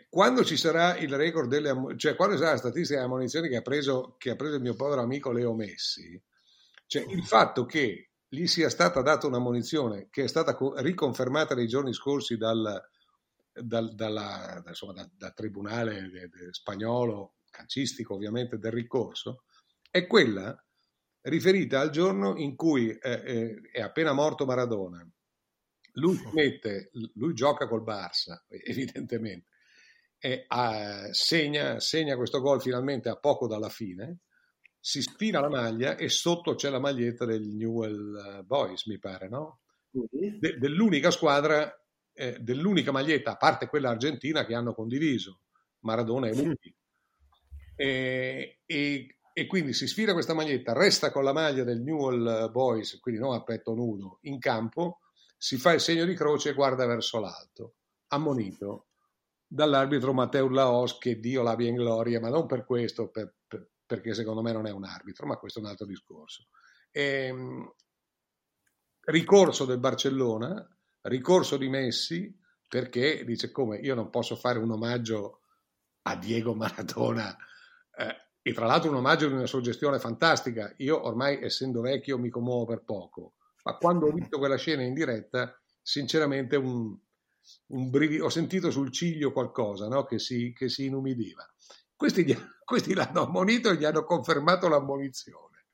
quando 0.10 0.44
ci 0.44 0.58
sarà 0.58 0.98
il 0.98 1.14
record 1.16 1.48
delle 1.48 1.96
cioè 1.98 2.16
quando 2.16 2.36
sarà 2.36 2.52
la 2.52 2.58
statistica 2.58 2.96
delle 3.00 3.12
ammonizioni 3.12 3.48
che 3.48 3.58
ha, 3.58 3.62
preso, 3.62 4.16
che 4.18 4.32
ha 4.32 4.36
preso 4.36 4.56
il 4.56 4.62
mio 4.62 4.76
povero 4.76 5.02
amico 5.02 5.32
Leo 5.32 5.54
Messi, 5.54 6.22
cioè 6.86 7.06
il 7.08 7.24
fatto 7.24 7.66
che 7.66 8.12
gli 8.28 8.46
sia 8.48 8.70
stata 8.70 9.02
data 9.02 9.28
una 9.28 9.40
munizione 9.40 10.08
che 10.10 10.24
è 10.24 10.28
stata 10.28 10.58
riconfermata 10.78 11.56
nei 11.56 11.68
giorni 11.68 11.94
scorsi 11.94 12.36
dal, 12.36 12.82
dal, 13.54 13.96
dalla, 13.96 14.62
insomma, 14.68 14.94
dal, 14.94 15.10
dal 15.16 15.34
tribunale 15.34 16.10
de, 16.10 16.28
de 16.28 16.54
spagnolo, 16.54 17.36
calcistico 17.50 18.16
ovviamente, 18.16 18.58
del 18.58 18.72
ricorso, 18.72 19.44
è 19.90 20.06
quella 20.06 20.56
riferita 21.22 21.80
al 21.80 21.90
giorno 21.90 22.36
in 22.36 22.56
cui 22.56 22.90
eh, 22.90 23.00
eh, 23.00 23.62
è 23.72 23.82
appena 23.82 24.12
morto 24.12 24.46
Maradona. 24.46 25.06
Lui, 25.94 26.22
mette, 26.34 26.92
lui 27.16 27.34
gioca 27.34 27.68
col 27.68 27.82
Barça, 27.82 28.44
evidentemente, 28.48 29.50
e 30.20 30.46
uh, 30.50 31.12
segna, 31.12 31.80
segna 31.80 32.16
questo 32.16 32.40
gol 32.40 32.62
finalmente 32.62 33.10
a 33.10 33.18
poco 33.18 33.48
dalla 33.48 33.70
fine, 33.70 34.20
si 34.80 35.02
spira 35.02 35.40
la 35.40 35.50
maglia 35.50 35.96
e 35.96 36.10
sotto 36.10 36.56
c'è 36.56 36.70
la 36.70 36.80
maglietta 36.80 37.26
del 37.26 37.44
Newell 37.48 38.46
Boys, 38.46 38.86
mi 38.86 38.98
pare, 39.00 39.28
no? 39.28 39.60
De, 39.92 40.58
dell'unica 40.58 41.12
squadra, 41.12 41.72
eh, 42.14 42.38
dell'unica 42.40 42.92
maglietta, 42.92 43.32
a 43.32 43.38
parte 43.38 43.68
quella 43.68 43.90
argentina, 43.90 44.46
che 44.46 44.56
hanno 44.56 44.74
condiviso, 44.74 45.42
Maradona 45.82 46.28
e 46.28 46.36
lui. 46.36 46.76
E, 47.76 48.60
e, 48.66 49.18
e, 49.34 49.46
quindi 49.46 49.74
si 49.74 49.88
sfida 49.88 50.14
questa 50.14 50.34
maglietta, 50.34 50.74
resta 50.74 51.12
con 51.12 51.24
la 51.24 51.34
maglia 51.34 51.64
del 51.64 51.82
Newell 51.82 52.50
Boys, 52.52 53.00
quindi 53.00 53.20
non 53.20 53.34
a 53.34 53.44
petto 53.44 53.74
nudo, 53.74 54.20
in 54.22 54.40
campo, 54.40 55.00
si 55.38 55.58
fa 55.58 55.74
il 55.74 55.82
segno 55.82 56.06
di 56.06 56.16
croce 56.16 56.50
e 56.50 56.54
guarda 56.54 56.86
verso 56.86 57.20
l'alto, 57.20 57.76
ammonito 58.08 58.88
dall'arbitro 59.48 60.14
Matteo 60.14 60.50
Laos 60.50 60.98
che 60.98 61.20
Dio 61.20 61.42
l'abbia 61.42 61.70
in 61.70 61.76
gloria, 61.76 62.20
ma 62.20 62.30
non 62.30 62.46
per 62.46 62.66
questo, 62.66 63.10
per, 63.10 63.34
per, 63.48 63.70
perché 63.86 64.14
secondo 64.14 64.42
me 64.42 64.52
non 64.52 64.68
è 64.68 64.72
un 64.72 64.84
arbitro, 64.84 65.26
ma 65.26 65.38
questo 65.38 65.60
è 65.60 65.62
un 65.62 65.70
altro 65.70 65.86
discorso. 65.86 66.48
E, 66.92 67.26
ehm, 67.26 67.74
ricorso 69.06 69.66
del 69.66 69.80
Barcellona, 69.80 70.78
ricorso 71.04 71.58
di 71.58 71.70
Messi, 71.70 72.38
perché 72.68 73.24
dice 73.24 73.52
come 73.52 73.78
io 73.78 73.96
non 73.96 74.10
posso 74.10 74.36
fare 74.36 74.60
un 74.60 74.72
omaggio 74.72 75.42
a 76.04 76.18
Diego 76.18 76.54
Maradona 76.54 77.36
eh, 77.96 78.16
e 78.42 78.54
tra 78.54 78.66
l'altro 78.66 78.90
un 78.90 78.98
omaggio 78.98 79.28
di 79.28 79.34
una 79.34 79.46
suggestione 79.46 80.00
fantastica. 80.00 80.74
Io 80.78 81.06
ormai 81.06 81.42
essendo 81.42 81.82
vecchio 81.82 82.18
mi 82.18 82.30
commuovo 82.30 82.66
per 82.66 82.84
poco, 82.84 83.36
ma 83.64 83.78
quando 83.78 84.08
ho 84.08 84.12
visto 84.12 84.38
quella 84.38 84.58
scena 84.58 84.84
in 84.84 84.94
diretta, 84.94 85.58
sinceramente 85.82 86.58
un, 86.58 86.98
un 87.68 87.90
brivido, 87.90 88.26
ho 88.26 88.30
sentito 88.30 88.72
sul 88.72 88.92
ciglio 88.92 89.32
qualcosa 89.32 89.88
no? 89.88 90.06
che, 90.06 90.20
si, 90.20 90.54
che, 90.54 90.70
si, 90.70 90.86
inumidiva. 90.86 91.46
Questi, 91.96 92.26
gli, 92.26 92.36
questi 92.64 92.94
l'hanno 92.94 93.24
ammonito 93.24 93.70
e 93.70 93.78
gli 93.78 93.86
hanno 93.86 94.04
confermato 94.04 94.68
l'ammonizione. 94.68 95.66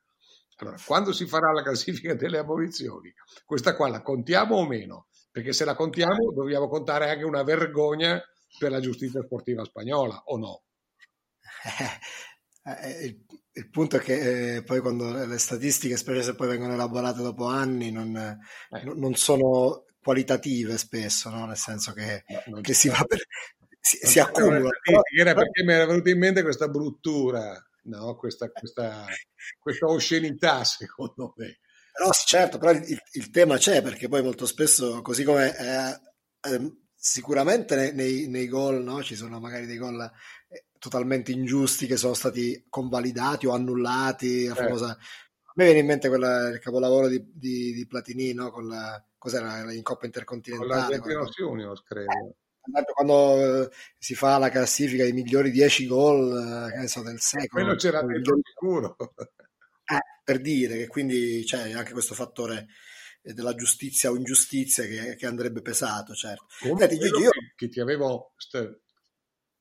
Allora, 0.56 0.76
quando 0.84 1.12
si 1.12 1.26
farà 1.26 1.52
la 1.52 1.62
classifica 1.62 2.14
delle 2.14 2.38
ammonizioni, 2.38 3.12
questa 3.44 3.74
qua 3.74 3.88
la 3.88 4.02
contiamo 4.02 4.56
o 4.56 4.66
meno? 4.66 5.08
Perché 5.30 5.52
se 5.52 5.64
la 5.64 5.74
contiamo 5.74 6.32
dobbiamo 6.32 6.68
contare 6.68 7.10
anche 7.10 7.24
una 7.24 7.42
vergogna 7.42 8.22
per 8.56 8.70
la 8.70 8.78
giustizia 8.78 9.20
sportiva 9.22 9.64
spagnola, 9.64 10.22
o 10.26 10.38
no? 10.38 10.62
Eh, 12.66 12.88
eh, 12.88 13.04
il, 13.04 13.24
il, 13.52 13.68
punto 13.68 13.96
è 13.96 14.00
che 14.00 14.56
eh, 14.56 14.62
poi 14.62 14.80
quando 14.80 15.26
le 15.26 15.38
statistiche, 15.38 15.98
specie 15.98 16.22
se 16.22 16.34
poi 16.34 16.48
vengono 16.48 16.72
elaborate 16.72 17.20
dopo 17.20 17.44
anni, 17.44 17.90
non, 17.90 18.16
eh. 18.16 18.38
non 18.94 19.14
sono 19.16 19.84
qualitative 20.04 20.76
spesso, 20.76 21.30
no? 21.30 21.46
nel 21.46 21.56
senso 21.56 21.92
che, 21.94 22.24
che 22.60 22.74
si 22.74 22.88
va 22.88 23.02
per, 23.04 23.20
si, 23.80 23.98
si 24.02 24.20
accumula. 24.20 24.68
Era 25.18 25.34
perché 25.34 25.64
mi 25.64 25.72
era 25.72 25.86
venuta 25.86 26.10
in 26.10 26.18
mente 26.18 26.42
questa 26.42 26.68
bruttura, 26.68 27.58
no? 27.84 28.14
questa, 28.16 28.50
questa, 28.50 29.06
questa 29.58 29.86
oscenità, 29.86 30.62
secondo 30.62 31.32
me. 31.36 31.58
Però 31.90 32.10
certo, 32.10 32.58
però 32.58 32.72
il, 32.72 33.00
il, 33.12 33.30
tema 33.30 33.56
c'è 33.56 33.80
perché 33.80 34.08
poi 34.08 34.22
molto 34.22 34.46
spesso, 34.46 35.00
così 35.00 35.22
come 35.22 35.56
eh, 35.56 36.52
eh, 36.52 36.72
sicuramente 36.94 37.76
nei, 37.76 37.94
nei, 37.94 38.28
nei 38.28 38.48
gol 38.48 38.82
no? 38.82 39.00
ci 39.02 39.14
sono 39.14 39.38
magari 39.38 39.66
dei 39.66 39.76
gol 39.76 40.02
eh, 40.48 40.64
totalmente 40.76 41.30
ingiusti 41.30 41.86
che 41.86 41.96
sono 41.96 42.14
stati 42.14 42.66
convalidati 42.68 43.46
o 43.46 43.52
annullati. 43.52 44.46
La 44.46 44.54
famosa... 44.54 44.88
A 44.88 45.52
me 45.56 45.64
viene 45.66 45.80
in 45.80 45.86
mente 45.86 46.08
quella, 46.08 46.48
il 46.48 46.58
capolavoro 46.58 47.06
di, 47.06 47.24
di, 47.32 47.72
di 47.72 47.86
Platini 47.86 48.32
no? 48.32 48.50
con 48.50 48.66
la, 48.66 49.00
cos'era 49.24 49.72
in 49.72 49.82
Coppa 49.82 50.04
Intercontinentale. 50.04 50.98
Con 50.98 51.12
la 51.12 51.24
Juniors, 51.24 51.82
credo. 51.82 52.10
Eh, 52.10 52.84
quando 52.92 53.64
eh, 53.64 53.70
si 53.98 54.14
fa 54.14 54.36
la 54.38 54.50
classifica 54.50 55.02
dei 55.02 55.12
migliori 55.12 55.50
10 55.50 55.86
gol 55.86 56.72
eh, 56.78 56.86
so, 56.88 57.02
del 57.02 57.20
secolo. 57.20 57.64
Quello 57.64 57.74
c'era 57.76 58.02
dentro 58.02 58.38
sicuro. 58.42 58.96
Eh, 59.86 59.98
per 60.22 60.40
dire 60.40 60.76
che 60.76 60.86
quindi 60.86 61.42
c'è 61.44 61.72
anche 61.72 61.92
questo 61.92 62.14
fattore 62.14 62.66
della 63.22 63.54
giustizia 63.54 64.10
o 64.10 64.16
ingiustizia 64.16 64.84
che, 64.84 65.16
che 65.16 65.26
andrebbe 65.26 65.62
pesato, 65.62 66.14
certo. 66.14 66.44
Senti, 66.48 66.98
Gigi, 66.98 67.22
io... 67.22 67.30
che, 67.54 67.68
ti 67.68 67.80
avevo, 67.80 68.34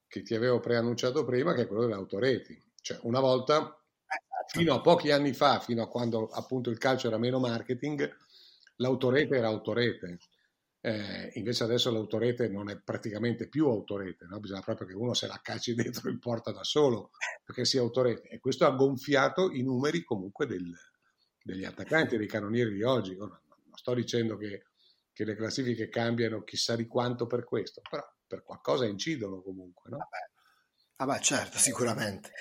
che 0.07 0.21
ti 0.21 0.35
avevo 0.35 0.59
preannunciato 0.59 1.23
prima, 1.23 1.53
che 1.53 1.61
è 1.61 1.67
quello 1.67 1.83
delle 1.83 1.95
autoreti. 1.95 2.61
Cioè, 2.81 2.99
una 3.03 3.21
volta, 3.21 3.59
esatto. 3.59 4.59
fino 4.59 4.73
a 4.73 4.81
pochi 4.81 5.11
anni 5.11 5.33
fa, 5.33 5.59
fino 5.59 5.83
a 5.83 5.87
quando 5.87 6.27
appunto 6.27 6.69
il 6.69 6.77
calcio 6.77 7.07
era 7.07 7.17
meno 7.17 7.39
marketing, 7.39 8.13
l'autorete 8.83 9.37
era 9.37 9.47
autorete. 9.47 10.17
Eh, 10.85 11.31
invece 11.35 11.63
adesso 11.63 11.89
l'autorete 11.89 12.49
non 12.49 12.69
è 12.69 12.77
praticamente 12.77 13.47
più 13.47 13.67
autorete, 13.67 14.25
no? 14.25 14.41
bisogna 14.41 14.59
proprio 14.59 14.85
che 14.85 14.93
uno 14.93 15.13
se 15.13 15.27
la 15.27 15.39
cacci 15.41 15.73
dentro 15.75 16.09
in 16.09 16.19
porta 16.19 16.51
da 16.51 16.63
solo 16.65 17.11
perché 17.43 17.63
sia 17.63 17.79
autorete. 17.79 18.27
E 18.27 18.39
questo 18.39 18.65
ha 18.65 18.71
gonfiato 18.71 19.51
i 19.51 19.63
numeri 19.63 20.03
comunque 20.03 20.45
del, 20.45 20.73
degli 21.41 21.63
attaccanti, 21.63 22.17
dei 22.17 22.27
cannonieri 22.27 22.73
di 22.73 22.83
oggi. 22.83 23.15
Non, 23.15 23.29
non 23.29 23.77
sto 23.77 23.93
dicendo 23.93 24.35
che, 24.35 24.65
che, 25.13 25.23
le 25.23 25.35
classifiche 25.35 25.87
cambiano 25.87 26.43
chissà 26.43 26.75
di 26.75 26.85
quanto 26.85 27.27
per 27.27 27.45
questo, 27.45 27.81
però 27.89 28.03
per 28.27 28.43
qualcosa 28.43 28.85
incidono 28.85 29.41
comunque. 29.41 29.89
No? 29.89 29.97
Vabbè. 30.97 31.11
Ah 31.11 31.19
certo, 31.19 31.57
sicuramente. 31.57 32.31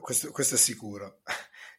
Questo, 0.00 0.30
questo 0.30 0.54
è 0.54 0.58
sicuro. 0.58 1.20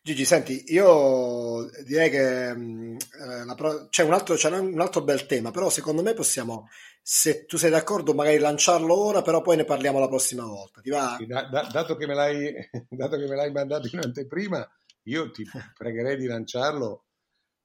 Gigi, 0.07 0.23
senti, 0.23 0.63
io 0.67 1.69
direi 1.83 2.09
che 2.09 2.55
mm, 2.55 2.95
eh, 2.95 3.55
pro- 3.57 3.89
c'è, 3.89 4.03
un 4.03 4.13
altro, 4.13 4.35
c'è 4.35 4.49
un 4.57 4.79
altro 4.79 5.03
bel 5.03 5.25
tema, 5.25 5.51
però 5.51 5.69
secondo 5.69 6.01
me 6.01 6.13
possiamo, 6.13 6.69
se 7.01 7.45
tu 7.45 7.57
sei 7.57 7.69
d'accordo, 7.69 8.13
magari 8.13 8.37
lanciarlo 8.37 8.97
ora, 8.97 9.21
però 9.21 9.41
poi 9.41 9.57
ne 9.57 9.65
parliamo 9.65 9.99
la 9.99 10.07
prossima 10.07 10.45
volta. 10.45 10.79
Ti 10.79 10.89
va? 10.91 11.17
Da, 11.27 11.49
da, 11.49 11.67
dato, 11.69 11.97
che 11.97 12.07
me 12.07 12.13
l'hai, 12.13 12.53
dato 12.87 13.17
che 13.17 13.27
me 13.27 13.35
l'hai 13.35 13.51
mandato 13.51 13.89
in 13.91 13.99
anteprima, 13.99 14.65
io 15.03 15.29
ti 15.29 15.43
pregherei 15.77 16.15
di 16.15 16.27
lanciarlo, 16.27 17.07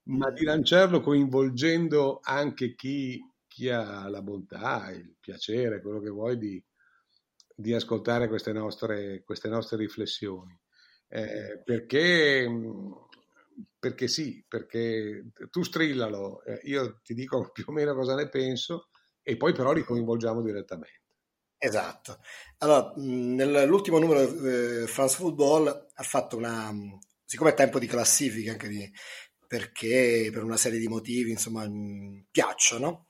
ma 0.06 0.32
di 0.32 0.42
lanciarlo 0.42 1.00
coinvolgendo 1.00 2.18
anche 2.24 2.74
chi, 2.74 3.24
chi 3.46 3.68
ha 3.68 4.08
la 4.08 4.20
bontà, 4.20 4.90
il 4.90 5.14
piacere, 5.20 5.80
quello 5.80 6.00
che 6.00 6.10
vuoi 6.10 6.36
di, 6.38 6.60
di 7.54 7.72
ascoltare 7.72 8.26
queste 8.26 8.50
nostre, 8.50 9.22
queste 9.22 9.48
nostre 9.48 9.76
riflessioni 9.76 10.58
eh, 11.14 11.60
perché, 11.62 12.48
perché 13.78 14.08
sì, 14.08 14.42
perché 14.48 15.26
tu 15.50 15.62
strillalo, 15.62 16.42
eh, 16.44 16.60
io 16.64 17.00
ti 17.02 17.12
dico 17.12 17.50
più 17.52 17.64
o 17.66 17.72
meno 17.72 17.94
cosa 17.94 18.14
ne 18.14 18.30
penso 18.30 18.88
e 19.22 19.36
poi 19.36 19.52
però 19.52 19.72
li 19.72 19.82
coinvolgiamo 19.82 20.40
direttamente. 20.40 21.00
Esatto. 21.58 22.18
Allora, 22.58 22.92
nell'ultimo 22.96 23.98
numero 23.98 24.22
eh, 24.22 24.86
France 24.86 25.16
Football 25.16 25.68
ha 25.68 26.02
fatto 26.02 26.36
una, 26.36 26.72
siccome 27.24 27.50
è 27.50 27.54
tempo 27.54 27.78
di 27.78 27.86
classifica 27.86 28.52
anche 28.52 28.68
di, 28.68 28.90
perché 29.46 30.30
per 30.32 30.42
una 30.42 30.56
serie 30.56 30.80
di 30.80 30.88
motivi, 30.88 31.30
insomma, 31.30 31.70
piacciono, 32.30 33.08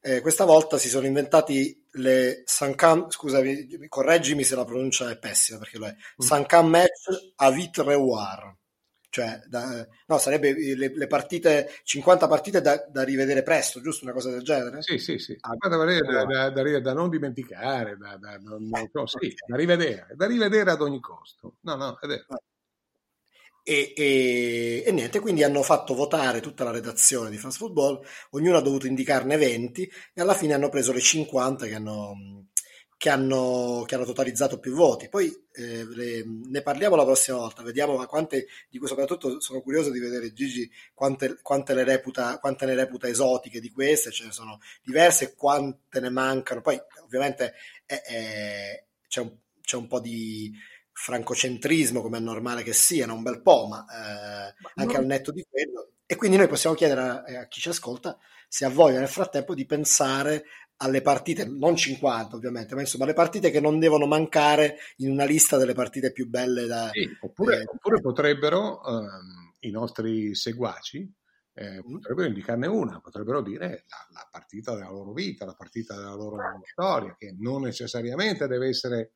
eh, 0.00 0.20
questa 0.20 0.44
volta 0.44 0.76
si 0.76 0.88
sono 0.88 1.06
inventati 1.06 1.83
le 1.94 2.42
Sankam, 2.44 3.08
scusami, 3.08 3.88
correggimi 3.88 4.42
se 4.42 4.56
la 4.56 4.64
pronuncia 4.64 5.10
è 5.10 5.18
pessima 5.18 5.58
perché 5.58 5.78
lo 5.78 5.86
è, 5.86 5.92
mm. 5.92 6.24
Sankam 6.24 6.68
Match 6.68 7.32
a 7.36 7.50
Vitreoir. 7.50 8.56
Cioè, 9.14 9.42
da, 9.46 9.86
no, 10.06 10.18
sarebbe 10.18 10.52
le, 10.74 10.92
le, 10.92 11.06
partite, 11.06 11.70
50 11.84 12.26
partite 12.26 12.60
da, 12.60 12.84
da, 12.90 13.04
rivedere 13.04 13.44
presto, 13.44 13.80
giusto? 13.80 14.04
Una 14.04 14.12
cosa 14.12 14.30
del 14.30 14.42
genere? 14.42 14.82
Sì, 14.82 14.98
sì, 14.98 15.18
sì. 15.18 15.36
Ah, 15.38 15.54
da, 15.56 15.68
da, 16.50 16.92
non 16.92 17.08
dimenticare, 17.10 17.96
da, 17.96 18.18
non, 18.42 18.68
non, 18.68 19.06
sì, 19.06 19.32
da 19.46 19.54
rivedere, 19.54 20.08
da 20.16 20.26
rivedere 20.26 20.72
ad 20.72 20.80
ogni 20.80 20.98
costo. 20.98 21.58
No, 21.60 21.76
no, 21.76 21.96
è 22.00 22.08
vero. 22.08 22.26
E, 23.66 23.94
e, 23.96 24.82
e, 24.84 24.92
niente, 24.92 25.20
quindi 25.20 25.42
hanno 25.42 25.62
fatto 25.62 25.94
votare 25.94 26.40
tutta 26.40 26.64
la 26.64 26.70
redazione 26.70 27.30
di 27.30 27.38
France 27.38 27.56
Football, 27.56 28.04
ognuno 28.32 28.58
ha 28.58 28.60
dovuto 28.60 28.86
indicarne 28.86 29.38
20 29.38 29.90
e 30.12 30.20
alla 30.20 30.34
fine 30.34 30.52
hanno 30.52 30.68
preso 30.68 30.92
le 30.92 31.00
50 31.00 31.64
che 31.64 31.74
hanno, 31.74 32.48
che 32.98 33.08
hanno, 33.08 33.84
che 33.86 33.94
hanno 33.94 34.04
totalizzato 34.04 34.58
più 34.58 34.74
voti. 34.74 35.08
Poi 35.08 35.34
eh, 35.52 35.84
le, 35.86 36.24
ne 36.26 36.60
parliamo 36.60 36.94
la 36.94 37.06
prossima 37.06 37.38
volta, 37.38 37.62
vediamo 37.62 38.04
quante 38.04 38.46
di 38.68 38.78
cui 38.78 38.86
soprattutto 38.86 39.40
sono 39.40 39.62
curioso 39.62 39.90
di 39.90 39.98
vedere 39.98 40.34
Gigi 40.34 40.70
quante, 40.92 41.38
quante, 41.40 41.72
le 41.72 41.84
reputa, 41.84 42.38
quante 42.38 42.66
ne 42.66 42.74
reputa 42.74 43.08
esotiche 43.08 43.60
di 43.60 43.70
queste, 43.70 44.10
ce 44.10 44.26
ne 44.26 44.32
sono 44.32 44.58
diverse, 44.82 45.34
quante 45.34 46.00
ne 46.00 46.10
mancano. 46.10 46.60
Poi 46.60 46.78
ovviamente 47.02 47.54
è, 47.86 47.94
è, 48.02 48.84
c'è, 49.08 49.20
un, 49.20 49.34
c'è 49.62 49.76
un 49.76 49.86
po' 49.86 50.00
di 50.00 50.52
francocentrismo, 50.94 52.00
come 52.00 52.18
è 52.18 52.20
normale 52.20 52.62
che 52.62 52.72
sia, 52.72 53.12
un 53.12 53.22
bel 53.22 53.42
po', 53.42 53.66
ma, 53.66 53.84
eh, 53.84 54.54
ma 54.60 54.70
anche 54.76 54.96
al 54.96 55.04
netto 55.04 55.32
di 55.32 55.44
quello. 55.48 55.90
E 56.06 56.16
quindi 56.16 56.36
noi 56.36 56.48
possiamo 56.48 56.76
chiedere 56.76 57.00
a, 57.00 57.22
a, 57.40 57.46
chi 57.48 57.60
ci 57.60 57.68
ascolta 57.68 58.16
se 58.48 58.64
ha 58.64 58.70
voglia 58.70 59.00
nel 59.00 59.08
frattempo 59.08 59.54
di 59.54 59.66
pensare 59.66 60.44
alle 60.76 61.02
partite, 61.02 61.44
non 61.44 61.76
50 61.76 62.36
ovviamente, 62.36 62.74
ma 62.74 62.80
insomma 62.80 63.06
le 63.06 63.12
partite 63.12 63.50
che 63.50 63.60
non 63.60 63.78
devono 63.78 64.06
mancare 64.06 64.76
in 64.96 65.10
una 65.10 65.24
lista 65.24 65.56
delle 65.56 65.74
partite 65.74 66.12
più 66.12 66.28
belle 66.28 66.66
da... 66.66 66.88
Sì, 66.92 67.08
oppure, 67.20 67.58
eh, 67.58 67.64
oppure, 67.66 68.00
potrebbero 68.00 68.80
um, 68.84 69.52
i 69.60 69.70
nostri 69.70 70.34
seguaci 70.34 71.12
eh, 71.54 71.76
mm. 71.76 71.92
potrebbero 71.94 72.26
indicarne 72.26 72.66
una, 72.66 73.00
potrebbero 73.00 73.40
dire 73.40 73.84
la, 73.86 74.06
la, 74.12 74.28
partita 74.30 74.74
della 74.74 74.90
loro 74.90 75.12
vita, 75.12 75.44
la 75.44 75.54
partita 75.54 75.94
della 75.94 76.14
loro 76.14 76.38
storia, 76.64 77.14
che 77.16 77.34
non 77.38 77.62
necessariamente 77.62 78.46
deve 78.46 78.68
essere 78.68 79.12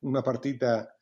una 0.00 0.22
partita 0.22 0.96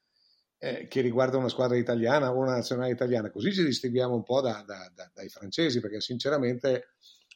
eh, 0.59 0.89
che 0.89 1.01
riguarda 1.01 1.37
una 1.37 1.49
squadra 1.49 1.77
italiana 1.77 2.33
o 2.33 2.39
una 2.39 2.57
nazionale 2.57 2.91
italiana. 2.91 3.31
Così 3.31 3.53
ci 3.53 3.65
distinguiamo 3.65 4.15
un 4.15 4.25
po' 4.25 4.41
da, 4.41 4.63
da, 4.67 4.91
da, 4.95 5.11
dai 5.15 5.29
francesi, 5.29 5.81
perché 5.81 6.01
sinceramente 6.01 6.95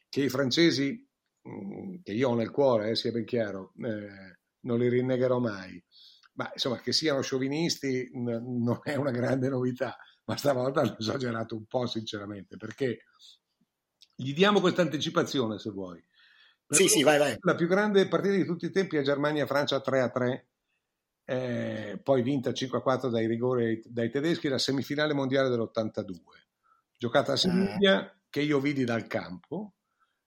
che 0.08 0.22
i 0.22 0.28
francesi, 0.28 1.08
mh, 1.42 1.50
mm, 1.50 1.94
che 2.02 2.12
io 2.12 2.30
ho 2.30 2.34
nel 2.34 2.50
cuore, 2.50 2.90
eh, 2.90 2.96
sia 2.96 3.12
ben 3.12 3.24
chiaro, 3.24 3.72
eh, 3.84 4.38
non 4.60 4.78
li 4.78 4.88
rinnegherò 4.88 5.38
mai, 5.38 5.82
ma 6.34 6.50
insomma 6.52 6.80
che 6.80 6.92
siano 6.92 7.22
sciovinisti 7.22 8.10
n- 8.14 8.62
non 8.62 8.80
è 8.82 8.96
una 8.96 9.10
grande 9.10 9.48
novità, 9.48 9.96
ma 10.24 10.36
stavolta 10.36 10.80
hanno 10.80 10.96
esagerato 10.98 11.56
un 11.56 11.64
po' 11.66 11.86
sinceramente, 11.86 12.56
perché 12.56 13.04
gli 14.14 14.34
diamo 14.34 14.60
questa 14.60 14.82
anticipazione 14.82 15.58
se 15.58 15.70
vuoi. 15.70 16.04
Sì, 16.68 16.88
sì, 16.88 17.02
vai, 17.02 17.18
vai. 17.18 17.36
La 17.40 17.54
più 17.54 17.66
grande 17.66 18.08
partita 18.08 18.34
di 18.34 18.44
tutti 18.44 18.64
i 18.64 18.70
tempi 18.70 18.96
è 18.96 19.02
Germania-Francia 19.02 19.80
3-3 19.80 20.51
eh, 21.24 22.00
poi 22.02 22.22
vinta 22.22 22.50
5-4 22.50 23.08
dai 23.08 23.26
rigori 23.26 23.82
dai 23.86 24.10
tedeschi, 24.10 24.48
la 24.48 24.58
semifinale 24.58 25.14
mondiale 25.14 25.48
dell'82, 25.48 26.14
giocata 26.96 27.32
a 27.32 27.36
Seviglia 27.36 28.04
eh. 28.04 28.16
che 28.28 28.42
io 28.42 28.60
vidi 28.60 28.84
dal 28.84 29.06
campo 29.06 29.74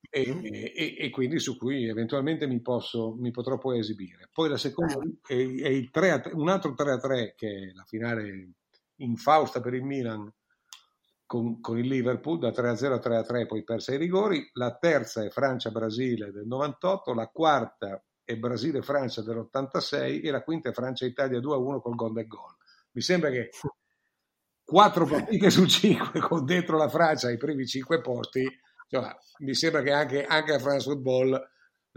e, 0.10 0.34
mm. 0.34 0.46
e, 0.46 0.96
e, 0.98 1.10
quindi 1.10 1.40
su 1.40 1.58
cui 1.58 1.88
eventualmente 1.88 2.48
mi, 2.48 2.62
posso, 2.62 3.16
mi 3.18 3.32
potrò 3.32 3.58
poi 3.58 3.80
esibire. 3.80 4.30
Poi 4.32 4.50
la 4.50 4.58
seconda 4.58 4.98
eh. 5.28 5.60
è, 5.62 5.62
è 5.62 5.90
3 5.90 6.32
un 6.34 6.50
altro 6.50 6.72
3-3 6.72 7.34
che 7.36 7.50
è 7.50 7.74
la 7.74 7.84
finale 7.84 8.54
infausta 8.98 9.60
per 9.60 9.74
il 9.74 9.84
Milan 9.84 10.32
con, 11.26 11.60
con, 11.60 11.78
il 11.78 11.88
Liverpool 11.88 12.40
da 12.40 12.50
3-0 12.50 12.94
a 12.94 13.24
3-3 13.24 13.48
poi 13.48 13.64
persa 13.64 13.94
i 13.94 13.98
rigori, 13.98 14.48
la 14.54 14.76
terza 14.78 15.24
è 15.24 15.30
Francia-Brasile 15.30 16.32
del 16.32 16.46
98, 16.46 17.14
la 17.14 17.28
quarta 17.28 18.02
e 18.26 18.38
Brasile-Francia 18.38 19.22
dell'86 19.22 20.26
e 20.26 20.32
la 20.32 20.44
quinta 20.44 20.70
è 20.70 20.74
Francia-Italia 20.74 21.40
2-1 21.40 21.80
col 21.80 21.96
gol 21.96 22.14
del 22.14 22.28
gol. 22.28 22.56
Mi 22.92 23.02
sembra 23.02 23.30
che 23.30 23.52
quattro 24.64 25.06
partite 25.06 25.52
su 25.52 25.66
cinque 25.68 26.20
con 26.20 26.44
dentro 26.44 26.76
la 26.76 26.90
Francia 26.90 27.28
ai 27.28 27.38
primi 27.38 27.68
cinque 27.68 28.02
posti, 28.02 28.44
cioè, 28.90 29.16
mi 29.40 29.54
sembra 29.54 29.82
che 29.82 29.92
anche, 29.92 30.26
anche 30.26 30.54
a 30.54 30.60
France 30.60 30.90
Football 30.90 31.40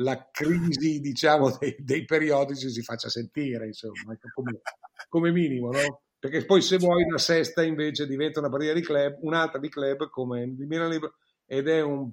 la 0.01 0.29
crisi 0.31 1.01
diciamo, 1.01 1.57
dei, 1.59 1.75
dei, 1.79 2.05
periodici 2.05 2.71
si 2.71 2.83
faccia 2.83 3.09
sentire, 3.09 3.67
insomma, 3.67 4.13
ecco, 4.13 4.29
come, 4.35 4.61
come 5.09 5.33
minimo, 5.33 5.71
no? 5.71 6.03
Perché 6.19 6.45
poi 6.45 6.61
se 6.61 6.77
vuoi 6.79 7.09
la 7.09 7.19
sesta 7.19 7.63
invece 7.63 8.07
diventa 8.07 8.41
una 8.41 8.49
partita 8.49 8.73
di 8.73 8.83
club, 8.83 9.19
un'altra 9.23 9.59
di 9.59 9.69
club 9.69 10.09
come 10.09 10.53
di 10.55 10.67
Milan 10.67 10.91
Libro 10.91 11.15
ed 11.47 11.69
è 11.69 11.81
un 11.81 12.13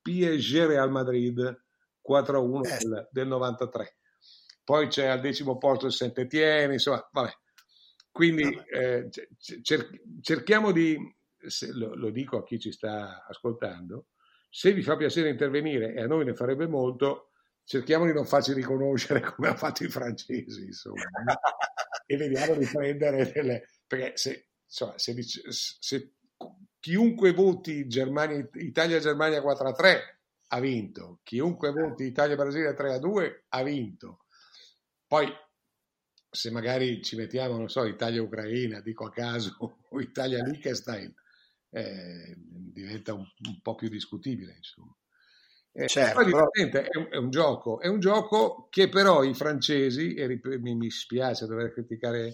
PSG 0.00 0.66
Real 0.66 0.90
Madrid 0.90 1.63
4-1 2.06 2.64
eh. 2.64 2.78
del, 2.78 3.08
del 3.10 3.26
93. 3.26 3.96
poi 4.64 4.88
c'è 4.88 5.06
al 5.06 5.20
decimo 5.20 5.58
posto 5.58 5.86
il 5.86 5.92
Saint-Étienne, 5.92 6.74
insomma, 6.74 7.06
vabbè. 7.12 7.32
Quindi 8.10 8.44
eh, 8.72 9.08
cer- 9.62 9.90
cerchiamo 10.20 10.70
di, 10.70 10.96
lo, 11.72 11.94
lo 11.96 12.10
dico 12.10 12.38
a 12.38 12.44
chi 12.44 12.60
ci 12.60 12.70
sta 12.70 13.24
ascoltando, 13.26 14.06
se 14.48 14.72
vi 14.72 14.82
fa 14.82 14.96
piacere 14.96 15.30
intervenire, 15.30 15.94
e 15.94 16.02
a 16.02 16.06
noi 16.06 16.24
ne 16.24 16.34
farebbe 16.34 16.68
molto, 16.68 17.30
cerchiamo 17.64 18.06
di 18.06 18.12
non 18.12 18.24
farci 18.24 18.52
riconoscere 18.52 19.20
come 19.34 19.48
hanno 19.48 19.56
fatto 19.56 19.82
i 19.82 19.88
francesi, 19.88 20.66
insomma, 20.66 21.02
e 22.06 22.16
vediamo 22.16 22.54
di 22.54 22.66
prendere 22.66 23.32
delle... 23.32 23.68
perché 23.86 24.12
se, 24.14 24.50
insomma, 24.64 24.96
se, 24.96 25.16
se 25.20 26.12
chiunque 26.78 27.32
voti 27.32 27.88
Germania, 27.88 28.48
Italia-Germania 28.52 29.40
4-3 29.40 29.98
ha 30.54 30.60
vinto, 30.60 31.18
chiunque 31.24 31.72
voti 31.72 32.04
Italia-Brasile 32.04 32.74
3-2 32.74 33.44
ha 33.48 33.62
vinto. 33.64 34.24
Poi 35.06 35.26
se 36.30 36.50
magari 36.50 37.02
ci 37.02 37.16
mettiamo, 37.16 37.56
non 37.56 37.68
so, 37.68 37.84
Italia-Ucraina, 37.84 38.80
dico 38.80 39.04
a 39.04 39.10
caso, 39.10 39.56
o 39.90 40.00
Italia-Liechtenstein, 40.00 41.12
eh, 41.70 42.34
diventa 42.36 43.14
un, 43.14 43.24
un, 43.46 43.60
po' 43.60 43.74
più 43.74 43.88
discutibile, 43.88 44.54
insomma. 44.56 44.96
Eh, 45.72 45.88
certo, 45.88 46.24
però... 46.24 46.48
è, 46.50 46.62
un, 46.96 47.08
è, 47.10 47.16
un, 47.16 47.30
gioco, 47.30 47.80
è 47.80 47.88
un 47.88 47.98
gioco 47.98 48.68
che 48.70 48.88
però 48.88 49.24
i 49.24 49.34
francesi, 49.34 50.14
e 50.14 50.40
mi, 50.60 50.76
mi 50.76 50.90
spiace 50.90 51.46
dover 51.46 51.72
criticare 51.72 52.32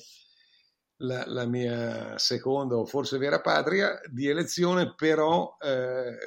la, 0.97 1.25
la, 1.27 1.47
mia 1.47 2.19
seconda 2.19 2.77
o 2.77 2.85
forse 2.85 3.17
vera 3.17 3.41
patria, 3.41 3.99
di 4.11 4.27
elezione, 4.27 4.95
però 4.95 5.57
eh, 5.59 6.19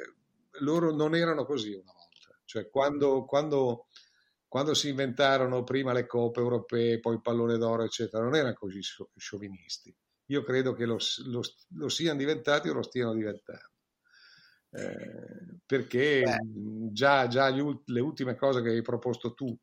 loro 0.60 0.94
non 0.94 1.14
erano 1.14 1.44
così 1.44 1.72
una 1.72 1.92
volta. 1.92 2.38
Cioè 2.44 2.68
quando, 2.68 3.24
quando, 3.24 3.88
quando, 4.46 4.74
si 4.74 4.88
inventarono 4.88 5.64
prima 5.64 5.92
le 5.92 6.06
coppe 6.06 6.40
europee, 6.40 7.00
poi 7.00 7.14
il 7.14 7.22
pallone 7.22 7.58
d'oro, 7.58 7.84
eccetera, 7.84 8.22
non 8.22 8.34
erano 8.34 8.54
così 8.54 8.80
sciovinisti. 9.16 9.94
Io 10.26 10.42
credo 10.42 10.72
che 10.72 10.86
lo, 10.86 10.98
lo, 11.26 11.40
lo 11.76 11.88
siano 11.88 12.18
diventati 12.18 12.68
o 12.68 12.74
lo 12.74 12.82
stiano 12.82 13.14
diventando. 13.14 13.72
Eh, 14.70 15.60
perché 15.64 16.24
già, 16.90 17.28
già 17.28 17.48
ult- 17.50 17.88
le 17.88 18.00
ultime 18.00 18.34
cose 18.34 18.60
che 18.60 18.70
hai 18.70 18.82
proposto 18.82 19.32
tu 19.32 19.56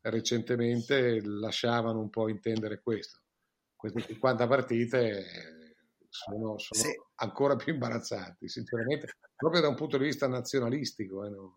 recentemente 0.00 1.20
lasciavano 1.22 2.00
un 2.00 2.10
po' 2.10 2.28
intendere 2.28 2.80
questo. 2.80 3.20
Queste 3.76 4.00
50 4.00 4.46
partite 4.46 5.63
sono, 6.14 6.56
sono 6.58 6.80
sì. 6.80 6.92
ancora 7.16 7.56
più 7.56 7.72
imbarazzanti, 7.72 8.48
sinceramente, 8.48 9.16
proprio 9.34 9.60
da 9.60 9.68
un 9.68 9.74
punto 9.74 9.98
di 9.98 10.04
vista 10.04 10.28
nazionalistico. 10.28 11.24
Eh, 11.24 11.30
no? 11.30 11.56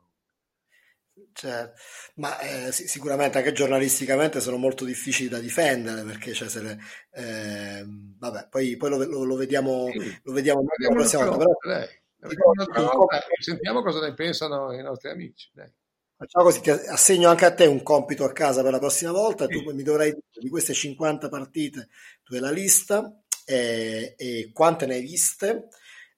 Cioè, 1.31 1.71
ma 2.15 2.39
eh, 2.39 2.71
sì, 2.71 2.87
sicuramente 2.87 3.37
anche 3.37 3.51
giornalisticamente 3.51 4.39
sono 4.39 4.57
molto 4.57 4.83
difficili 4.83 5.29
da 5.29 5.39
difendere 5.39 6.03
perché 6.03 6.33
cioè, 6.33 6.47
se 6.47 6.61
le, 6.61 6.79
eh, 7.11 7.83
vabbè, 7.87 8.47
poi, 8.49 8.75
poi 8.77 8.89
lo, 8.89 9.03
lo, 9.03 9.23
lo, 9.23 9.35
vediamo, 9.35 9.89
sì. 9.91 10.19
lo 10.23 10.33
vediamo 10.33 10.63
la 10.63 10.89
prossima 10.89 11.25
volta. 11.25 11.87
Però, 12.19 13.05
Sentiamo 13.39 13.83
cosa 13.83 13.99
ne 14.01 14.13
pensano 14.15 14.73
i 14.73 14.81
nostri 14.81 15.11
amici. 15.11 15.51
Dai. 15.53 15.71
Facciamo 16.15 16.45
così, 16.45 16.61
ti 16.61 16.71
assegno 16.71 17.29
anche 17.29 17.45
a 17.45 17.53
te 17.53 17.67
un 17.67 17.83
compito 17.83 18.23
a 18.23 18.31
casa 18.31 18.63
per 18.63 18.71
la 18.71 18.79
prossima 18.79 19.11
volta. 19.11 19.45
Sì. 19.45 19.51
Tu 19.51 19.71
mi 19.71 19.83
dovrai 19.83 20.09
dire 20.09 20.23
di 20.41 20.49
queste 20.49 20.73
50 20.73 21.29
partite, 21.29 21.89
tu 22.23 22.33
hai 22.33 22.39
la 22.39 22.49
lista 22.49 23.21
e, 23.49 24.13
e 24.17 24.49
quante 24.51 24.85
ne 24.85 24.95
hai 24.95 25.01
viste 25.01 25.69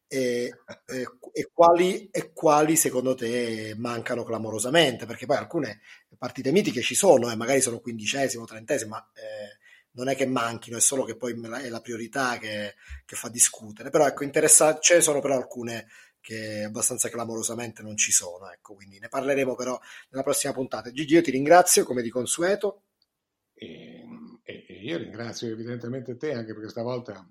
e, 0.08 0.52
e, 1.32 1.50
quali, 1.54 2.10
e, 2.10 2.34
quali, 2.34 2.76
secondo 2.76 3.14
te 3.14 3.76
mancano 3.78 4.24
clamorosamente? 4.24 5.06
Perché 5.06 5.28
poi 5.28 5.38
alcune 5.38 5.82
partite 6.18 6.52
mitiche 6.52 6.82
ci 6.82 6.96
sono 6.96 7.30
e 7.30 7.34
eh, 7.34 7.36
magari 7.36 7.62
sono 7.62 7.80
quindicesimo, 7.80 8.46
trentesimo, 8.46 8.96
ma 8.96 9.12
eh, 9.14 9.60
non 9.92 10.10
è 10.10 10.16
che 10.16 10.26
manchino, 10.26 10.78
è 10.78 10.82
solo 10.82 11.04
che 11.04 11.16
poi 11.16 11.40
è 11.62 11.70
la 11.70 11.82
priorità 11.82 12.40
che, 12.40 12.74
che 13.06 13.16
fa 13.16 13.30
discutere. 13.30 13.92
Però 13.92 14.08
ecco, 14.08 14.24
interessante, 14.24 14.80
ce 14.82 14.96
ne 14.96 15.02
sono 15.02 15.20
però 15.20 15.36
alcune 15.36 15.88
che 16.20 16.64
abbastanza 16.64 17.10
clamorosamente 17.10 17.84
non 17.84 17.96
ci 17.96 18.12
sono, 18.12 18.52
ecco, 18.52 18.74
quindi 18.74 18.98
ne 18.98 19.10
parleremo 19.10 19.54
però 19.56 19.80
nella 20.10 20.24
prossima 20.24 20.54
puntata. 20.54 20.92
Gigi, 20.92 21.14
io 21.14 21.22
ti 21.22 21.30
ringrazio 21.30 21.86
come 21.86 22.02
di 22.02 22.10
consueto. 22.10 22.86
E 23.54 23.99
io 24.90 24.98
ringrazio 24.98 25.50
evidentemente 25.50 26.18
te 26.18 26.34
anche 26.34 26.54
perché 26.54 26.70
stavolta 26.70 27.28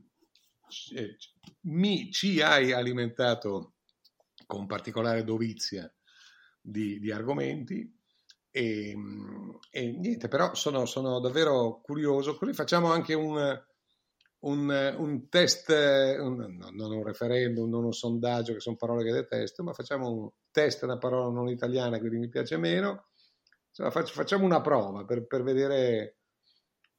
eh, 0.94 1.16
mi, 1.62 2.11
ci 2.12 2.40
hai 2.40 2.72
alimentato 2.72 3.74
con 4.46 4.66
particolare 4.66 5.24
dovizia 5.24 5.92
di, 6.61 6.98
di 6.98 7.11
argomenti 7.11 7.96
e, 8.50 8.96
e, 9.70 9.92
niente, 9.92 10.28
però 10.28 10.54
sono, 10.54 10.86
sono, 10.86 11.20
davvero 11.20 11.80
curioso. 11.82 12.36
Così 12.36 12.52
facciamo 12.52 12.90
anche 12.90 13.14
un, 13.14 13.62
un, 14.40 14.94
un 14.98 15.28
test, 15.28 15.68
un, 15.68 16.56
non 16.72 16.92
un 16.92 17.04
referendum, 17.04 17.68
non 17.68 17.84
un 17.84 17.92
sondaggio, 17.92 18.54
che 18.54 18.61
sono 18.61 18.76
parole 18.76 19.04
che 19.04 19.12
detesto, 19.12 19.62
ma 19.62 19.72
facciamo 19.72 20.11
un 20.11 20.30
test, 20.50 20.82
una 20.82 20.98
parola 20.98 21.30
non 21.30 21.48
italiana, 21.48 21.98
quindi 21.98 22.18
mi 22.18 22.28
piace 22.28 22.56
meno. 22.56 23.09
Facciamo 23.70 24.44
una 24.44 24.61
prova 24.61 25.04
per, 25.04 25.26
per 25.26 25.42
vedere 25.44 26.17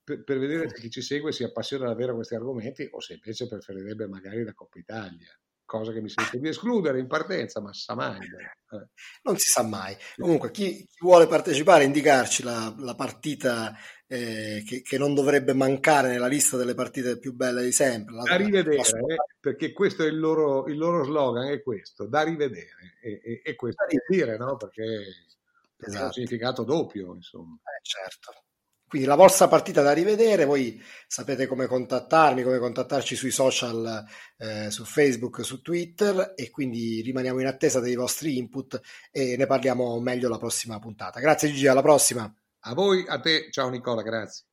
per, 0.10 0.24
per, 0.24 0.40
vedere 0.40 0.70
se 0.70 0.80
chi 0.80 0.90
ci 0.90 1.02
segue 1.04 1.32
si 1.32 1.44
appassiona 1.44 1.86
davvero 1.86 2.14
a 2.14 2.16
questi 2.16 2.34
argomenti 2.34 2.88
o 2.90 3.00
se 3.00 3.14
invece 3.14 3.48
preferirebbe 3.48 4.08
magari 4.08 4.44
la 4.44 4.54
Coppa 4.54 4.80
Italia, 4.80 5.30
cosa 5.66 5.92
che 5.92 6.02
mi 6.02 6.10
sento 6.10 6.40
di 6.40 6.48
escludere 6.48 7.00
in 7.00 7.06
partenza, 7.06 7.62
ma 7.62 7.72
sa 7.74 7.94
mai. 7.94 8.18
Eh. 8.18 8.88
Non 9.22 9.38
si 9.38 9.50
sa 9.52 9.62
mai. 9.62 9.96
Comunque, 10.18 10.50
chi, 10.50 10.78
chi 10.78 10.98
vuole 11.00 11.28
partecipare, 11.28 11.84
indicarci 11.84 12.42
la, 12.42 12.74
la 12.80 12.96
partita 12.96 13.78
eh, 14.08 14.64
che, 14.66 14.82
che, 14.82 14.98
non 14.98 15.14
dovrebbe 15.14 15.54
mancare 15.54 16.10
nella 16.10 16.26
lista 16.26 16.58
delle 16.58 16.74
partite 16.74 17.20
più 17.20 17.36
belle 17.36 17.64
di 17.64 17.72
sempre. 17.72 18.16
La, 18.16 18.24
da 18.24 18.36
rivedere, 18.36 18.78
la 18.78 18.84
eh, 18.84 19.18
perché 19.40 19.72
questo 19.72 20.04
è 20.04 20.08
il 20.08 20.18
loro, 20.18 20.66
il 20.66 20.78
loro, 20.78 21.04
slogan, 21.04 21.52
è 21.52 21.62
questo, 21.62 22.08
da 22.08 22.24
rivedere. 22.24 22.98
E, 23.00 23.22
e, 23.24 23.42
e 23.44 23.56
questo 23.56 23.86
da 23.86 23.98
dire, 24.08 24.38
no? 24.38 24.58
Perché, 24.58 25.04
esatto. 25.78 26.04
ha 26.04 26.06
un 26.08 26.12
significato 26.14 26.64
doppio, 26.64 27.14
insomma. 27.14 27.54
Eh, 27.56 27.84
certo. 27.84 28.32
Quindi 28.90 29.08
la 29.08 29.16
vostra 29.16 29.48
partita 29.48 29.84
da 29.84 29.94
rivedere, 29.94 30.46
voi 30.46 30.82
sapete 31.06 31.46
come 31.46 31.68
contattarmi, 31.68 32.42
come 32.42 32.58
contattarci 32.58 33.16
sui 33.16 33.30
social, 33.30 34.04
eh, 34.38 34.72
su 34.72 34.84
Facebook, 34.84 35.46
su 35.46 35.62
Twitter 35.62 36.34
e 36.36 36.50
quindi 36.50 37.00
rimaniamo 37.02 37.40
in 37.40 37.46
attesa 37.46 37.80
dei 37.80 37.94
vostri 37.94 38.38
input 38.40 38.82
e 39.12 39.38
ne 39.38 39.46
parliamo 39.46 40.00
meglio 40.00 40.28
la 40.28 40.40
prossima 40.40 40.80
puntata. 40.80 41.20
Grazie 41.20 41.50
Gigi, 41.50 41.68
alla 41.68 41.84
prossima. 41.84 42.34
A 42.62 42.74
voi, 42.74 43.06
a 43.08 43.20
te, 43.20 43.50
ciao 43.52 43.70
Nicola, 43.70 44.02
grazie. 44.02 44.49